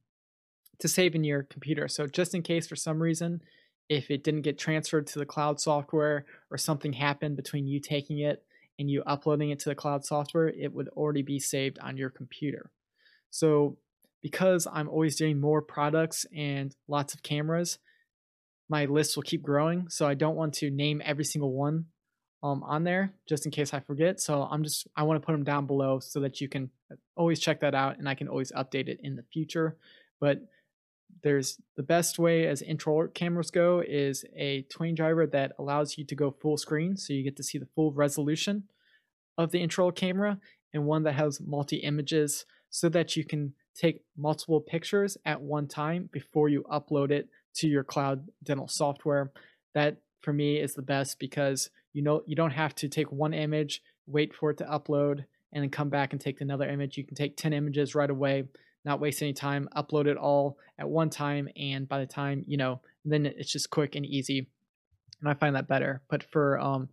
to 0.79 0.87
save 0.87 1.15
in 1.15 1.23
your 1.23 1.43
computer. 1.43 1.87
So 1.87 2.05
just 2.05 2.35
in 2.35 2.43
case 2.43 2.67
for 2.67 2.75
some 2.75 3.01
reason 3.01 3.41
if 3.89 4.11
it 4.11 4.23
didn't 4.23 4.41
get 4.41 4.57
transferred 4.57 5.07
to 5.07 5.19
the 5.19 5.25
cloud 5.25 5.59
software 5.59 6.25
or 6.51 6.57
something 6.57 6.93
happened 6.93 7.35
between 7.35 7.67
you 7.67 7.79
taking 7.79 8.19
it 8.19 8.43
and 8.79 8.91
you 8.91 9.01
uploading 9.05 9.49
it 9.49 9.59
to 9.59 9.69
the 9.69 9.75
cloud 9.75 10.05
software, 10.05 10.49
it 10.49 10.73
would 10.73 10.89
already 10.89 11.21
be 11.21 11.39
saved 11.39 11.79
on 11.79 11.97
your 11.97 12.09
computer. 12.09 12.69
So 13.29 13.77
because 14.21 14.67
I'm 14.71 14.89
always 14.89 15.15
doing 15.15 15.39
more 15.39 15.61
products 15.61 16.25
and 16.35 16.75
lots 16.87 17.13
of 17.13 17.23
cameras, 17.23 17.79
my 18.69 18.85
list 18.85 19.15
will 19.15 19.23
keep 19.23 19.41
growing. 19.41 19.87
So 19.89 20.05
I 20.05 20.15
don't 20.15 20.35
want 20.35 20.53
to 20.55 20.69
name 20.69 21.01
every 21.05 21.23
single 21.23 21.53
one 21.53 21.85
um, 22.43 22.63
on 22.63 22.83
there 22.83 23.13
just 23.27 23.45
in 23.45 23.51
case 23.51 23.73
I 23.73 23.79
forget. 23.79 24.19
So 24.19 24.43
I'm 24.43 24.63
just, 24.63 24.87
I 24.95 25.03
want 25.03 25.21
to 25.21 25.25
put 25.25 25.31
them 25.31 25.43
down 25.43 25.65
below 25.65 25.99
so 25.99 26.19
that 26.19 26.39
you 26.39 26.47
can 26.47 26.69
always 27.15 27.39
check 27.39 27.59
that 27.61 27.75
out 27.75 27.97
and 27.97 28.07
I 28.07 28.15
can 28.15 28.27
always 28.27 28.51
update 28.51 28.87
it 28.87 28.99
in 29.03 29.15
the 29.15 29.23
future. 29.23 29.77
But 30.19 30.41
there's 31.23 31.59
the 31.75 31.83
best 31.83 32.19
way 32.19 32.47
as 32.47 32.61
intro 32.61 33.07
cameras 33.07 33.51
go 33.51 33.83
is 33.85 34.23
a 34.35 34.63
Twain 34.63 34.95
driver 34.95 35.25
that 35.27 35.53
allows 35.57 35.97
you 35.97 36.05
to 36.05 36.15
go 36.15 36.31
full 36.31 36.57
screen. 36.57 36.95
So 36.95 37.13
you 37.13 37.23
get 37.23 37.37
to 37.37 37.43
see 37.43 37.57
the 37.57 37.67
full 37.75 37.91
resolution 37.91 38.63
of 39.37 39.51
the 39.51 39.61
intro 39.61 39.91
camera 39.91 40.39
and 40.73 40.85
one 40.85 41.03
that 41.03 41.13
has 41.13 41.41
multi 41.41 41.77
images 41.77 42.45
so 42.69 42.89
that 42.89 43.15
you 43.15 43.23
can 43.23 43.53
take 43.75 44.01
multiple 44.15 44.59
pictures 44.59 45.17
at 45.25 45.41
one 45.41 45.67
time 45.67 46.09
before 46.11 46.49
you 46.49 46.63
upload 46.71 47.11
it 47.11 47.29
to 47.55 47.67
your 47.67 47.83
cloud 47.83 48.27
dental 48.43 48.67
software. 48.67 49.31
That 49.73 49.97
for 50.21 50.33
me 50.33 50.57
is 50.57 50.73
the 50.73 50.81
best 50.81 51.19
because 51.19 51.69
you 51.93 52.01
know 52.01 52.21
you 52.25 52.35
don't 52.35 52.51
have 52.51 52.75
to 52.75 52.89
take 52.89 53.11
one 53.11 53.33
image, 53.33 53.81
wait 54.05 54.33
for 54.33 54.51
it 54.51 54.57
to 54.57 54.65
upload, 54.65 55.25
and 55.53 55.63
then 55.63 55.69
come 55.69 55.89
back 55.89 56.13
and 56.13 56.21
take 56.21 56.41
another 56.41 56.69
image. 56.69 56.97
You 56.97 57.05
can 57.05 57.15
take 57.15 57.37
10 57.37 57.53
images 57.53 57.95
right 57.95 58.09
away, 58.09 58.43
not 58.85 58.99
waste 58.99 59.21
any 59.21 59.33
time, 59.33 59.69
upload 59.75 60.07
it 60.07 60.17
all 60.17 60.57
at 60.77 60.89
one 60.89 61.09
time, 61.09 61.49
and 61.55 61.87
by 61.87 61.99
the 61.99 62.05
time, 62.05 62.43
you 62.47 62.57
know, 62.57 62.81
then 63.05 63.25
it's 63.25 63.51
just 63.51 63.69
quick 63.69 63.95
and 63.95 64.05
easy. 64.05 64.47
And 65.21 65.29
I 65.29 65.33
find 65.33 65.55
that 65.55 65.67
better. 65.67 66.01
But 66.09 66.23
for 66.23 66.59
um, 66.59 66.89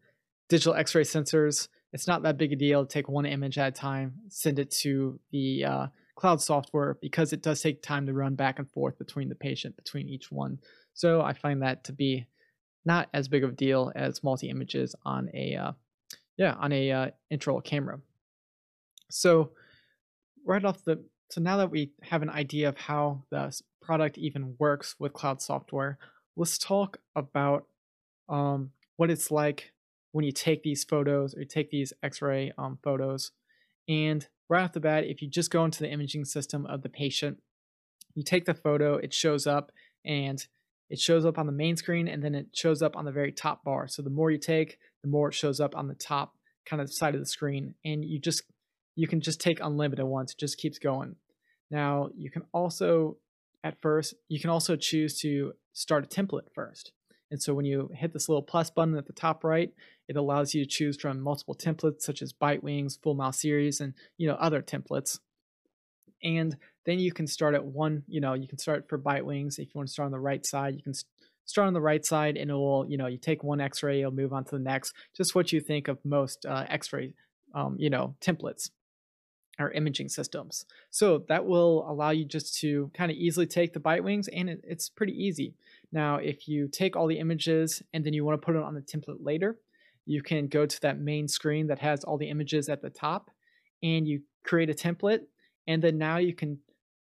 digital 0.49 0.75
x 0.75 0.95
ray 0.95 1.03
sensors, 1.03 1.69
it's 1.93 2.07
not 2.07 2.23
that 2.23 2.39
big 2.39 2.53
a 2.53 2.57
deal 2.57 2.85
to 2.85 2.93
take 2.93 3.09
one 3.09 3.27
image 3.27 3.59
at 3.59 3.69
a 3.69 3.73
time, 3.73 4.15
send 4.29 4.59
it 4.59 4.71
to 4.83 5.21
the 5.31 5.65
uh, 5.65 5.87
cloud 6.17 6.41
software 6.41 6.97
because 7.01 7.33
it 7.33 7.43
does 7.43 7.61
take 7.61 7.83
time 7.83 8.07
to 8.07 8.13
run 8.13 8.35
back 8.35 8.59
and 8.59 8.71
forth 8.71 8.99
between 8.99 9.29
the 9.29 9.35
patient 9.35 9.77
between 9.77 10.09
each 10.09 10.31
one. 10.31 10.59
So 10.95 11.21
I 11.21 11.33
find 11.33 11.63
that 11.63 11.85
to 11.85 11.93
be 11.93 12.27
not 12.85 13.09
as 13.15 13.29
big 13.29 13.45
of 13.45 13.51
a 13.51 13.55
deal 13.55 13.93
as 13.95 14.23
multi 14.23 14.51
images 14.51 14.95
on 15.05 15.31
a 15.35 15.55
uh, 15.57 15.73
yeah 16.37 16.55
on 16.55 16.73
a 16.73 16.91
uh, 16.91 17.11
intraoral 17.33 17.65
camera. 17.65 18.01
So 19.11 19.51
right 20.45 20.65
off 20.65 20.85
the 20.85 21.05
so 21.31 21.41
now 21.41 21.57
that 21.59 21.71
we 21.71 21.93
have 22.03 22.23
an 22.23 22.31
idea 22.31 22.69
of 22.69 22.77
how 22.77 23.25
the 23.31 23.59
product 23.81 24.19
even 24.19 24.57
works 24.59 24.95
with 24.99 25.13
cloud 25.13 25.41
software, 25.43 25.99
let's 26.37 26.59
talk 26.59 26.99
about 27.17 27.67
um, 28.29 28.71
what 28.97 29.11
it's 29.11 29.31
like 29.31 29.73
when 30.13 30.25
you 30.25 30.33
take 30.33 30.63
these 30.63 30.85
photos 30.85 31.35
or 31.35 31.41
you 31.41 31.47
take 31.47 31.71
these 31.71 31.93
X-ray 32.03 32.53
um, 32.57 32.79
photos 32.83 33.33
and 33.89 34.27
right 34.49 34.63
off 34.63 34.73
the 34.73 34.81
bat, 34.81 35.05
if 35.05 35.23
you 35.23 35.29
just 35.29 35.51
go 35.51 35.65
into 35.65 35.81
the 35.81 35.91
imaging 35.91 36.25
system 36.25 36.67
of 36.67 36.83
the 36.83 36.89
patient, 36.89 37.39
you 38.15 38.23
take 38.23 38.45
the 38.45 38.55
photo, 38.55 38.97
it 38.97 39.13
shows 39.13 39.47
up 39.47 39.73
and 40.05 40.47
it 40.91 40.99
shows 40.99 41.25
up 41.25 41.39
on 41.39 41.47
the 41.47 41.53
main 41.53 41.77
screen 41.77 42.09
and 42.09 42.23
then 42.23 42.35
it 42.35 42.49
shows 42.53 42.83
up 42.83 42.97
on 42.97 43.05
the 43.05 43.13
very 43.13 43.33
top 43.33 43.65
bar. 43.65 43.89
So 43.89 44.03
the 44.03 44.11
more 44.11 44.31
you 44.31 44.39
take, 44.39 44.79
the 45.03 45.09
more 45.09 45.29
it 45.29 45.35
shows 45.35 45.61
up 45.61 45.75
on 45.77 45.89
the 45.89 45.95
top 45.95 46.35
kind 46.67 46.81
of 46.81 46.93
side 46.93 47.15
of 47.15 47.21
the 47.21 47.27
screen. 47.27 47.75
And 47.85 48.05
you 48.05 48.19
just 48.19 48.43
you 48.97 49.09
can 49.09 49.21
just 49.21 49.41
take 49.41 49.59
unlimited 49.61 50.05
ones. 50.07 50.33
It 50.33 50.39
just 50.39 50.59
keeps 50.59 50.79
going. 50.79 51.17
Now 51.71 52.11
you 52.17 52.31
can 52.31 52.43
also 52.53 53.17
at 53.63 53.81
first 53.81 54.15
you 54.29 54.41
can 54.41 54.51
also 54.51 54.77
choose 54.77 55.19
to 55.21 55.55
start 55.73 56.05
a 56.05 56.09
template 56.09 56.53
first. 56.55 56.93
And 57.31 57.43
so 57.43 57.55
when 57.55 57.65
you 57.65 57.91
hit 57.95 58.13
this 58.13 58.29
little 58.29 58.43
plus 58.43 58.71
button 58.71 58.97
at 58.97 59.07
the 59.07 59.13
top 59.13 59.43
right, 59.43 59.73
it 60.07 60.17
allows 60.17 60.55
you 60.55 60.63
to 60.63 60.71
choose 60.71 61.01
from 61.01 61.21
multiple 61.21 61.55
templates 61.55 62.03
such 62.03 62.23
as 62.23 62.33
Bitewings, 62.33 63.01
Full 63.03 63.15
Mouth 63.15 63.35
Series, 63.35 63.81
and 63.81 63.95
you 64.17 64.29
know 64.29 64.35
other 64.35 64.63
templates. 64.63 65.19
And 66.23 66.57
then 66.87 66.99
you 66.99 67.13
can 67.13 67.27
start 67.27 67.55
at 67.55 67.65
one, 67.65 68.03
you 68.07 68.21
know, 68.21 68.35
you 68.35 68.49
can 68.49 68.59
start 68.59 68.89
for 68.89 68.99
bite 68.99 69.25
wings. 69.25 69.59
If 69.59 69.69
you 69.69 69.73
want 69.75 69.89
to 69.89 69.93
start 69.93 70.07
on 70.07 70.13
the 70.13 70.21
right 70.21 70.45
side, 70.45 70.75
you 70.75 70.83
can 70.83 70.95
start 71.47 71.67
on 71.67 71.75
the 71.75 71.81
right 71.81 72.05
side 72.05 72.37
and 72.37 72.51
it 72.51 72.55
will, 72.55 72.87
you 72.89 72.97
know, 72.97 73.07
you 73.07 73.19
take 73.19 73.43
one 73.43 73.61
x-ray, 73.61 74.01
you'll 74.01 74.11
move 74.11 74.33
on 74.33 74.45
to 74.45 74.57
the 74.57 74.63
next. 74.63 74.95
Just 75.17 75.35
what 75.35 75.53
you 75.53 75.61
think 75.61 75.89
of 75.89 75.99
most 76.05 76.47
uh, 76.47 76.65
x-ray, 76.69 77.15
um, 77.55 77.77
you 77.79 77.91
know, 77.91 78.15
templates 78.21 78.71
or 79.59 79.71
imaging 79.71 80.09
systems. 80.09 80.67
So 80.91 81.25
that 81.29 81.47
will 81.47 81.89
allow 81.89 82.11
you 82.11 82.25
just 82.25 82.59
to 82.61 82.91
kind 82.95 83.11
of 83.11 83.17
easily 83.17 83.47
take 83.47 83.73
the 83.73 83.81
bite 83.81 84.03
wings 84.03 84.29
and 84.29 84.51
it, 84.51 84.61
it's 84.65 84.89
pretty 84.89 85.13
easy. 85.13 85.55
Now, 85.93 86.17
if 86.17 86.49
you 86.49 86.69
take 86.69 86.97
all 86.97 87.07
the 87.07 87.19
images 87.19 87.83
and 87.93 88.05
then 88.05 88.13
you 88.15 88.25
want 88.25 88.41
to 88.41 88.45
put 88.45 88.57
it 88.57 88.63
on 88.63 88.75
the 88.75 88.81
template 88.81 89.19
later, 89.21 89.57
you 90.07 90.23
can 90.23 90.49
go 90.49 90.67
to 90.67 90.81
that 90.83 90.99
main 90.99 91.29
screen 91.29 91.69
that 91.69 91.79
has 91.79 92.05
all 92.05 92.19
the 92.19 92.29
images 92.29 92.69
at 92.69 92.83
the 92.83 92.91
top 92.91 93.31
and 93.83 94.07
you 94.09 94.23
create 94.45 94.71
a 94.71 94.75
template. 94.75 95.21
And 95.67 95.83
then 95.83 95.99
now 95.99 96.19
you 96.19 96.35
can 96.35 96.59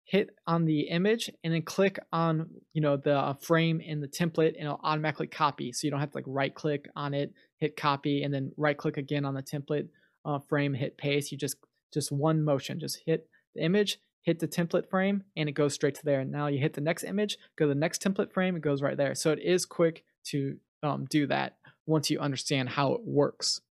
hit 0.08 0.30
on 0.46 0.64
the 0.64 0.88
image 0.88 1.30
and 1.44 1.52
then 1.52 1.62
click 1.62 1.98
on 2.12 2.48
you 2.72 2.80
know 2.80 2.96
the 2.96 3.14
uh, 3.14 3.34
frame 3.34 3.80
in 3.80 4.00
the 4.00 4.08
template 4.08 4.54
and 4.54 4.64
it'll 4.64 4.80
automatically 4.82 5.26
copy 5.26 5.72
so 5.72 5.86
you 5.86 5.90
don't 5.90 6.00
have 6.00 6.10
to 6.10 6.16
like 6.16 6.24
right 6.26 6.54
click 6.54 6.88
on 6.96 7.12
it 7.12 7.32
hit 7.58 7.76
copy 7.76 8.22
and 8.22 8.32
then 8.32 8.50
right 8.56 8.78
click 8.78 8.96
again 8.96 9.24
on 9.24 9.34
the 9.34 9.42
template 9.42 9.88
uh, 10.24 10.38
frame 10.38 10.72
hit 10.72 10.96
paste 10.96 11.30
you 11.30 11.36
just 11.36 11.56
just 11.92 12.10
one 12.10 12.42
motion 12.42 12.80
just 12.80 13.00
hit 13.04 13.28
the 13.54 13.62
image 13.62 13.98
hit 14.28 14.40
the 14.40 14.46
template 14.46 14.90
frame 14.90 15.24
and 15.38 15.48
it 15.48 15.52
goes 15.52 15.72
straight 15.72 15.94
to 15.94 16.04
there. 16.04 16.20
And 16.20 16.30
now 16.30 16.48
you 16.48 16.58
hit 16.58 16.74
the 16.74 16.82
next 16.82 17.02
image, 17.02 17.38
go 17.56 17.64
to 17.64 17.68
the 17.70 17.80
next 17.80 18.02
template 18.02 18.30
frame, 18.30 18.56
it 18.56 18.62
goes 18.62 18.82
right 18.82 18.96
there. 18.96 19.14
So 19.14 19.32
it 19.32 19.40
is 19.42 19.64
quick 19.64 20.04
to 20.26 20.58
um, 20.82 21.06
do 21.08 21.26
that 21.28 21.56
once 21.86 22.10
you 22.10 22.18
understand 22.20 22.68
how 22.68 22.92
it 22.92 23.00
works. 23.04 23.62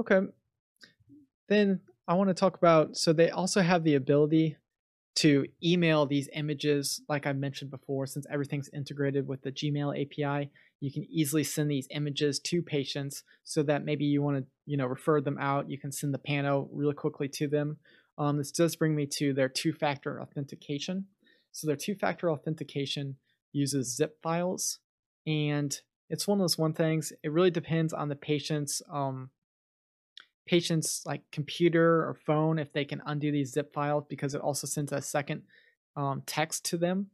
Okay. 0.00 0.20
Then 1.50 1.80
I 2.12 2.14
want 2.14 2.28
to 2.28 2.34
talk 2.34 2.56
about 2.56 2.96
so 2.96 3.12
they 3.12 3.30
also 3.30 3.62
have 3.62 3.84
the 3.84 3.94
ability 3.94 4.56
to 5.14 5.46
email 5.62 6.06
these 6.06 6.28
images 6.34 7.00
like 7.08 7.26
I 7.26 7.32
mentioned 7.32 7.70
before 7.70 8.06
since 8.06 8.26
everything's 8.30 8.70
integrated 8.72 9.26
with 9.26 9.42
the 9.42 9.52
Gmail 9.52 9.90
API 10.00 10.50
you 10.80 10.92
can 10.92 11.06
easily 11.10 11.44
send 11.44 11.70
these 11.70 11.86
images 11.90 12.38
to 12.40 12.60
patients 12.60 13.22
so 13.44 13.62
that 13.62 13.84
maybe 13.84 14.04
you 14.04 14.20
want 14.20 14.38
to 14.38 14.44
you 14.66 14.76
know 14.76 14.86
refer 14.86 15.20
them 15.20 15.38
out 15.38 15.70
you 15.70 15.78
can 15.78 15.92
send 15.92 16.12
the 16.12 16.18
pano 16.18 16.68
really 16.72 16.94
quickly 16.94 17.28
to 17.28 17.48
them 17.48 17.78
um, 18.18 18.36
this 18.36 18.52
does 18.52 18.76
bring 18.76 18.94
me 18.94 19.06
to 19.06 19.32
their 19.32 19.48
two-factor 19.48 20.20
authentication. 20.20 21.06
So 21.50 21.66
their 21.66 21.76
two-factor 21.76 22.30
authentication 22.30 23.16
uses 23.52 23.96
zip 23.96 24.18
files 24.22 24.78
and 25.26 25.74
it's 26.10 26.28
one 26.28 26.38
of 26.38 26.42
those 26.42 26.58
one 26.58 26.74
things. 26.74 27.12
It 27.22 27.32
really 27.32 27.50
depends 27.50 27.92
on 27.92 28.08
the 28.08 28.16
patient's 28.16 28.82
um, 28.92 29.30
patient's 30.46 31.02
like 31.06 31.22
computer 31.30 32.08
or 32.08 32.16
phone 32.26 32.58
if 32.58 32.72
they 32.72 32.84
can 32.84 33.02
undo 33.06 33.30
these 33.30 33.52
zip 33.52 33.72
files 33.72 34.04
because 34.08 34.34
it 34.34 34.40
also 34.40 34.66
sends 34.66 34.92
a 34.92 35.00
second 35.00 35.42
um, 35.96 36.22
text 36.26 36.64
to 36.64 36.76
them 36.76 37.06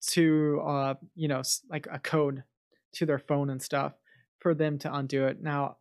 to 0.00 0.60
uh, 0.66 0.94
you 1.14 1.28
know 1.28 1.42
like 1.70 1.86
a 1.90 1.98
code 1.98 2.42
to 2.92 3.06
their 3.06 3.18
phone 3.18 3.50
and 3.50 3.62
stuff 3.62 3.92
for 4.38 4.54
them 4.54 4.78
to 4.78 4.94
undo 4.94 5.26
it. 5.26 5.42
Now 5.42 5.76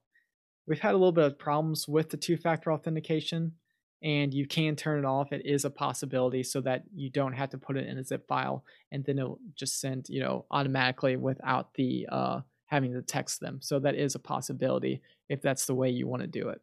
we've 0.67 0.79
had 0.79 0.93
a 0.93 0.97
little 0.97 1.11
bit 1.11 1.25
of 1.25 1.39
problems 1.39 1.87
with 1.87 2.09
the 2.09 2.17
two-factor 2.17 2.71
authentication 2.71 3.53
and 4.01 4.33
you 4.33 4.47
can 4.47 4.75
turn 4.75 4.99
it 4.99 5.05
off. 5.05 5.31
It 5.31 5.45
is 5.45 5.65
a 5.65 5.69
possibility 5.69 6.43
so 6.43 6.61
that 6.61 6.83
you 6.93 7.09
don't 7.09 7.33
have 7.33 7.49
to 7.51 7.57
put 7.57 7.77
it 7.77 7.87
in 7.87 7.97
a 7.97 8.03
zip 8.03 8.27
file 8.27 8.63
and 8.91 9.03
then 9.03 9.19
it'll 9.19 9.39
just 9.55 9.79
send, 9.79 10.07
you 10.09 10.19
know, 10.19 10.45
automatically 10.51 11.15
without 11.15 11.73
the 11.75 12.07
uh, 12.11 12.41
having 12.65 12.93
to 12.93 13.01
text 13.01 13.39
them. 13.39 13.59
So 13.61 13.79
that 13.79 13.95
is 13.95 14.15
a 14.15 14.19
possibility 14.19 15.01
if 15.29 15.41
that's 15.41 15.65
the 15.65 15.75
way 15.75 15.89
you 15.89 16.07
want 16.07 16.21
to 16.21 16.27
do 16.27 16.49
it. 16.49 16.61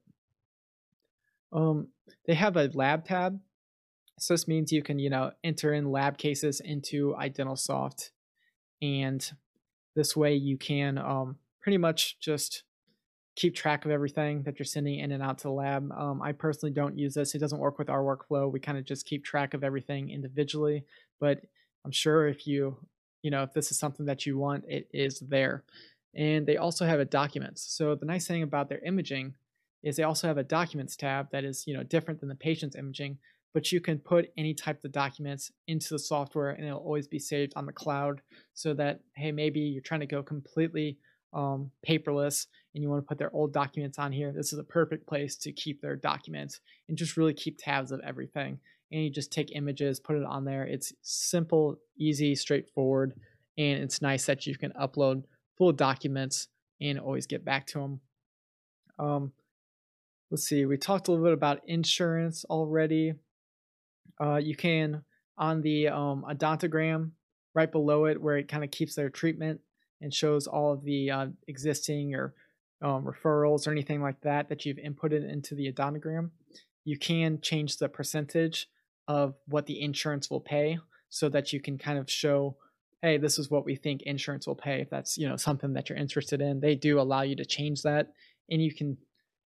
Um, 1.53 1.89
they 2.27 2.35
have 2.35 2.57
a 2.57 2.71
lab 2.75 3.05
tab. 3.05 3.41
So 4.19 4.35
this 4.35 4.47
means 4.47 4.73
you 4.73 4.83
can, 4.83 4.99
you 4.99 5.11
know, 5.11 5.33
enter 5.43 5.73
in 5.73 5.91
lab 5.91 6.19
cases 6.19 6.61
into 6.61 7.15
iDentalSoft 7.19 8.11
and 8.81 9.33
this 9.95 10.17
way 10.17 10.35
you 10.35 10.57
can 10.57 10.99
um, 10.99 11.37
pretty 11.61 11.79
much 11.79 12.19
just 12.19 12.65
keep 13.35 13.55
track 13.55 13.85
of 13.85 13.91
everything 13.91 14.43
that 14.43 14.59
you're 14.59 14.67
sending 14.67 14.99
in 14.99 15.13
and 15.13 15.23
out 15.23 15.39
to 15.39 15.45
the 15.45 15.53
lab. 15.53 15.91
Um, 15.93 16.21
I 16.21 16.33
personally 16.33 16.73
don't 16.73 16.99
use 16.99 17.15
this. 17.15 17.35
It 17.35 17.39
doesn't 17.39 17.59
work 17.59 17.79
with 17.79 17.89
our 17.89 18.03
workflow. 18.03 18.51
We 18.51 18.61
kind 18.61 18.77
of 18.77 18.85
just 18.85 19.07
keep 19.07 19.25
track 19.25 19.55
of 19.55 19.65
everything 19.65 20.11
individually, 20.11 20.85
but 21.19 21.41
I'm 21.85 21.93
sure 21.93 22.29
if 22.29 22.47
you, 22.47 22.77
you 23.23 23.31
know, 23.31 23.43
if 23.43 23.55
this 23.55 23.71
is 23.71 23.79
something 23.79 24.07
that 24.07 24.27
you 24.27 24.37
want, 24.37 24.65
it 24.69 24.89
is 24.93 25.21
there. 25.21 25.65
And 26.15 26.47
they 26.47 26.57
also 26.57 26.85
have 26.85 27.01
a 27.01 27.05
documents. 27.05 27.63
So 27.77 27.95
the 27.95 28.07
nice 28.07 28.27
thing 28.27 28.43
about 28.43 28.69
their 28.69 28.85
imaging 28.85 29.35
is 29.83 29.97
they 29.97 30.03
also 30.03 30.29
have 30.29 30.39
a 30.39 30.45
documents 30.45 30.97
tab 30.97 31.31
that 31.33 31.45
is, 31.45 31.65
you 31.67 31.75
know, 31.75 31.83
different 31.83 32.21
than 32.21 32.29
the 32.29 32.35
patient's 32.35 32.77
imaging, 32.77 33.19
but 33.53 33.73
you 33.73 33.81
can 33.81 33.99
put 33.99 34.31
any 34.37 34.55
type 34.55 34.85
of 34.85 34.93
documents 34.93 35.51
into 35.67 35.89
the 35.91 35.99
software 35.99 36.51
and 36.51 36.65
it'll 36.65 36.79
always 36.79 37.09
be 37.09 37.19
saved 37.19 37.53
on 37.57 37.67
the 37.67 37.73
cloud 37.73 38.23
so 38.55 38.75
that, 38.75 39.01
hey, 39.17 39.33
maybe 39.33 39.61
you're 39.61 39.83
trying 39.83 40.01
to 40.01 40.07
go 40.07 40.23
completely 40.23 40.99
um, 41.35 41.71
paperless 41.87 42.47
and 42.75 42.83
you 42.83 42.91
want 42.91 43.03
to 43.03 43.09
put 43.09 43.19
their 43.19 43.35
old 43.35 43.53
documents 43.53 43.99
on 43.99 44.13
here, 44.13 44.33
this 44.33 44.53
is 44.53 44.59
a 44.59 44.65
perfect 44.65 45.07
place 45.07 45.37
to 45.37 45.53
keep 45.53 45.81
their 45.81 45.97
documents 45.97 46.61
and 46.89 46.97
just 46.97 47.17
really 47.17 47.35
keep 47.35 47.59
tabs 47.59 47.93
of 47.93 48.01
everything. 48.07 48.59
And 48.91 49.03
you 49.03 49.11
just 49.11 49.33
take 49.33 49.57
images, 49.57 49.99
put 49.99 50.17
it 50.17 50.25
on 50.25 50.45
there. 50.45 50.65
It's 50.65 50.93
simple, 51.01 51.79
easy, 51.97 52.35
straightforward, 52.35 53.15
and 53.57 53.83
it's 53.83 54.03
nice 54.03 54.27
that 54.27 54.47
you 54.47 54.57
can 54.57 54.73
upload 54.73 55.25
full 55.59 55.73
documents 55.73 56.49
and 56.81 56.99
always 56.99 57.27
get 57.27 57.45
back 57.45 57.67
to 57.69 57.79
them. 57.79 58.01
Um, 58.99 59.33
let's 60.31 60.45
see, 60.45 60.65
we 60.65 60.77
talked 60.77 61.09
a 61.09 61.11
little 61.11 61.27
bit 61.27 61.33
about 61.33 61.61
insurance 61.67 62.45
already. 62.47 63.15
Uh, 64.21 64.37
you 64.37 64.57
can, 64.57 65.05
on 65.39 65.63
the 65.63 65.89
um, 65.89 66.25
odontogram, 66.29 67.11
right 67.55 67.71
below 67.71 68.07
it, 68.07 68.21
where 68.21 68.37
it 68.37 68.49
kind 68.49 68.65
of 68.65 68.71
keeps 68.71 68.95
their 68.95 69.11
treatment 69.11 69.61
and 70.01 70.13
shows 70.13 70.47
all 70.47 70.73
of 70.73 70.85
the 70.85 71.11
uh, 71.11 71.27
existing 71.47 72.15
or 72.15 72.35
um, 72.83 73.05
referrals 73.05 73.67
or 73.67 73.71
anything 73.71 74.03
like 74.03 74.21
that 74.23 74.49
that 74.49 74.67
you've 74.67 74.79
inputted 74.79 75.31
into 75.31 75.55
the 75.55 75.73
odontogram, 75.73 76.31
you 76.85 76.99
can 76.99 77.41
change 77.41 77.77
the 77.77 77.89
percentage 77.89 78.69
of 79.07 79.35
what 79.47 79.67
the 79.67 79.81
insurance 79.81 80.29
will 80.31 80.41
pay 80.41 80.79
so 81.09 81.29
that 81.29 81.53
you 81.53 81.61
can 81.61 81.79
kind 81.79 81.99
of 81.99 82.11
show 82.11 82.57
hey 83.03 83.19
this 83.19 83.39
is 83.39 83.51
what 83.51 83.65
we 83.65 83.75
think 83.75 84.03
insurance 84.03 84.47
will 84.47 84.55
pay 84.55 84.81
if 84.81 84.91
that's 84.91 85.19
you 85.19 85.29
know 85.29 85.37
something 85.37 85.73
that 85.75 85.89
you're 85.89 85.99
interested 85.99 86.41
in 86.41 86.61
they 86.61 86.75
do 86.75 87.01
allow 87.01 87.23
you 87.23 87.37
to 87.37 87.45
change 87.45 87.83
that 87.83 88.13
and 88.51 88.63
you 88.63 88.73
can 88.75 88.97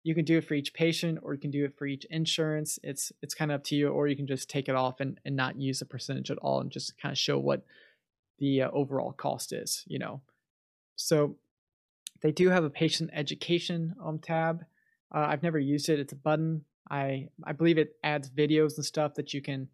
you 0.04 0.16
can 0.16 0.24
do 0.24 0.38
it 0.38 0.44
for 0.44 0.54
each 0.54 0.74
patient 0.74 1.18
or 1.22 1.32
you 1.32 1.40
can 1.40 1.50
do 1.50 1.64
it 1.64 1.76
for 1.76 1.86
each 1.86 2.04
insurance 2.10 2.78
it's 2.82 3.12
it's 3.22 3.34
kind 3.34 3.52
of 3.52 3.56
up 3.56 3.64
to 3.64 3.76
you 3.76 3.88
or 3.88 4.08
you 4.08 4.16
can 4.16 4.26
just 4.26 4.50
take 4.50 4.68
it 4.68 4.74
off 4.74 5.00
and, 5.00 5.20
and 5.24 5.36
not 5.36 5.60
use 5.60 5.80
a 5.80 5.86
percentage 5.86 6.30
at 6.30 6.38
all 6.38 6.60
and 6.60 6.72
just 6.72 6.98
kind 7.00 7.12
of 7.12 7.18
show 7.18 7.38
what 7.38 7.64
the 8.38 8.62
uh, 8.62 8.70
overall 8.72 9.12
cost 9.12 9.52
is 9.52 9.84
you 9.86 9.98
know 9.98 10.20
so 10.96 11.36
they 12.22 12.32
do 12.32 12.48
have 12.48 12.64
a 12.64 12.70
patient 12.70 13.10
education 13.12 13.94
um, 14.02 14.18
tab. 14.18 14.64
Uh, 15.14 15.26
I've 15.28 15.42
never 15.42 15.58
used 15.58 15.88
it. 15.88 16.00
It's 16.00 16.12
a 16.12 16.16
button. 16.16 16.64
I 16.90 17.28
I 17.44 17.52
believe 17.52 17.78
it 17.78 17.96
adds 18.02 18.30
videos 18.30 18.76
and 18.76 18.84
stuff 18.84 19.14
that 19.14 19.34
you 19.34 19.42
can 19.42 19.68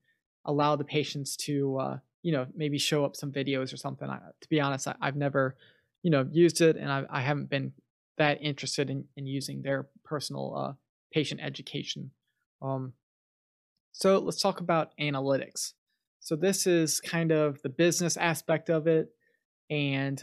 allow 0.44 0.76
the 0.76 0.84
patients 0.84 1.36
to 1.36 1.78
uh, 1.78 1.98
you 2.22 2.32
know 2.32 2.46
maybe 2.54 2.78
show 2.78 3.04
up 3.04 3.16
some 3.16 3.32
videos 3.32 3.72
or 3.72 3.76
something. 3.76 4.08
I, 4.08 4.18
to 4.40 4.48
be 4.48 4.60
honest, 4.60 4.88
I, 4.88 4.94
have 5.02 5.16
never 5.16 5.56
you 6.02 6.10
know 6.10 6.26
used 6.30 6.60
it, 6.60 6.76
and 6.76 6.90
I, 6.90 7.04
I 7.10 7.20
haven't 7.20 7.50
been 7.50 7.72
that 8.18 8.42
interested 8.42 8.90
in, 8.90 9.04
in 9.16 9.26
using 9.26 9.62
their 9.62 9.88
personal 10.04 10.54
uh, 10.56 10.72
patient 11.12 11.40
education. 11.42 12.10
Um, 12.60 12.94
so 13.92 14.18
let's 14.18 14.40
talk 14.40 14.60
about 14.60 14.90
analytics. 15.00 15.72
So 16.20 16.34
this 16.34 16.66
is 16.66 17.00
kind 17.00 17.30
of 17.30 17.62
the 17.62 17.68
business 17.68 18.16
aspect 18.16 18.70
of 18.70 18.86
it, 18.86 19.08
and 19.70 20.22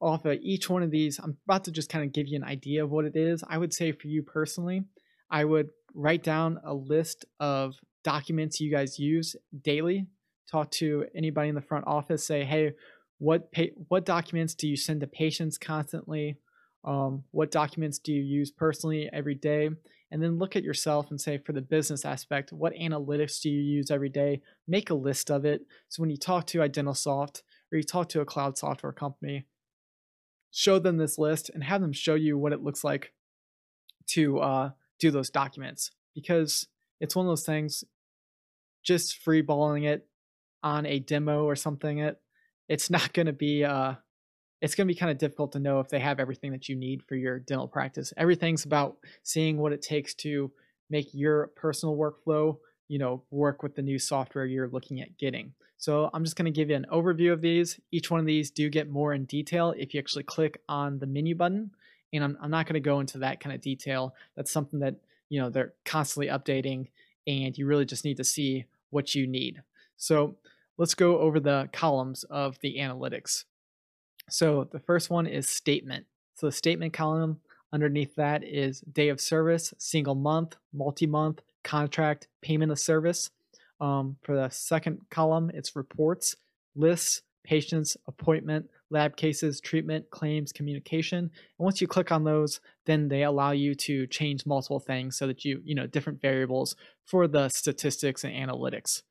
off 0.00 0.24
of 0.24 0.38
each 0.42 0.68
one 0.68 0.82
of 0.82 0.90
these, 0.90 1.18
I'm 1.18 1.36
about 1.46 1.64
to 1.64 1.72
just 1.72 1.88
kind 1.88 2.04
of 2.04 2.12
give 2.12 2.28
you 2.28 2.36
an 2.36 2.44
idea 2.44 2.84
of 2.84 2.90
what 2.90 3.04
it 3.04 3.16
is. 3.16 3.42
I 3.48 3.58
would 3.58 3.72
say 3.72 3.92
for 3.92 4.06
you 4.06 4.22
personally, 4.22 4.84
I 5.30 5.44
would 5.44 5.70
write 5.94 6.22
down 6.22 6.60
a 6.64 6.74
list 6.74 7.24
of 7.40 7.76
documents 8.02 8.60
you 8.60 8.70
guys 8.70 8.98
use 8.98 9.34
daily. 9.62 10.06
Talk 10.50 10.70
to 10.72 11.06
anybody 11.16 11.48
in 11.48 11.54
the 11.54 11.60
front 11.60 11.86
office. 11.86 12.26
Say, 12.26 12.44
hey, 12.44 12.72
what 13.18 13.52
pa- 13.52 13.74
what 13.88 14.04
documents 14.04 14.54
do 14.54 14.68
you 14.68 14.76
send 14.76 15.00
to 15.00 15.06
patients 15.06 15.58
constantly? 15.58 16.36
Um, 16.84 17.24
what 17.30 17.50
documents 17.50 17.98
do 17.98 18.12
you 18.12 18.22
use 18.22 18.50
personally 18.50 19.08
every 19.12 19.34
day? 19.34 19.70
And 20.10 20.22
then 20.22 20.38
look 20.38 20.54
at 20.54 20.62
yourself 20.62 21.10
and 21.10 21.20
say, 21.20 21.38
for 21.38 21.52
the 21.52 21.62
business 21.62 22.04
aspect, 22.04 22.52
what 22.52 22.74
analytics 22.74 23.40
do 23.40 23.48
you 23.50 23.60
use 23.60 23.90
every 23.90 24.10
day? 24.10 24.42
Make 24.68 24.90
a 24.90 24.94
list 24.94 25.30
of 25.30 25.44
it. 25.44 25.62
So 25.88 26.02
when 26.02 26.10
you 26.10 26.16
talk 26.16 26.46
to 26.48 26.58
iDentalSoft 26.58 27.42
or 27.72 27.78
you 27.78 27.82
talk 27.82 28.10
to 28.10 28.20
a 28.20 28.26
cloud 28.26 28.58
software 28.58 28.92
company, 28.92 29.46
show 30.52 30.78
them 30.78 30.98
this 30.98 31.18
list 31.18 31.50
and 31.52 31.64
have 31.64 31.80
them 31.80 31.92
show 31.92 32.14
you 32.14 32.38
what 32.38 32.52
it 32.52 32.62
looks 32.62 32.84
like 32.84 33.12
to 34.06 34.38
uh, 34.38 34.70
do 35.00 35.10
those 35.10 35.30
documents 35.30 35.90
because 36.14 36.68
it's 37.00 37.16
one 37.16 37.26
of 37.26 37.30
those 37.30 37.44
things 37.44 37.82
just 38.84 39.18
freeballing 39.26 39.84
it 39.84 40.06
on 40.64 40.84
a 40.86 40.98
demo 40.98 41.44
or 41.44 41.54
something 41.54 41.98
it 41.98 42.20
it's 42.68 42.90
not 42.96 43.12
going 43.12 43.26
to 43.26 43.32
be 43.32 43.64
uh 43.64 43.94
it's 44.60 44.74
going 44.74 44.88
to 44.88 44.94
be 44.94 44.98
kind 44.98 45.12
of 45.12 45.18
difficult 45.18 45.52
to 45.52 45.60
know 45.60 45.78
if 45.78 45.88
they 45.88 46.00
have 46.00 46.18
everything 46.18 46.50
that 46.52 46.68
you 46.68 46.74
need 46.74 47.02
for 47.02 47.14
your 47.14 47.38
dental 47.38 47.68
practice 47.68 48.12
everything's 48.16 48.64
about 48.64 48.96
seeing 49.22 49.58
what 49.58 49.72
it 49.72 49.82
takes 49.82 50.14
to 50.14 50.50
make 50.90 51.14
your 51.14 51.48
personal 51.54 51.96
workflow 51.96 52.56
you 52.88 52.98
know 52.98 53.22
work 53.30 53.62
with 53.62 53.76
the 53.76 53.82
new 53.82 53.98
software 53.98 54.44
you're 54.44 54.68
looking 54.68 55.00
at 55.00 55.16
getting 55.16 55.52
so 55.84 56.08
I'm 56.14 56.24
just 56.24 56.36
going 56.36 56.46
to 56.46 56.50
give 56.50 56.70
you 56.70 56.76
an 56.76 56.86
overview 56.90 57.30
of 57.30 57.42
these. 57.42 57.78
Each 57.90 58.10
one 58.10 58.18
of 58.18 58.24
these 58.24 58.50
do 58.50 58.70
get 58.70 58.88
more 58.88 59.12
in 59.12 59.26
detail 59.26 59.74
if 59.76 59.92
you 59.92 60.00
actually 60.00 60.22
click 60.22 60.62
on 60.66 60.98
the 60.98 61.06
menu 61.06 61.34
button. 61.34 61.72
And 62.12 62.24
I'm, 62.24 62.38
I'm 62.40 62.50
not 62.50 62.64
going 62.64 62.74
to 62.74 62.80
go 62.80 63.00
into 63.00 63.18
that 63.18 63.40
kind 63.40 63.54
of 63.54 63.60
detail. 63.60 64.14
That's 64.34 64.50
something 64.50 64.80
that, 64.80 64.94
you 65.28 65.40
know, 65.42 65.50
they're 65.50 65.74
constantly 65.84 66.28
updating 66.28 66.88
and 67.26 67.58
you 67.58 67.66
really 67.66 67.84
just 67.84 68.04
need 68.04 68.16
to 68.16 68.24
see 68.24 68.64
what 68.90 69.14
you 69.14 69.26
need. 69.26 69.62
So 69.98 70.36
let's 70.78 70.94
go 70.94 71.18
over 71.18 71.40
the 71.40 71.68
columns 71.72 72.24
of 72.24 72.58
the 72.60 72.78
analytics. 72.78 73.44
So 74.28 74.68
the 74.70 74.80
first 74.80 75.10
one 75.10 75.26
is 75.26 75.48
statement. 75.48 76.06
So 76.36 76.46
the 76.46 76.52
statement 76.52 76.92
column 76.92 77.40
underneath 77.72 78.14
that 78.16 78.44
is 78.44 78.80
day 78.80 79.08
of 79.08 79.20
service, 79.20 79.74
single 79.78 80.14
month, 80.14 80.56
multi 80.72 81.06
month, 81.06 81.40
contract, 81.62 82.28
payment 82.42 82.72
of 82.72 82.78
service. 82.78 83.30
Um, 83.80 84.16
for 84.22 84.36
the 84.36 84.48
second 84.50 85.00
column, 85.10 85.50
it's 85.52 85.76
reports, 85.76 86.36
lists, 86.74 87.22
patients, 87.44 87.96
appointment, 88.06 88.66
lab 88.90 89.16
cases, 89.16 89.60
treatment, 89.60 90.10
claims, 90.10 90.52
communication. 90.52 91.18
And 91.18 91.30
once 91.58 91.80
you 91.80 91.86
click 91.86 92.10
on 92.10 92.24
those, 92.24 92.60
then 92.86 93.08
they 93.08 93.24
allow 93.24 93.50
you 93.50 93.74
to 93.74 94.06
change 94.06 94.46
multiple 94.46 94.80
things 94.80 95.16
so 95.16 95.26
that 95.26 95.44
you, 95.44 95.60
you 95.64 95.74
know, 95.74 95.86
different 95.86 96.22
variables 96.22 96.76
for 97.04 97.26
the 97.26 97.48
statistics 97.48 98.24
and 98.24 98.32
analytics. 98.32 99.02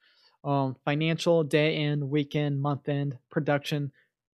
Um, 0.43 0.75
financial, 0.83 1.43
day 1.43 1.75
end, 1.77 2.09
weekend, 2.09 2.61
month 2.61 2.89
end, 2.89 3.17
production, 3.29 3.91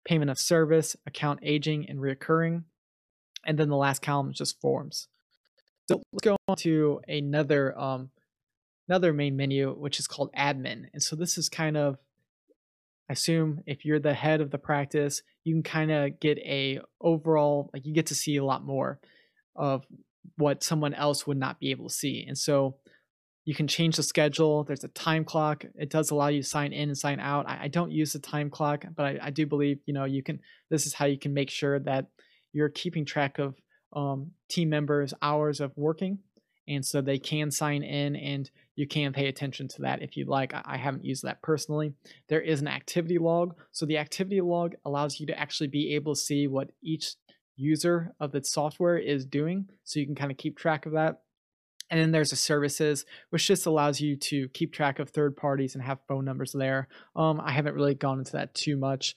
payment 0.05 0.31
of 0.31 0.39
service, 0.39 0.95
account 1.05 1.41
aging, 1.43 1.89
and 1.89 1.99
reoccurring. 1.99 2.63
And 3.45 3.57
then 3.57 3.69
the 3.69 3.75
last 3.75 4.01
column 4.01 4.31
is 4.31 4.37
just 4.37 4.61
forms. 4.61 5.07
So 5.89 6.01
let's 6.11 6.23
go 6.23 6.37
on 6.47 6.55
to 6.57 7.01
another 7.07 7.77
um, 7.77 8.09
another 8.87 9.13
main 9.13 9.35
menu, 9.35 9.73
which 9.73 9.99
is 9.99 10.07
called 10.07 10.31
admin. 10.37 10.85
And 10.93 11.03
so 11.03 11.15
this 11.15 11.37
is 11.37 11.49
kind 11.49 11.75
of, 11.75 11.97
I 13.09 13.13
assume 13.13 13.61
if 13.65 13.85
you're 13.85 13.99
the 13.99 14.13
head 14.13 14.41
of 14.41 14.51
the 14.51 14.57
practice, 14.57 15.21
you 15.43 15.55
can 15.55 15.63
kind 15.63 15.91
of 15.91 16.19
get 16.19 16.37
a 16.39 16.79
overall, 17.01 17.69
like 17.73 17.85
you 17.85 17.93
get 17.93 18.07
to 18.07 18.15
see 18.15 18.37
a 18.37 18.45
lot 18.45 18.65
more 18.65 18.99
of 19.55 19.85
what 20.37 20.63
someone 20.63 20.93
else 20.93 21.25
would 21.27 21.37
not 21.37 21.59
be 21.59 21.71
able 21.71 21.89
to 21.89 21.93
see. 21.93 22.25
And 22.27 22.37
so 22.37 22.77
you 23.47 23.55
can 23.55 23.65
change 23.65 23.95
the 23.95 24.03
schedule. 24.03 24.65
There's 24.65 24.83
a 24.83 24.89
time 24.89 25.23
clock. 25.23 25.63
It 25.75 25.89
does 25.89 26.11
allow 26.11 26.27
you 26.27 26.41
to 26.41 26.47
sign 26.47 26.73
in 26.73 26.89
and 26.89 26.97
sign 26.97 27.21
out. 27.21 27.47
I, 27.47 27.59
I 27.61 27.67
don't 27.69 27.93
use 27.93 28.11
the 28.11 28.19
time 28.19 28.49
clock, 28.49 28.83
but 28.93 29.05
I, 29.05 29.19
I, 29.21 29.29
do 29.29 29.45
believe 29.45 29.79
you 29.85 29.93
know 29.93 30.03
you 30.03 30.21
can. 30.21 30.41
This 30.69 30.85
is 30.85 30.93
how 30.93 31.05
you 31.05 31.17
can 31.17 31.33
make 31.33 31.49
sure 31.49 31.79
that 31.79 32.07
you're 32.51 32.67
keeping 32.67 33.05
track 33.05 33.39
of 33.39 33.55
um, 33.93 34.31
team 34.49 34.67
members' 34.67 35.13
hours 35.21 35.61
of 35.61 35.71
working, 35.77 36.19
and 36.67 36.85
so 36.85 36.99
they 36.99 37.17
can 37.17 37.49
sign 37.49 37.83
in 37.83 38.17
and 38.17 38.51
you 38.75 38.85
can 38.85 39.13
pay 39.13 39.27
attention 39.27 39.69
to 39.69 39.81
that 39.83 40.01
if 40.01 40.17
you'd 40.17 40.27
like. 40.27 40.53
I, 40.53 40.63
I 40.65 40.77
haven't 40.77 41.05
used 41.05 41.23
that 41.23 41.41
personally. 41.41 41.93
There 42.27 42.41
is 42.41 42.59
an 42.59 42.67
activity 42.67 43.17
log. 43.17 43.55
So 43.71 43.85
the 43.85 43.97
activity 43.97 44.41
log 44.41 44.75
allows 44.83 45.21
you 45.21 45.25
to 45.27 45.39
actually 45.39 45.67
be 45.67 45.95
able 45.95 46.15
to 46.15 46.19
see 46.19 46.47
what 46.47 46.71
each 46.83 47.15
user 47.55 48.13
of 48.19 48.33
the 48.33 48.43
software 48.43 48.97
is 48.97 49.25
doing. 49.25 49.69
So 49.85 50.01
you 50.01 50.05
can 50.05 50.15
kind 50.15 50.31
of 50.31 50.37
keep 50.37 50.57
track 50.57 50.85
of 50.85 50.91
that. 50.91 51.21
And 51.89 51.99
then 51.99 52.11
there's 52.11 52.31
the 52.31 52.35
services, 52.35 53.05
which 53.29 53.47
just 53.47 53.65
allows 53.65 54.01
you 54.01 54.17
to 54.17 54.49
keep 54.49 54.73
track 54.73 54.99
of 54.99 55.09
third 55.09 55.37
parties 55.37 55.73
and 55.73 55.83
have 55.83 55.99
phone 56.07 56.25
numbers 56.25 56.51
there. 56.51 56.87
Um, 57.15 57.39
I 57.39 57.51
haven't 57.51 57.75
really 57.75 57.95
gone 57.95 58.19
into 58.19 58.33
that 58.33 58.53
too 58.53 58.75
much. 58.75 59.15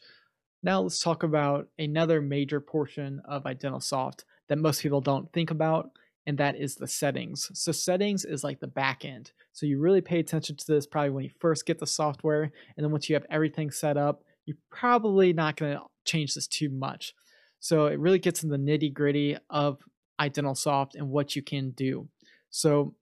Now 0.62 0.82
let's 0.82 1.02
talk 1.02 1.22
about 1.22 1.68
another 1.78 2.20
major 2.20 2.60
portion 2.60 3.22
of 3.24 3.44
iDentalSoft 3.44 4.24
that 4.48 4.58
most 4.58 4.82
people 4.82 5.00
don't 5.00 5.32
think 5.32 5.50
about, 5.50 5.90
and 6.26 6.38
that 6.38 6.54
is 6.56 6.74
the 6.74 6.86
settings. 6.86 7.50
So 7.54 7.72
settings 7.72 8.24
is 8.24 8.44
like 8.44 8.60
the 8.60 8.66
back 8.66 9.04
end. 9.04 9.32
So 9.52 9.66
you 9.66 9.80
really 9.80 10.02
pay 10.02 10.18
attention 10.20 10.56
to 10.56 10.64
this 10.66 10.86
probably 10.86 11.10
when 11.10 11.24
you 11.24 11.30
first 11.40 11.66
get 11.66 11.78
the 11.78 11.86
software, 11.86 12.42
and 12.42 12.84
then 12.84 12.92
once 12.92 13.08
you 13.08 13.14
have 13.14 13.26
everything 13.30 13.70
set 13.70 13.96
up, 13.96 14.22
you're 14.44 14.56
probably 14.70 15.32
not 15.32 15.56
going 15.56 15.76
to 15.76 15.82
change 16.04 16.34
this 16.34 16.46
too 16.46 16.68
much. 16.68 17.14
So 17.58 17.86
it 17.86 17.98
really 17.98 18.18
gets 18.18 18.42
in 18.42 18.50
the 18.50 18.56
nitty 18.56 18.92
gritty 18.92 19.36
of 19.48 19.78
iDentalSoft 20.20 20.94
and 20.94 21.08
what 21.08 21.34
you 21.34 21.42
can 21.42 21.70
do. 21.70 22.08
So 22.50 22.94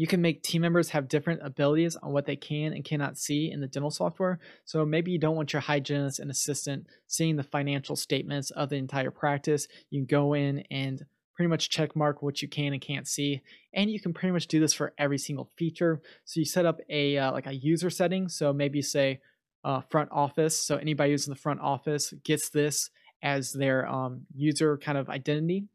you 0.00 0.06
can 0.06 0.22
make 0.22 0.42
team 0.42 0.62
members 0.62 0.88
have 0.90 1.08
different 1.08 1.42
abilities 1.44 1.94
on 1.96 2.12
what 2.12 2.24
they 2.24 2.36
can 2.36 2.72
and 2.72 2.82
cannot 2.82 3.18
see 3.18 3.50
in 3.50 3.60
the 3.60 3.66
dental 3.66 3.90
software. 3.90 4.38
So 4.64 4.86
maybe 4.86 5.10
you 5.10 5.18
don't 5.18 5.36
want 5.36 5.52
your 5.52 5.60
hygienist 5.60 6.20
and 6.20 6.30
assistant 6.30 6.86
seeing 7.06 7.36
the 7.36 7.42
financial 7.42 7.96
statements 7.96 8.50
of 8.50 8.70
the 8.70 8.76
entire 8.76 9.10
practice. 9.10 9.68
You 9.90 10.00
can 10.00 10.06
go 10.06 10.32
in 10.32 10.64
and 10.70 11.04
pretty 11.34 11.50
much 11.50 11.68
check 11.68 11.94
mark 11.94 12.22
what 12.22 12.40
you 12.40 12.48
can 12.48 12.72
and 12.72 12.80
can't 12.80 13.06
see. 13.06 13.42
And 13.74 13.90
you 13.90 14.00
can 14.00 14.14
pretty 14.14 14.32
much 14.32 14.46
do 14.46 14.58
this 14.58 14.72
for 14.72 14.94
every 14.96 15.18
single 15.18 15.50
feature. 15.58 16.00
So 16.24 16.40
you 16.40 16.46
set 16.46 16.64
up 16.64 16.80
a 16.88 17.18
uh, 17.18 17.32
like 17.32 17.46
a 17.46 17.54
user 17.54 17.90
setting. 17.90 18.28
So 18.28 18.54
maybe 18.54 18.80
say 18.80 19.20
uh, 19.64 19.82
front 19.90 20.08
office. 20.12 20.66
So 20.66 20.76
anybody 20.76 21.10
using 21.10 21.34
the 21.34 21.38
front 21.38 21.60
office 21.60 22.14
gets 22.24 22.48
this 22.48 22.88
as 23.22 23.52
their 23.52 23.86
um, 23.86 24.22
user 24.34 24.78
kind 24.78 24.96
of 24.96 25.10
identity 25.10 25.66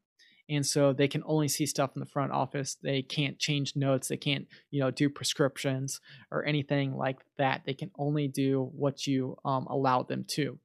and 0.49 0.65
so 0.65 0.93
they 0.93 1.07
can 1.07 1.23
only 1.25 1.47
see 1.47 1.65
stuff 1.65 1.91
in 1.95 1.99
the 1.99 2.05
front 2.05 2.31
office. 2.31 2.77
They 2.81 3.01
can't 3.01 3.39
change 3.39 3.75
notes. 3.75 4.07
They 4.07 4.17
can't 4.17 4.47
you 4.71 4.79
know 4.79 4.91
do 4.91 5.09
prescriptions 5.09 5.99
or 6.31 6.45
anything 6.45 6.95
like 6.95 7.17
that. 7.37 7.63
They 7.65 7.73
can 7.73 7.91
only 7.97 8.27
do 8.27 8.69
what 8.75 9.07
you 9.07 9.37
um, 9.45 9.65
allow 9.67 10.03
them 10.03 10.25
to. 10.29 10.59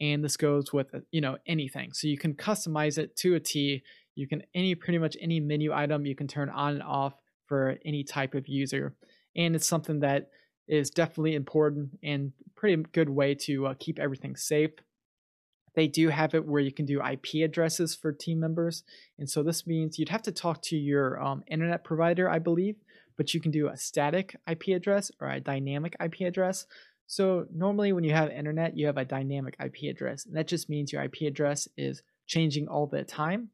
And 0.00 0.24
this 0.24 0.36
goes 0.36 0.72
with 0.72 0.94
uh, 0.94 1.00
you 1.10 1.20
know 1.20 1.36
anything. 1.46 1.92
So 1.92 2.08
you 2.08 2.18
can 2.18 2.34
customize 2.34 2.98
it 2.98 3.16
to 3.18 3.34
a 3.34 3.40
t. 3.40 3.82
You 4.14 4.26
can 4.26 4.42
any 4.54 4.74
pretty 4.74 4.98
much 4.98 5.16
any 5.20 5.40
menu 5.40 5.72
item 5.72 6.06
you 6.06 6.16
can 6.16 6.28
turn 6.28 6.50
on 6.50 6.74
and 6.74 6.82
off 6.82 7.14
for 7.46 7.76
any 7.84 8.04
type 8.04 8.34
of 8.34 8.48
user. 8.48 8.94
And 9.36 9.54
it's 9.54 9.68
something 9.68 10.00
that 10.00 10.30
is 10.66 10.90
definitely 10.90 11.34
important 11.34 11.98
and 12.02 12.32
pretty 12.54 12.82
good 12.92 13.08
way 13.08 13.34
to 13.34 13.68
uh, 13.68 13.74
keep 13.78 13.98
everything 13.98 14.36
safe 14.36 14.72
they 15.78 15.86
do 15.86 16.08
have 16.08 16.34
it 16.34 16.44
where 16.44 16.60
you 16.60 16.72
can 16.72 16.86
do 16.86 17.00
IP 17.00 17.44
addresses 17.44 17.94
for 17.94 18.10
team 18.10 18.40
members. 18.40 18.82
And 19.16 19.30
so 19.30 19.44
this 19.44 19.64
means 19.64 19.96
you'd 19.96 20.08
have 20.08 20.22
to 20.22 20.32
talk 20.32 20.60
to 20.62 20.76
your 20.76 21.22
um, 21.22 21.44
internet 21.46 21.84
provider, 21.84 22.28
I 22.28 22.40
believe, 22.40 22.74
but 23.16 23.32
you 23.32 23.40
can 23.40 23.52
do 23.52 23.68
a 23.68 23.76
static 23.76 24.34
IP 24.50 24.74
address 24.74 25.12
or 25.20 25.28
a 25.28 25.38
dynamic 25.38 25.94
IP 26.04 26.22
address. 26.22 26.66
So 27.06 27.46
normally 27.54 27.92
when 27.92 28.02
you 28.02 28.12
have 28.12 28.28
internet, 28.30 28.76
you 28.76 28.86
have 28.86 28.96
a 28.96 29.04
dynamic 29.04 29.54
IP 29.64 29.88
address. 29.88 30.26
And 30.26 30.36
that 30.36 30.48
just 30.48 30.68
means 30.68 30.92
your 30.92 31.04
IP 31.04 31.22
address 31.22 31.68
is 31.76 32.02
changing 32.26 32.66
all 32.66 32.88
the 32.88 33.04
time. 33.04 33.50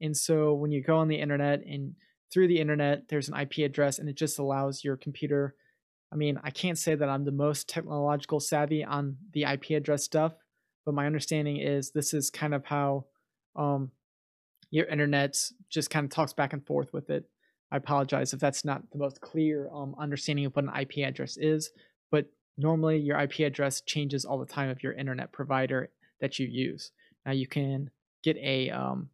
And 0.00 0.16
so 0.16 0.54
when 0.54 0.70
you 0.70 0.80
go 0.80 0.98
on 0.98 1.08
the 1.08 1.18
internet 1.18 1.64
and 1.66 1.94
through 2.32 2.46
the 2.46 2.60
internet, 2.60 3.08
there's 3.08 3.28
an 3.28 3.36
IP 3.36 3.58
address 3.64 3.98
and 3.98 4.08
it 4.08 4.14
just 4.14 4.38
allows 4.38 4.84
your 4.84 4.96
computer. 4.96 5.56
I 6.12 6.16
mean, 6.16 6.38
I 6.44 6.50
can't 6.50 6.78
say 6.78 6.94
that 6.94 7.08
I'm 7.08 7.24
the 7.24 7.32
most 7.32 7.68
technological 7.68 8.38
savvy 8.38 8.84
on 8.84 9.16
the 9.32 9.42
IP 9.42 9.70
address 9.70 10.04
stuff, 10.04 10.34
but 10.84 10.94
my 10.94 11.06
understanding 11.06 11.56
is 11.58 11.90
this 11.90 12.14
is 12.14 12.30
kind 12.30 12.54
of 12.54 12.64
how 12.64 13.06
um, 13.56 13.90
your 14.70 14.86
internet 14.86 15.36
just 15.70 15.90
kind 15.90 16.04
of 16.04 16.10
talks 16.10 16.32
back 16.32 16.52
and 16.52 16.66
forth 16.66 16.92
with 16.92 17.10
it. 17.10 17.24
I 17.70 17.76
apologize 17.76 18.32
if 18.32 18.40
that's 18.40 18.64
not 18.64 18.90
the 18.92 18.98
most 18.98 19.20
clear 19.20 19.68
um, 19.72 19.94
understanding 19.98 20.46
of 20.46 20.54
what 20.54 20.64
an 20.64 20.80
IP 20.80 20.98
address 21.06 21.36
is, 21.36 21.70
but 22.10 22.26
normally 22.56 22.98
your 22.98 23.18
IP 23.18 23.40
address 23.40 23.80
changes 23.80 24.24
all 24.24 24.38
the 24.38 24.46
time 24.46 24.70
of 24.70 24.82
your 24.82 24.92
internet 24.92 25.32
provider 25.32 25.90
that 26.20 26.38
you 26.38 26.46
use. 26.46 26.92
Now 27.26 27.32
you 27.32 27.46
can 27.46 27.90
get 28.22 28.36
a 28.36 28.70
um, 28.70 29.10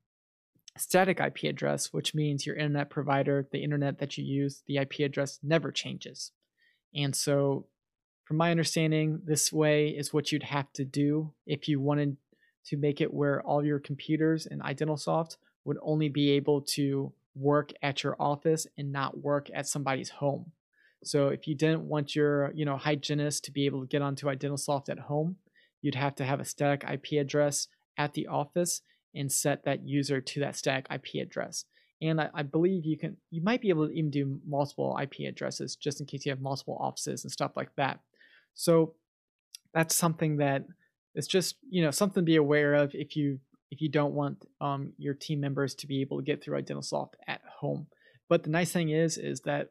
static 0.76 1.20
IP 1.20 1.44
address, 1.44 1.92
which 1.92 2.14
means 2.14 2.46
your 2.46 2.56
internet 2.56 2.90
provider, 2.90 3.46
the 3.52 3.62
internet 3.62 3.98
that 3.98 4.16
you 4.16 4.24
use, 4.24 4.62
the 4.66 4.78
IP 4.78 5.00
address 5.00 5.38
never 5.42 5.70
changes. 5.70 6.32
And 6.94 7.14
so 7.14 7.66
from 8.30 8.36
my 8.36 8.52
understanding, 8.52 9.20
this 9.24 9.52
way 9.52 9.88
is 9.88 10.14
what 10.14 10.30
you'd 10.30 10.44
have 10.44 10.72
to 10.72 10.84
do 10.84 11.32
if 11.48 11.66
you 11.66 11.80
wanted 11.80 12.16
to 12.64 12.76
make 12.76 13.00
it 13.00 13.12
where 13.12 13.42
all 13.42 13.64
your 13.64 13.80
computers 13.80 14.46
in 14.46 14.60
iDentalSoft 14.60 15.36
would 15.64 15.78
only 15.82 16.08
be 16.08 16.30
able 16.30 16.60
to 16.60 17.12
work 17.34 17.72
at 17.82 18.04
your 18.04 18.14
office 18.20 18.68
and 18.78 18.92
not 18.92 19.18
work 19.18 19.50
at 19.52 19.66
somebody's 19.66 20.10
home. 20.10 20.52
So 21.02 21.26
if 21.26 21.48
you 21.48 21.56
didn't 21.56 21.82
want 21.82 22.14
your, 22.14 22.52
you 22.54 22.64
know, 22.64 22.76
hygienist 22.76 23.42
to 23.46 23.50
be 23.50 23.66
able 23.66 23.80
to 23.80 23.88
get 23.88 24.00
onto 24.00 24.28
iDentalSoft 24.28 24.88
at 24.90 25.00
home, 25.00 25.34
you'd 25.82 25.96
have 25.96 26.14
to 26.14 26.24
have 26.24 26.38
a 26.38 26.44
static 26.44 26.84
IP 26.88 27.20
address 27.20 27.66
at 27.98 28.12
the 28.12 28.28
office 28.28 28.82
and 29.12 29.32
set 29.32 29.64
that 29.64 29.82
user 29.82 30.20
to 30.20 30.38
that 30.38 30.54
static 30.54 30.86
IP 30.88 31.20
address. 31.20 31.64
And 32.00 32.20
I, 32.20 32.30
I, 32.32 32.42
believe 32.44 32.86
you 32.86 32.96
can, 32.96 33.16
you 33.32 33.42
might 33.42 33.60
be 33.60 33.70
able 33.70 33.88
to 33.88 33.92
even 33.92 34.10
do 34.12 34.38
multiple 34.46 34.96
IP 35.02 35.28
addresses 35.28 35.74
just 35.74 35.98
in 35.98 36.06
case 36.06 36.24
you 36.24 36.30
have 36.30 36.40
multiple 36.40 36.78
offices 36.80 37.24
and 37.24 37.32
stuff 37.32 37.56
like 37.56 37.74
that. 37.74 37.98
So 38.60 38.92
that's 39.72 39.96
something 39.96 40.36
that 40.36 40.66
is 41.14 41.26
just 41.26 41.56
you 41.70 41.82
know 41.82 41.90
something 41.90 42.22
to 42.22 42.26
be 42.26 42.36
aware 42.36 42.74
of 42.74 42.94
if 42.94 43.16
you 43.16 43.40
if 43.70 43.80
you 43.80 43.88
don't 43.88 44.12
want 44.12 44.44
um, 44.60 44.92
your 44.98 45.14
team 45.14 45.40
members 45.40 45.74
to 45.76 45.86
be 45.86 46.02
able 46.02 46.18
to 46.18 46.24
get 46.24 46.42
through 46.42 46.60
iDentalSoft 46.60 47.14
at 47.26 47.40
home. 47.60 47.86
But 48.28 48.42
the 48.42 48.50
nice 48.50 48.70
thing 48.70 48.90
is 48.90 49.16
is 49.16 49.40
that 49.42 49.70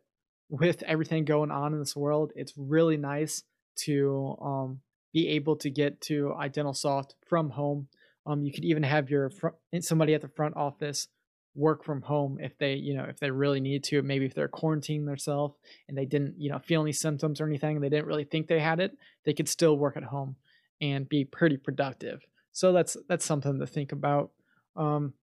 with 0.50 0.82
everything 0.84 1.24
going 1.24 1.52
on 1.52 1.74
in 1.74 1.80
this 1.80 1.96
world, 1.96 2.32
it's 2.36 2.54
really 2.58 2.98
nice 2.98 3.44
to 3.86 4.36
um, 4.42 4.80
be 5.14 5.28
able 5.30 5.56
to 5.58 5.70
get 5.70 6.02
to 6.02 6.34
iDentalSoft 6.40 7.12
from 7.28 7.52
home. 7.52 7.90
Um, 8.26 8.44
you 8.44 8.52
could 8.52 8.66
even 8.66 8.82
have 8.82 9.12
your 9.12 9.30
fr- 9.30 9.60
somebody 9.82 10.16
at 10.16 10.22
the 10.22 10.30
front 10.30 10.56
office 10.56 11.08
work 11.56 11.84
from 11.84 12.02
home 12.02 12.38
if 12.40 12.58
they 12.58 12.76
you 12.76 12.94
know 12.94 13.04
if 13.04 13.20
they 13.20 13.32
really 13.32 13.60
need 13.60 13.84
to 13.84 14.02
maybe 14.02 14.26
if 14.26 14.34
they're 14.34 14.48
quarantining 14.48 15.06
themselves 15.06 15.56
and 15.88 15.98
they 15.98 16.06
didn't 16.06 16.36
you 16.38 16.50
know 16.50 16.60
feel 16.60 16.82
any 16.82 16.92
symptoms 16.92 17.42
or 17.42 17.48
anything 17.48 17.82
they 17.82 17.90
didn't 17.90 18.06
really 18.06 18.24
think 18.24 18.48
they 18.48 18.60
had 18.60 18.80
it 18.80 18.96
they 19.26 19.34
could 19.34 19.50
still 19.50 19.78
work 19.78 19.98
at 19.98 20.04
home 20.04 20.36
and 20.82 21.10
be 21.10 21.26
pretty 21.26 21.58
productive. 21.58 22.26
So 22.52 22.72
that's 22.72 22.98
that's 23.08 23.26
something 23.26 23.60
to 23.60 23.68
think 23.68 23.92
about. 23.92 24.32
Um, 24.76 25.14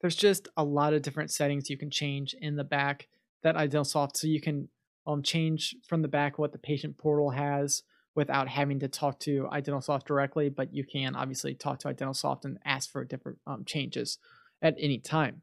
there's 0.00 0.16
just 0.16 0.48
a 0.56 0.64
lot 0.64 0.94
of 0.94 1.02
different 1.02 1.30
settings 1.30 1.70
you 1.70 1.78
can 1.78 1.90
change 1.90 2.34
in 2.40 2.56
the 2.56 2.64
back 2.64 3.08
that 3.42 3.56
iDentalSoft 3.56 4.16
so 4.16 4.26
you 4.26 4.40
can 4.40 4.68
um, 5.06 5.22
change 5.22 5.76
from 5.86 6.02
the 6.02 6.08
back 6.08 6.38
what 6.38 6.52
the 6.52 6.58
patient 6.58 6.98
portal 6.98 7.30
has 7.30 7.82
without 8.14 8.48
having 8.48 8.80
to 8.80 8.88
talk 8.88 9.18
to 9.20 9.48
iDentalSoft 9.52 10.04
directly 10.04 10.48
but 10.48 10.74
you 10.74 10.84
can 10.84 11.14
obviously 11.14 11.54
talk 11.54 11.78
to 11.78 11.88
iDentalSoft 11.88 12.44
and 12.44 12.58
ask 12.64 12.90
for 12.90 13.04
different 13.04 13.38
um, 13.46 13.64
changes 13.64 14.18
at 14.62 14.74
any 14.78 14.98
time 14.98 15.42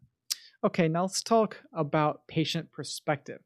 Okay, 0.66 0.88
now 0.88 1.01
let's 1.01 1.22
talk 1.22 1.57
about 1.74 2.26
patient 2.28 2.72
perspective. 2.72 3.41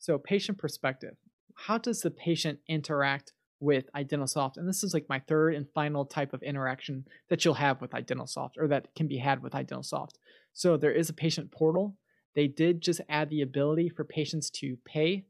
So, 0.00 0.18
patient 0.18 0.58
perspective. 0.58 1.14
How 1.54 1.78
does 1.78 2.00
the 2.00 2.10
patient 2.10 2.58
interact 2.68 3.32
with 3.60 3.84
iDentalSoft? 3.94 4.56
And 4.56 4.68
this 4.68 4.82
is 4.82 4.92
like 4.92 5.06
my 5.08 5.20
third 5.28 5.54
and 5.54 5.66
final 5.74 6.04
type 6.04 6.32
of 6.32 6.42
interaction 6.42 7.04
that 7.30 7.44
you'll 7.44 7.54
have 7.54 7.80
with 7.80 7.92
iDentalSoft 7.92 8.58
or 8.58 8.66
that 8.66 8.92
can 8.96 9.06
be 9.06 9.18
had 9.18 9.44
with 9.44 9.52
iDentalSoft. 9.52 10.14
So, 10.54 10.76
there 10.76 10.90
is 10.90 11.08
a 11.08 11.14
patient 11.14 11.52
portal. 11.52 11.96
They 12.34 12.48
did 12.48 12.80
just 12.80 13.00
add 13.08 13.30
the 13.30 13.42
ability 13.42 13.88
for 13.88 14.04
patients 14.04 14.50
to 14.50 14.76
pay 14.84 15.26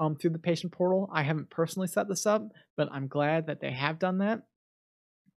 um, 0.00 0.16
through 0.16 0.30
the 0.30 0.38
patient 0.40 0.72
portal. 0.72 1.08
I 1.12 1.22
haven't 1.22 1.48
personally 1.48 1.86
set 1.86 2.08
this 2.08 2.26
up, 2.26 2.42
but 2.76 2.88
I'm 2.90 3.06
glad 3.06 3.46
that 3.46 3.60
they 3.60 3.70
have 3.70 4.00
done 4.00 4.18
that. 4.18 4.42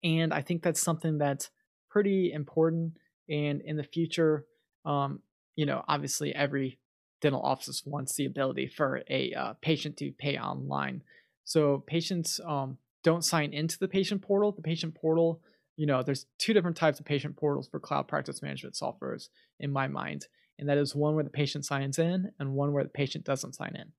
And 0.06 0.34
I 0.34 0.42
think 0.42 0.64
that's 0.64 0.82
something 0.82 1.18
that's 1.18 1.50
pretty 1.90 2.32
important. 2.32 2.94
And 3.30 3.62
in 3.62 3.78
the 3.78 3.84
future, 3.84 4.46
um, 4.86 5.22
you 5.56 5.66
know, 5.66 5.84
obviously 5.88 6.34
every 6.36 6.80
dental 7.22 7.42
office 7.42 7.84
wants 7.86 8.16
the 8.16 8.26
ability 8.26 8.68
for 8.68 9.02
a 9.10 9.34
uh, 9.34 9.54
patient 9.62 9.98
to 9.98 10.12
pay 10.12 10.38
online. 10.38 11.04
So 11.46 11.84
patients 11.88 12.40
um, 12.46 12.78
don't 13.04 13.24
sign 13.24 13.54
into 13.54 13.80
the 13.80 13.88
patient 13.88 14.22
portal. 14.22 14.52
The 14.52 14.62
patient 14.62 14.96
portal, 14.96 15.42
you 15.78 15.86
know, 15.86 16.04
there's 16.04 16.26
two 16.38 16.54
different 16.54 16.78
types 16.78 17.00
of 17.00 17.06
patient 17.06 17.38
portals 17.38 17.68
for 17.68 17.80
cloud 17.80 18.08
practice 18.08 18.42
management 18.42 18.76
softwares 18.76 19.30
in 19.60 19.72
my 19.72 19.88
mind. 19.88 20.28
And 20.60 20.70
that 20.70 20.78
is 20.78 20.96
one 20.96 21.16
where 21.16 21.24
the 21.24 21.30
patient 21.30 21.66
signs 21.66 21.98
in 21.98 22.32
and 22.40 22.54
one 22.54 22.74
where 22.74 22.84
the 22.84 22.90
patient 22.90 23.26
doesn't 23.26 23.56
sign 23.56 23.76
in. 23.76 23.92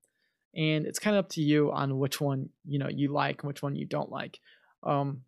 and 0.55 0.85
it's 0.85 0.99
kind 0.99 1.15
of 1.15 1.25
up 1.25 1.31
to 1.31 1.41
you 1.41 1.71
on 1.71 1.97
which 1.99 2.21
one 2.21 2.49
you 2.65 2.79
know 2.79 2.87
you 2.87 3.11
like 3.11 3.41
and 3.41 3.47
which 3.47 3.61
one 3.61 3.75
you 3.75 3.85
don't 3.85 4.11
like. 4.11 4.39
Um, 4.83 5.21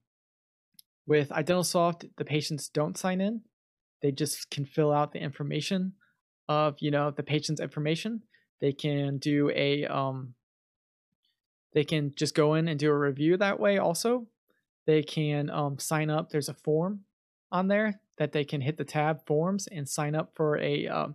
with 1.05 1.29
iDentalSoft, 1.29 2.09
the 2.17 2.25
patients 2.25 2.69
don't 2.69 2.97
sign 2.97 3.21
in; 3.21 3.41
they 4.01 4.11
just 4.11 4.49
can 4.49 4.65
fill 4.65 4.91
out 4.91 5.11
the 5.11 5.19
information 5.19 5.93
of 6.49 6.75
you 6.79 6.91
know 6.91 7.11
the 7.11 7.23
patient's 7.23 7.61
information. 7.61 8.23
They 8.61 8.73
can 8.73 9.17
do 9.17 9.51
a 9.53 9.85
um, 9.85 10.33
they 11.73 11.83
can 11.83 12.13
just 12.15 12.35
go 12.35 12.55
in 12.55 12.67
and 12.67 12.79
do 12.79 12.89
a 12.89 12.97
review 12.97 13.37
that 13.37 13.59
way. 13.59 13.77
Also, 13.77 14.27
they 14.85 15.03
can 15.03 15.49
um, 15.49 15.77
sign 15.79 16.09
up. 16.09 16.29
There's 16.29 16.49
a 16.49 16.53
form 16.53 17.01
on 17.51 17.67
there 17.67 17.99
that 18.17 18.31
they 18.31 18.43
can 18.43 18.61
hit 18.61 18.77
the 18.77 18.85
tab 18.85 19.25
forms 19.25 19.67
and 19.67 19.87
sign 19.87 20.15
up 20.15 20.31
for 20.33 20.57
a 20.57 20.87
uh, 20.87 21.07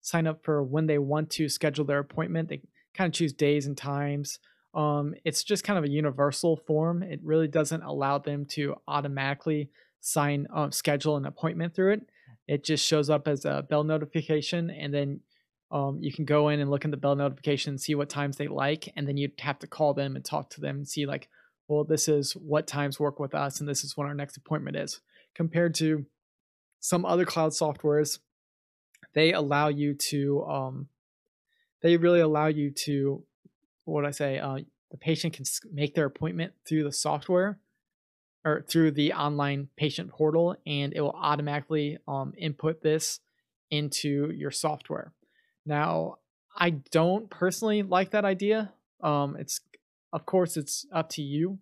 sign 0.00 0.26
up 0.26 0.44
for 0.44 0.62
when 0.62 0.86
they 0.86 0.98
want 0.98 1.30
to 1.30 1.48
schedule 1.48 1.84
their 1.84 1.98
appointment. 1.98 2.48
They 2.48 2.60
kind 2.94 3.08
of 3.08 3.14
choose 3.14 3.32
days 3.32 3.66
and 3.66 3.76
times. 3.76 4.38
Um, 4.74 5.14
it's 5.24 5.42
just 5.42 5.64
kind 5.64 5.78
of 5.78 5.84
a 5.84 5.90
universal 5.90 6.56
form. 6.56 7.02
It 7.02 7.20
really 7.24 7.48
doesn't 7.48 7.82
allow 7.82 8.18
them 8.18 8.46
to 8.50 8.76
automatically 8.86 9.70
sign 10.00 10.46
uh, 10.54 10.70
schedule 10.70 11.16
an 11.16 11.26
appointment 11.26 11.74
through 11.74 11.92
it. 11.92 12.00
It 12.48 12.64
just 12.64 12.84
shows 12.84 13.10
up 13.10 13.28
as 13.28 13.44
a 13.44 13.64
bell 13.68 13.84
notification, 13.84 14.70
and 14.70 14.92
then 14.92 15.20
um, 15.70 15.98
you 16.00 16.12
can 16.12 16.24
go 16.24 16.48
in 16.48 16.60
and 16.60 16.70
look 16.70 16.84
in 16.84 16.90
the 16.90 16.96
bell 16.96 17.14
notification 17.14 17.70
and 17.70 17.80
see 17.80 17.94
what 17.94 18.08
times 18.08 18.36
they 18.36 18.48
like, 18.48 18.92
and 18.96 19.06
then 19.06 19.16
you'd 19.16 19.38
have 19.40 19.58
to 19.60 19.66
call 19.66 19.94
them 19.94 20.16
and 20.16 20.24
talk 20.24 20.50
to 20.50 20.60
them 20.60 20.76
and 20.76 20.88
see 20.88 21.06
like, 21.06 21.28
well, 21.68 21.84
this 21.84 22.08
is 22.08 22.32
what 22.32 22.66
times 22.66 22.98
work 22.98 23.20
with 23.20 23.34
us, 23.34 23.60
and 23.60 23.68
this 23.68 23.84
is 23.84 23.96
when 23.96 24.08
our 24.08 24.14
next 24.14 24.36
appointment 24.36 24.76
is. 24.76 25.00
Compared 25.34 25.74
to 25.76 26.06
some 26.80 27.04
other 27.04 27.24
cloud 27.24 27.52
softwares, 27.52 28.18
they 29.14 29.32
allow 29.32 29.68
you 29.68 29.94
to, 29.94 30.44
um, 30.44 30.88
they 31.82 31.96
really 31.96 32.20
allow 32.20 32.46
you 32.46 32.72
to, 32.72 33.22
what 33.84 34.04
I 34.04 34.10
say, 34.10 34.38
uh, 34.38 34.58
the 34.90 34.96
patient 34.96 35.34
can 35.34 35.44
make 35.72 35.94
their 35.94 36.06
appointment 36.06 36.52
through 36.66 36.82
the 36.82 36.92
software 36.92 37.60
or 38.44 38.64
through 38.68 38.92
the 38.92 39.12
online 39.12 39.68
patient 39.76 40.10
portal, 40.10 40.56
and 40.66 40.92
it 40.94 41.00
will 41.00 41.10
automatically 41.10 41.98
um, 42.08 42.32
input 42.38 42.82
this 42.82 43.20
into 43.70 44.30
your 44.34 44.50
software. 44.50 45.12
Now, 45.66 46.16
I 46.56 46.70
don't 46.70 47.30
personally 47.30 47.82
like 47.82 48.10
that 48.10 48.24
idea. 48.24 48.72
Um, 49.02 49.36
it's 49.38 49.60
of 50.12 50.26
course 50.26 50.56
it's 50.56 50.86
up 50.92 51.10
to 51.10 51.22
you, 51.22 51.58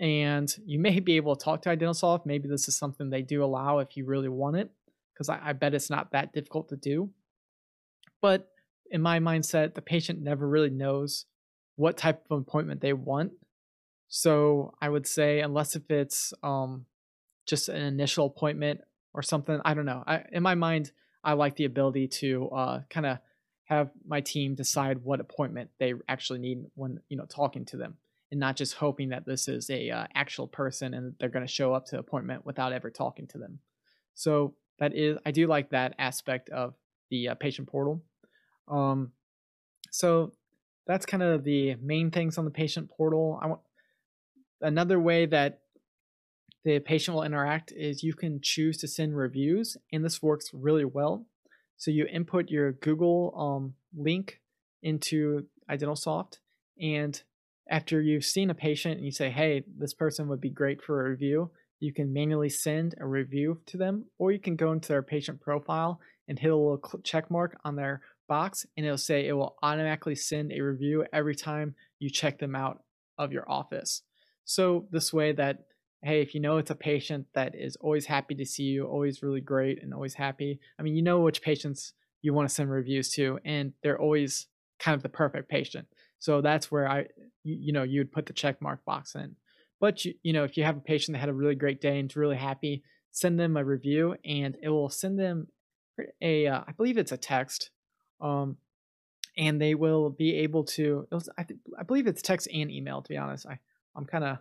and 0.00 0.52
you 0.66 0.78
may 0.78 1.00
be 1.00 1.16
able 1.16 1.36
to 1.36 1.44
talk 1.44 1.62
to 1.62 1.76
iDentalSoft. 1.76 2.26
Maybe 2.26 2.48
this 2.48 2.68
is 2.68 2.76
something 2.76 3.08
they 3.08 3.22
do 3.22 3.42
allow 3.44 3.78
if 3.78 3.96
you 3.96 4.04
really 4.04 4.28
want 4.28 4.56
it, 4.56 4.70
because 5.14 5.28
I, 5.28 5.40
I 5.42 5.52
bet 5.52 5.74
it's 5.74 5.90
not 5.90 6.12
that 6.12 6.32
difficult 6.32 6.68
to 6.70 6.76
do. 6.76 7.10
But 8.20 8.48
in 8.90 9.00
my 9.00 9.20
mindset, 9.20 9.74
the 9.74 9.80
patient 9.80 10.20
never 10.20 10.46
really 10.46 10.70
knows 10.70 11.26
what 11.76 11.96
type 11.96 12.24
of 12.30 12.40
appointment 12.40 12.80
they 12.80 12.92
want. 12.92 13.32
So 14.10 14.74
I 14.82 14.88
would 14.88 15.06
say, 15.06 15.40
unless 15.40 15.76
if 15.76 15.88
it's 15.88 16.34
um, 16.42 16.84
just 17.46 17.68
an 17.68 17.80
initial 17.80 18.26
appointment 18.26 18.80
or 19.14 19.22
something, 19.22 19.60
I 19.64 19.72
don't 19.72 19.86
know. 19.86 20.02
I, 20.04 20.24
in 20.32 20.42
my 20.42 20.56
mind, 20.56 20.90
I 21.22 21.34
like 21.34 21.54
the 21.54 21.64
ability 21.64 22.08
to 22.08 22.48
uh, 22.50 22.80
kind 22.90 23.06
of 23.06 23.18
have 23.64 23.90
my 24.04 24.20
team 24.20 24.56
decide 24.56 25.04
what 25.04 25.20
appointment 25.20 25.70
they 25.78 25.94
actually 26.08 26.40
need 26.40 26.64
when 26.74 26.98
you 27.08 27.16
know 27.16 27.24
talking 27.24 27.64
to 27.66 27.76
them, 27.76 27.98
and 28.32 28.40
not 28.40 28.56
just 28.56 28.74
hoping 28.74 29.10
that 29.10 29.26
this 29.26 29.46
is 29.46 29.70
a 29.70 29.90
uh, 29.90 30.06
actual 30.12 30.48
person 30.48 30.92
and 30.92 31.14
they're 31.20 31.28
going 31.28 31.46
to 31.46 31.52
show 31.52 31.72
up 31.72 31.86
to 31.86 31.98
appointment 31.98 32.44
without 32.44 32.72
ever 32.72 32.90
talking 32.90 33.28
to 33.28 33.38
them. 33.38 33.60
So 34.14 34.54
that 34.80 34.92
is, 34.92 35.18
I 35.24 35.30
do 35.30 35.46
like 35.46 35.70
that 35.70 35.94
aspect 36.00 36.48
of 36.50 36.74
the 37.10 37.28
uh, 37.28 37.34
patient 37.36 37.68
portal. 37.68 38.02
Um, 38.66 39.12
so 39.92 40.32
that's 40.88 41.06
kind 41.06 41.22
of 41.22 41.44
the 41.44 41.76
main 41.76 42.10
things 42.10 42.38
on 42.38 42.44
the 42.44 42.50
patient 42.50 42.90
portal. 42.90 43.38
I 43.40 43.46
want 43.46 43.60
another 44.60 45.00
way 45.00 45.26
that 45.26 45.60
the 46.64 46.78
patient 46.80 47.14
will 47.14 47.22
interact 47.22 47.72
is 47.72 48.02
you 48.02 48.14
can 48.14 48.40
choose 48.42 48.76
to 48.78 48.88
send 48.88 49.16
reviews, 49.16 49.76
and 49.92 50.04
this 50.04 50.22
works 50.22 50.50
really 50.52 50.84
well. 50.84 51.26
So 51.76 51.90
you 51.90 52.06
input 52.06 52.50
your 52.50 52.72
Google 52.72 53.34
um, 53.36 53.74
link 53.96 54.40
into 54.82 55.46
iDentalSoft, 55.70 56.38
and 56.80 57.22
after 57.68 58.02
you've 58.02 58.24
seen 58.24 58.50
a 58.50 58.54
patient 58.54 58.96
and 58.96 59.04
you 59.04 59.12
say, 59.12 59.30
"Hey, 59.30 59.64
this 59.78 59.94
person 59.94 60.28
would 60.28 60.40
be 60.40 60.50
great 60.50 60.82
for 60.82 61.06
a 61.06 61.10
review," 61.10 61.50
you 61.78 61.92
can 61.94 62.12
manually 62.12 62.50
send 62.50 62.94
a 62.98 63.06
review 63.06 63.60
to 63.66 63.78
them, 63.78 64.04
or 64.18 64.32
you 64.32 64.38
can 64.38 64.56
go 64.56 64.72
into 64.72 64.88
their 64.88 65.02
patient 65.02 65.40
profile 65.40 66.00
and 66.28 66.38
hit 66.38 66.50
a 66.50 66.56
little 66.56 66.78
check 67.02 67.30
mark 67.30 67.58
on 67.64 67.76
their 67.76 68.02
box, 68.28 68.66
and 68.76 68.84
it'll 68.84 68.98
say 68.98 69.26
it 69.26 69.32
will 69.32 69.56
automatically 69.62 70.14
send 70.14 70.52
a 70.52 70.60
review 70.60 71.06
every 71.12 71.34
time 71.34 71.74
you 71.98 72.10
check 72.10 72.38
them 72.38 72.54
out 72.54 72.82
of 73.16 73.32
your 73.32 73.50
office. 73.50 74.02
So 74.50 74.88
this 74.90 75.12
way 75.12 75.30
that 75.30 75.60
hey, 76.02 76.22
if 76.22 76.34
you 76.34 76.40
know 76.40 76.56
it's 76.56 76.70
a 76.70 76.74
patient 76.74 77.26
that 77.34 77.54
is 77.54 77.76
always 77.76 78.06
happy 78.06 78.34
to 78.34 78.44
see 78.44 78.64
you, 78.64 78.84
always 78.84 79.22
really 79.22 79.40
great 79.40 79.80
and 79.80 79.94
always 79.94 80.14
happy. 80.14 80.58
I 80.76 80.82
mean, 80.82 80.96
you 80.96 81.02
know 81.02 81.20
which 81.20 81.40
patients 81.42 81.92
you 82.20 82.34
want 82.34 82.48
to 82.48 82.54
send 82.54 82.68
reviews 82.68 83.10
to, 83.12 83.38
and 83.44 83.74
they're 83.82 84.00
always 84.00 84.46
kind 84.80 84.96
of 84.96 85.02
the 85.02 85.08
perfect 85.08 85.48
patient. 85.48 85.86
So 86.18 86.40
that's 86.40 86.68
where 86.68 86.88
I, 86.88 87.06
you, 87.44 87.72
know, 87.72 87.82
you 87.82 88.00
would 88.00 88.10
put 88.10 88.26
the 88.26 88.32
check 88.32 88.60
mark 88.60 88.84
box 88.84 89.14
in. 89.14 89.36
But 89.78 90.04
you, 90.04 90.14
you 90.22 90.32
know, 90.32 90.42
if 90.42 90.56
you 90.56 90.64
have 90.64 90.78
a 90.78 90.80
patient 90.80 91.14
that 91.14 91.20
had 91.20 91.28
a 91.28 91.34
really 91.34 91.54
great 91.54 91.80
day 91.80 92.00
and 92.00 92.10
is 92.10 92.16
really 92.16 92.36
happy, 92.36 92.82
send 93.12 93.38
them 93.38 93.56
a 93.56 93.64
review, 93.64 94.16
and 94.24 94.56
it 94.62 94.70
will 94.70 94.88
send 94.88 95.18
them 95.18 95.48
a, 96.22 96.46
uh, 96.46 96.62
I 96.66 96.72
believe 96.72 96.96
it's 96.96 97.12
a 97.12 97.18
text, 97.18 97.70
um, 98.20 98.56
and 99.36 99.60
they 99.60 99.74
will 99.74 100.10
be 100.10 100.36
able 100.36 100.64
to. 100.64 101.06
I, 101.38 101.42
th- 101.44 101.60
I 101.78 101.82
believe 101.82 102.06
it's 102.06 102.22
text 102.22 102.48
and 102.52 102.70
email. 102.70 103.02
To 103.02 103.08
be 103.08 103.18
honest, 103.18 103.46
I 103.46 103.60
I'm 103.96 104.06
kind 104.06 104.24
of 104.24 104.38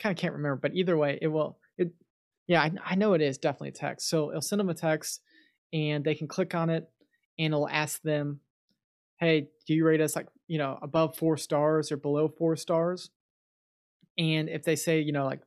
kind 0.00 0.16
of 0.16 0.20
can't 0.20 0.34
remember, 0.34 0.56
but 0.56 0.74
either 0.74 0.96
way, 0.96 1.18
it 1.20 1.28
will. 1.28 1.58
It, 1.78 1.92
yeah, 2.46 2.62
I, 2.62 2.72
I 2.84 2.94
know 2.96 3.12
it 3.12 3.20
is 3.20 3.38
definitely 3.38 3.68
a 3.68 3.72
text. 3.72 4.08
So 4.08 4.30
it'll 4.30 4.40
send 4.40 4.58
them 4.58 4.70
a 4.70 4.74
text, 4.74 5.20
and 5.72 6.04
they 6.04 6.14
can 6.14 6.26
click 6.26 6.54
on 6.54 6.70
it, 6.70 6.88
and 7.38 7.52
it'll 7.52 7.68
ask 7.68 8.02
them, 8.02 8.40
"Hey, 9.18 9.48
do 9.66 9.74
you 9.74 9.84
rate 9.84 10.00
us 10.00 10.16
like 10.16 10.26
you 10.48 10.58
know 10.58 10.78
above 10.82 11.16
four 11.16 11.36
stars 11.36 11.92
or 11.92 11.96
below 11.96 12.28
four 12.28 12.56
stars?" 12.56 13.10
And 14.18 14.48
if 14.48 14.64
they 14.64 14.76
say 14.76 15.00
you 15.00 15.12
know 15.12 15.26
like 15.26 15.40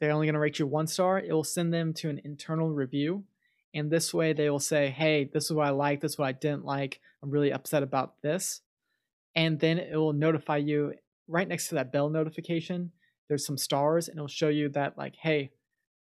they're 0.00 0.12
only 0.12 0.26
going 0.26 0.34
to 0.34 0.40
rate 0.40 0.58
you 0.58 0.66
one 0.66 0.86
star, 0.86 1.18
it 1.18 1.32
will 1.32 1.44
send 1.44 1.74
them 1.74 1.92
to 1.94 2.08
an 2.08 2.20
internal 2.24 2.70
review. 2.70 3.24
And 3.74 3.90
this 3.90 4.14
way, 4.14 4.32
they 4.32 4.48
will 4.50 4.60
say, 4.60 4.90
"Hey, 4.90 5.24
this 5.24 5.46
is 5.46 5.52
what 5.52 5.66
I 5.66 5.70
like. 5.70 6.00
This 6.00 6.12
is 6.12 6.18
what 6.18 6.28
I 6.28 6.32
didn't 6.32 6.64
like. 6.64 7.00
I'm 7.22 7.30
really 7.30 7.52
upset 7.52 7.82
about 7.82 8.20
this." 8.22 8.60
And 9.34 9.60
then 9.60 9.78
it 9.78 9.96
will 9.96 10.12
notify 10.12 10.56
you 10.56 10.94
right 11.28 11.48
next 11.48 11.68
to 11.68 11.74
that 11.74 11.92
bell 11.92 12.08
notification 12.08 12.90
there's 13.28 13.46
some 13.46 13.58
stars 13.58 14.08
and 14.08 14.16
it'll 14.16 14.28
show 14.28 14.48
you 14.48 14.68
that 14.68 14.96
like 14.96 15.14
hey 15.22 15.50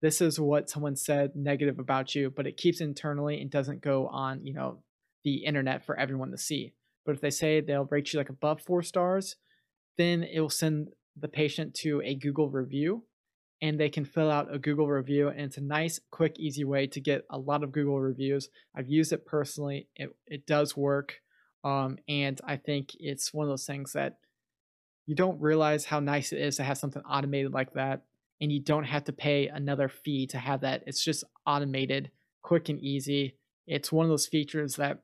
this 0.02 0.20
is 0.20 0.38
what 0.38 0.68
someone 0.68 0.96
said 0.96 1.34
negative 1.34 1.78
about 1.78 2.14
you 2.14 2.30
but 2.30 2.46
it 2.46 2.56
keeps 2.56 2.80
internally 2.80 3.40
and 3.40 3.50
doesn't 3.50 3.80
go 3.80 4.06
on 4.08 4.44
you 4.44 4.52
know 4.52 4.78
the 5.24 5.36
internet 5.36 5.84
for 5.84 5.98
everyone 5.98 6.30
to 6.30 6.38
see. 6.38 6.74
But 7.04 7.16
if 7.16 7.20
they 7.20 7.30
say 7.30 7.60
they'll 7.60 7.88
rate 7.90 8.12
you 8.12 8.18
like 8.18 8.28
above 8.28 8.62
four 8.62 8.82
stars 8.82 9.36
then 9.96 10.22
it 10.24 10.40
will 10.40 10.50
send 10.50 10.88
the 11.16 11.28
patient 11.28 11.74
to 11.74 12.02
a 12.04 12.14
google 12.14 12.50
review 12.50 13.04
and 13.62 13.78
they 13.78 13.88
can 13.88 14.04
fill 14.04 14.30
out 14.30 14.52
a 14.52 14.58
google 14.58 14.88
review 14.88 15.28
and 15.28 15.40
it's 15.40 15.56
a 15.56 15.62
nice 15.62 16.00
quick 16.10 16.38
easy 16.38 16.64
way 16.64 16.86
to 16.86 17.00
get 17.00 17.24
a 17.30 17.38
lot 17.38 17.62
of 17.62 17.72
google 17.72 18.00
reviews. 18.00 18.48
I've 18.74 18.88
used 18.88 19.12
it 19.12 19.24
personally. 19.24 19.88
It, 19.96 20.10
it 20.26 20.46
does 20.46 20.76
work 20.76 21.20
um, 21.62 21.98
and 22.08 22.40
i 22.46 22.56
think 22.56 22.90
it's 22.98 23.32
one 23.32 23.46
of 23.46 23.50
those 23.50 23.66
things 23.66 23.92
that 23.94 24.18
you 25.06 25.14
don't 25.14 25.40
realize 25.40 25.84
how 25.84 26.00
nice 26.00 26.32
it 26.32 26.40
is 26.40 26.56
to 26.56 26.64
have 26.64 26.78
something 26.78 27.02
automated 27.02 27.52
like 27.52 27.72
that 27.74 28.02
and 28.40 28.50
you 28.50 28.60
don't 28.60 28.84
have 28.84 29.04
to 29.04 29.12
pay 29.12 29.48
another 29.48 29.88
fee 29.88 30.26
to 30.28 30.38
have 30.38 30.62
that. 30.62 30.82
It's 30.86 31.04
just 31.04 31.24
automated 31.46 32.10
quick 32.42 32.68
and 32.68 32.80
easy. 32.80 33.36
It's 33.66 33.92
one 33.92 34.04
of 34.04 34.10
those 34.10 34.26
features 34.26 34.76
that 34.76 35.00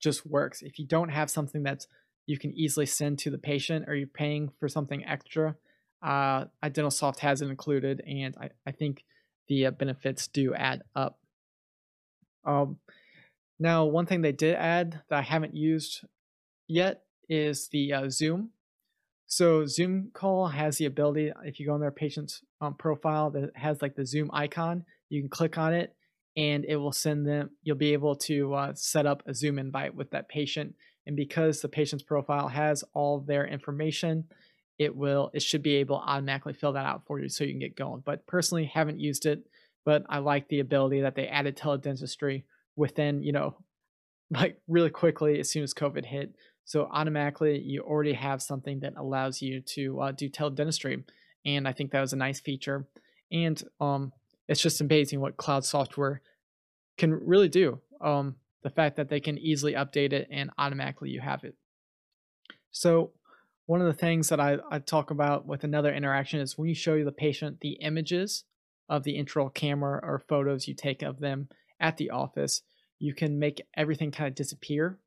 just 0.00 0.24
works. 0.26 0.62
If 0.62 0.78
you 0.78 0.86
don't 0.86 1.10
have 1.10 1.30
something 1.30 1.62
that's 1.62 1.86
you 2.26 2.38
can 2.38 2.52
easily 2.52 2.84
send 2.84 3.18
to 3.20 3.30
the 3.30 3.38
patient 3.38 3.86
or 3.88 3.94
you're 3.94 4.06
paying 4.06 4.50
for 4.60 4.68
something 4.68 5.04
extra 5.04 5.56
uh, 6.02 6.44
iDentalSoft 6.62 7.18
has 7.18 7.42
it 7.42 7.48
included 7.48 8.02
and 8.06 8.36
i, 8.40 8.50
I 8.66 8.70
think 8.70 9.04
the 9.48 9.66
uh, 9.66 9.70
benefits 9.70 10.28
do 10.28 10.54
add 10.54 10.82
up. 10.94 11.18
Um, 12.44 12.78
now 13.58 13.86
one 13.86 14.06
thing 14.06 14.20
they 14.20 14.32
did 14.32 14.54
add 14.54 15.00
that 15.08 15.18
i 15.18 15.22
haven't 15.22 15.56
used 15.56 16.04
yet 16.68 17.02
is 17.28 17.68
the 17.68 17.92
uh, 17.92 18.10
zoom 18.10 18.50
so 19.28 19.66
Zoom 19.66 20.10
call 20.14 20.48
has 20.48 20.78
the 20.78 20.86
ability, 20.86 21.30
if 21.44 21.60
you 21.60 21.66
go 21.66 21.74
on 21.74 21.80
their 21.80 21.90
patient's 21.90 22.42
um, 22.62 22.74
profile 22.74 23.30
that 23.30 23.50
has 23.54 23.82
like 23.82 23.94
the 23.94 24.06
Zoom 24.06 24.30
icon, 24.32 24.84
you 25.10 25.20
can 25.20 25.28
click 25.28 25.58
on 25.58 25.74
it 25.74 25.94
and 26.34 26.64
it 26.64 26.76
will 26.76 26.92
send 26.92 27.26
them, 27.26 27.50
you'll 27.62 27.76
be 27.76 27.92
able 27.92 28.16
to 28.16 28.54
uh, 28.54 28.72
set 28.74 29.04
up 29.04 29.22
a 29.26 29.34
Zoom 29.34 29.58
invite 29.58 29.94
with 29.94 30.10
that 30.12 30.30
patient. 30.30 30.74
And 31.06 31.14
because 31.14 31.60
the 31.60 31.68
patient's 31.68 32.02
profile 32.02 32.48
has 32.48 32.82
all 32.94 33.20
their 33.20 33.46
information, 33.46 34.24
it 34.78 34.96
will, 34.96 35.30
it 35.34 35.42
should 35.42 35.62
be 35.62 35.76
able 35.76 35.98
to 35.98 36.04
automatically 36.04 36.54
fill 36.54 36.72
that 36.72 36.86
out 36.86 37.02
for 37.06 37.20
you 37.20 37.28
so 37.28 37.44
you 37.44 37.52
can 37.52 37.60
get 37.60 37.76
going. 37.76 38.02
But 38.06 38.26
personally, 38.26 38.64
haven't 38.64 38.98
used 38.98 39.26
it, 39.26 39.44
but 39.84 40.04
I 40.08 40.18
like 40.18 40.48
the 40.48 40.60
ability 40.60 41.02
that 41.02 41.16
they 41.16 41.28
added 41.28 41.56
teledentistry 41.56 42.44
within, 42.76 43.22
you 43.22 43.32
know, 43.32 43.58
like 44.30 44.58
really 44.68 44.90
quickly 44.90 45.38
as 45.38 45.50
soon 45.50 45.64
as 45.64 45.74
COVID 45.74 46.06
hit. 46.06 46.34
So 46.68 46.86
automatically, 46.92 47.58
you 47.58 47.80
already 47.80 48.12
have 48.12 48.42
something 48.42 48.80
that 48.80 48.92
allows 48.98 49.40
you 49.40 49.62
to 49.62 50.00
uh, 50.02 50.12
do 50.12 50.28
teledentistry, 50.28 51.02
and 51.46 51.66
I 51.66 51.72
think 51.72 51.92
that 51.92 52.02
was 52.02 52.12
a 52.12 52.16
nice 52.16 52.40
feature. 52.40 52.86
And 53.32 53.58
um, 53.80 54.12
it's 54.48 54.60
just 54.60 54.82
amazing 54.82 55.20
what 55.20 55.38
cloud 55.38 55.64
software 55.64 56.20
can 56.98 57.14
really 57.14 57.48
do. 57.48 57.80
Um, 58.02 58.36
the 58.62 58.68
fact 58.68 58.96
that 58.96 59.08
they 59.08 59.18
can 59.18 59.38
easily 59.38 59.72
update 59.72 60.12
it 60.12 60.28
and 60.30 60.50
automatically 60.58 61.08
you 61.08 61.22
have 61.22 61.42
it. 61.42 61.54
So 62.70 63.12
one 63.64 63.80
of 63.80 63.86
the 63.86 63.94
things 63.94 64.28
that 64.28 64.38
I, 64.38 64.58
I 64.70 64.78
talk 64.78 65.10
about 65.10 65.46
with 65.46 65.64
another 65.64 65.94
interaction 65.94 66.38
is 66.38 66.58
when 66.58 66.68
you 66.68 66.74
show 66.74 67.02
the 67.02 67.10
patient 67.10 67.60
the 67.60 67.78
images 67.80 68.44
of 68.90 69.04
the 69.04 69.16
intraoral 69.16 69.54
camera 69.54 70.00
or 70.02 70.22
photos 70.28 70.68
you 70.68 70.74
take 70.74 71.00
of 71.00 71.18
them 71.18 71.48
at 71.80 71.96
the 71.96 72.10
office, 72.10 72.60
you 72.98 73.14
can 73.14 73.38
make 73.38 73.62
everything 73.74 74.10
kind 74.10 74.28
of 74.28 74.34
disappear. 74.34 74.98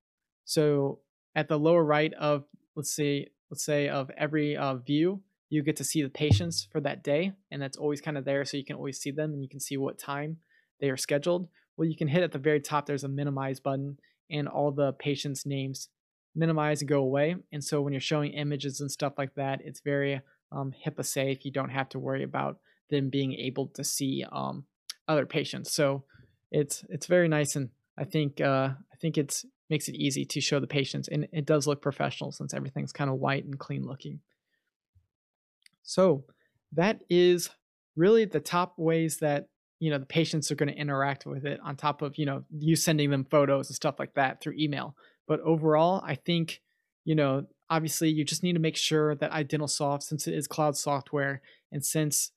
So 0.43 1.01
at 1.35 1.47
the 1.47 1.59
lower 1.59 1.83
right 1.83 2.13
of 2.13 2.45
let's 2.75 2.95
say 2.95 3.27
let's 3.49 3.65
say 3.65 3.89
of 3.89 4.09
every 4.17 4.55
uh, 4.55 4.75
view, 4.75 5.21
you 5.49 5.61
get 5.63 5.75
to 5.77 5.83
see 5.83 6.01
the 6.01 6.09
patients 6.09 6.67
for 6.71 6.79
that 6.81 7.03
day, 7.03 7.33
and 7.51 7.61
that's 7.61 7.77
always 7.77 8.01
kind 8.01 8.17
of 8.17 8.25
there, 8.25 8.45
so 8.45 8.57
you 8.57 8.65
can 8.65 8.77
always 8.77 8.99
see 8.99 9.11
them 9.11 9.33
and 9.33 9.43
you 9.43 9.49
can 9.49 9.59
see 9.59 9.77
what 9.77 9.99
time 9.99 10.37
they 10.79 10.89
are 10.89 10.97
scheduled. 10.97 11.49
Well, 11.77 11.87
you 11.87 11.95
can 11.95 12.07
hit 12.07 12.23
at 12.23 12.31
the 12.31 12.39
very 12.39 12.59
top. 12.59 12.85
There's 12.85 13.03
a 13.03 13.09
minimize 13.09 13.59
button, 13.59 13.97
and 14.29 14.47
all 14.47 14.71
the 14.71 14.93
patients' 14.93 15.45
names 15.45 15.89
minimize 16.35 16.81
and 16.81 16.89
go 16.89 17.01
away. 17.01 17.35
And 17.51 17.63
so 17.63 17.81
when 17.81 17.91
you're 17.91 17.99
showing 17.99 18.31
images 18.31 18.79
and 18.79 18.89
stuff 18.89 19.13
like 19.17 19.35
that, 19.35 19.59
it's 19.63 19.81
very 19.81 20.21
um, 20.51 20.73
HIPAA 20.85 21.05
safe. 21.05 21.45
You 21.45 21.51
don't 21.51 21.69
have 21.69 21.89
to 21.89 21.99
worry 21.99 22.23
about 22.23 22.59
them 22.89 23.09
being 23.09 23.33
able 23.33 23.67
to 23.67 23.83
see 23.83 24.23
um, 24.31 24.65
other 25.07 25.25
patients. 25.25 25.73
So 25.73 26.03
it's 26.51 26.83
it's 26.89 27.07
very 27.07 27.27
nice, 27.27 27.55
and 27.55 27.69
I 27.97 28.05
think 28.05 28.39
uh, 28.41 28.69
I 28.91 28.95
think 29.01 29.17
it's 29.17 29.45
makes 29.71 29.87
it 29.87 29.95
easy 29.95 30.25
to 30.25 30.39
show 30.39 30.59
the 30.59 30.67
patients, 30.67 31.07
and 31.07 31.27
it 31.31 31.47
does 31.47 31.65
look 31.65 31.81
professional 31.81 32.31
since 32.31 32.53
everything's 32.53 32.91
kind 32.91 33.09
of 33.09 33.15
white 33.15 33.45
and 33.45 33.57
clean 33.57 33.87
looking. 33.87 34.19
So 35.81 36.25
that 36.73 36.99
is 37.09 37.49
really 37.95 38.25
the 38.25 38.39
top 38.39 38.75
ways 38.77 39.17
that 39.17 39.47
you 39.79 39.89
know 39.89 39.97
the 39.97 40.05
patients 40.05 40.51
are 40.51 40.55
going 40.55 40.69
to 40.69 40.77
interact 40.77 41.25
with 41.25 41.45
it 41.45 41.59
on 41.63 41.75
top 41.75 42.01
of 42.01 42.17
you 42.17 42.25
know 42.25 42.43
you 42.51 42.75
sending 42.75 43.09
them 43.09 43.25
photos 43.25 43.69
and 43.69 43.75
stuff 43.75 43.95
like 43.99 44.13
that 44.13 44.39
through 44.39 44.53
email 44.57 44.95
but 45.27 45.41
overall 45.41 46.01
i 46.05 46.15
think 46.15 46.61
you 47.03 47.15
know 47.15 47.45
obviously 47.69 48.09
you 48.09 48.23
just 48.23 48.43
need 48.43 48.53
to 48.53 48.59
make 48.59 48.77
sure 48.77 49.15
that 49.15 49.31
iDentalSoft 49.31 50.03
since 50.03 50.27
it 50.27 50.33
is 50.33 50.47
cloud 50.47 50.77
software 50.77 51.41
and 51.71 51.83
since 51.83 52.31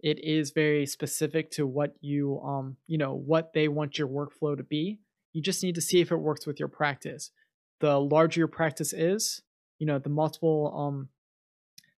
it 0.00 0.22
is 0.22 0.50
very 0.50 0.86
specific 0.86 1.50
to 1.50 1.66
what 1.66 1.94
you 2.00 2.38
um 2.44 2.76
you 2.86 2.98
know 2.98 3.14
what 3.14 3.52
they 3.54 3.66
want 3.66 3.98
your 3.98 4.08
workflow 4.08 4.56
to 4.56 4.62
be 4.62 5.00
you 5.32 5.42
just 5.42 5.62
need 5.62 5.74
to 5.74 5.80
see 5.80 6.00
if 6.00 6.10
it 6.10 6.16
works 6.16 6.46
with 6.46 6.58
your 6.58 6.68
practice 6.68 7.30
the 7.80 7.98
larger 7.98 8.40
your 8.40 8.48
practice 8.48 8.92
is 8.92 9.42
you 9.78 9.86
know 9.86 9.98
the 9.98 10.08
multiple 10.08 10.72
um 10.76 11.08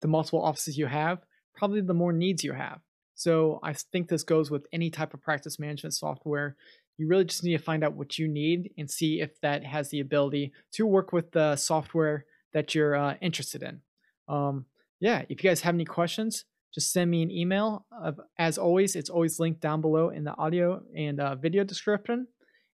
the 0.00 0.08
multiple 0.08 0.42
offices 0.42 0.78
you 0.78 0.86
have 0.86 1.18
probably 1.54 1.80
the 1.80 1.94
more 1.94 2.12
needs 2.12 2.44
you 2.44 2.52
have 2.52 2.80
so 3.14 3.58
i 3.62 3.72
think 3.72 4.08
this 4.08 4.22
goes 4.22 4.50
with 4.50 4.66
any 4.72 4.90
type 4.90 5.14
of 5.14 5.22
practice 5.22 5.58
management 5.58 5.94
software 5.94 6.56
you 6.98 7.08
really 7.08 7.24
just 7.24 7.44
need 7.44 7.56
to 7.56 7.62
find 7.62 7.82
out 7.82 7.94
what 7.94 8.18
you 8.18 8.28
need 8.28 8.70
and 8.76 8.90
see 8.90 9.20
if 9.20 9.40
that 9.40 9.64
has 9.64 9.88
the 9.88 10.00
ability 10.00 10.52
to 10.72 10.86
work 10.86 11.12
with 11.12 11.30
the 11.32 11.56
software 11.56 12.26
that 12.52 12.74
you're 12.74 12.94
uh, 12.94 13.14
interested 13.20 13.62
in 13.62 13.80
um, 14.28 14.66
yeah 15.00 15.22
if 15.28 15.42
you 15.42 15.50
guys 15.50 15.62
have 15.62 15.74
any 15.74 15.84
questions 15.84 16.44
just 16.72 16.92
send 16.92 17.10
me 17.10 17.22
an 17.22 17.30
email. 17.30 17.84
as 18.38 18.58
always, 18.58 18.94
it's 18.94 19.10
always 19.10 19.40
linked 19.40 19.60
down 19.60 19.80
below 19.80 20.10
in 20.10 20.24
the 20.24 20.36
audio 20.36 20.82
and 20.96 21.20
uh, 21.20 21.34
video 21.34 21.64
description. 21.64 22.28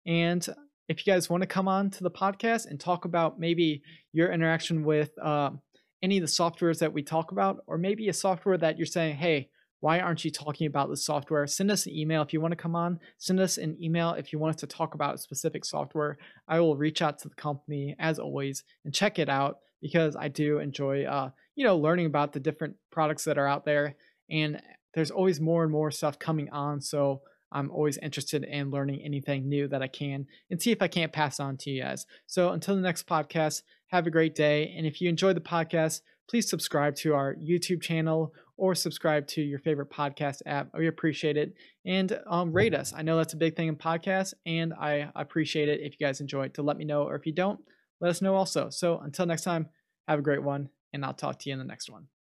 And 0.06 0.45
if 0.88 1.06
you 1.06 1.12
guys 1.12 1.30
want 1.30 1.41
to 1.41 1.47
come 1.47 1.68
on 1.68 1.89
to 1.91 2.03
the 2.03 2.12
podcast 2.12 2.68
and 2.68 2.80
talk 2.80 3.06
about 3.06 3.39
maybe 3.39 3.82
your 4.14 4.32
interaction 4.32 4.84
with 4.84 5.12
uh, 5.22 5.51
any 6.03 6.18
of 6.18 6.22
the 6.22 6.28
softwares 6.28 6.80
that 6.80 6.93
we 6.93 7.01
talk 7.03 7.32
about, 7.32 7.58
or 7.68 7.78
maybe 7.78 8.08
a 8.08 8.14
software 8.14 8.58
that 8.58 8.78
you're 8.78 8.86
saying, 8.86 9.16
hey, 9.16 9.49
why 9.80 9.99
aren't 9.99 10.26
you 10.26 10.32
talking 10.32 10.68
about 10.68 10.89
this 10.89 11.06
software? 11.06 11.45
Send 11.47 11.70
us 11.70 11.86
an 11.86 11.93
email 11.93 12.22
if 12.22 12.34
you 12.34 12.41
want 12.41 12.53
to 12.53 12.56
come 12.56 12.76
on. 12.76 12.99
Send 13.18 13.39
us 13.39 13.58
an 13.58 13.78
email 13.82 14.12
if 14.14 14.32
you 14.32 14.39
want 14.39 14.56
us 14.56 14.62
to 14.62 14.68
talk 14.68 14.95
about 14.95 15.20
specific 15.20 15.66
software. 15.66 16.18
I 16.47 16.60
will 16.60 16.78
reach 16.78 17.01
out 17.01 17.20
to 17.20 17.30
the 17.30 17.36
company 17.36 17.95
as 17.99 18.18
always 18.18 18.64
and 18.84 18.93
check 18.93 19.20
it 19.20 19.30
out 19.30 19.58
because 19.82 20.16
I 20.16 20.28
do 20.28 20.60
enjoy, 20.60 21.03
uh, 21.03 21.30
you 21.56 21.66
know, 21.66 21.78
learning 21.78 22.08
about 22.08 22.34
the 22.34 22.39
different 22.39 22.76
products 22.91 23.26
that 23.26 23.38
are 23.38 23.47
out 23.47 23.66
there. 23.66 23.95
And 24.30 24.62
there's 24.93 25.12
always 25.12 25.39
more 25.39 25.64
and 25.64 25.72
more 25.72 25.91
stuff 25.91 26.18
coming 26.18 26.49
on. 26.49 26.82
So 26.82 27.22
I'm 27.52 27.72
always 27.72 27.98
interested 27.98 28.43
in 28.43 28.72
learning 28.72 29.02
anything 29.04 29.48
new 29.48 29.68
that 29.70 29.82
I 29.82 29.88
can 29.88 30.26
and 30.50 30.62
see 30.62 30.72
if 30.72 30.82
I 30.82 30.88
can't 30.88 31.14
pass 31.14 31.39
on 31.39 31.58
to 31.58 31.70
you 31.70 31.84
guys. 31.84 32.06
So 32.26 32.50
until 32.50 32.76
the 32.76 32.82
next 32.82 33.08
podcast, 33.08 33.62
have 33.88 34.08
a 34.08 34.12
great 34.12 34.36
day. 34.36 34.74
And 34.78 34.86
if 34.86 35.00
you 35.00 35.10
enjoyed 35.10 35.36
the 35.36 35.41
podcast, 35.41 36.02
please 36.30 36.50
subscribe 36.50 36.96
to 36.98 37.14
our 37.14 37.36
YouTube 37.36 37.82
channel 37.82 38.34
or 38.58 38.74
subscribe 38.74 39.28
to 39.28 39.41
your 39.41 39.60
favorite 39.60 39.89
podcast 39.89 40.41
app. 40.46 40.70
We 40.78 40.88
appreciate 40.88 41.38
it. 41.38 41.54
And 41.86 42.20
um, 42.28 42.54
rate 42.54 42.74
us. 42.74 42.93
I 42.96 43.02
know 43.02 43.18
that's 43.18 43.34
a 43.34 43.38
big 43.38 43.56
thing 43.56 43.68
in 43.68 43.76
podcasts, 43.76 44.34
and 44.46 44.74
I 44.74 45.10
appreciate 45.16 45.70
it 45.70 45.82
if 45.82 46.00
you 46.00 46.06
guys 46.06 46.22
enjoy 46.22 46.46
it 46.46 46.54
to 46.56 46.62
let 46.62 46.78
me 46.78 46.86
know. 46.86 47.04
Or 47.04 47.16
if 47.16 47.26
you 47.26 47.34
don't, 47.34 47.60
let 48.00 48.10
us 48.10 48.22
know 48.22 48.36
also. 48.36 48.70
So 48.70 49.00
until 49.00 49.26
next 49.26 49.43
time, 49.43 49.68
have 50.08 50.20
a 50.20 50.24
great 50.24 50.43
one, 50.43 50.70
and 50.93 51.04
I'll 51.04 51.14
talk 51.14 51.39
to 51.39 51.50
you 51.50 51.54
in 51.54 51.60
the 51.60 51.66
next 51.66 51.89
one. 51.89 52.08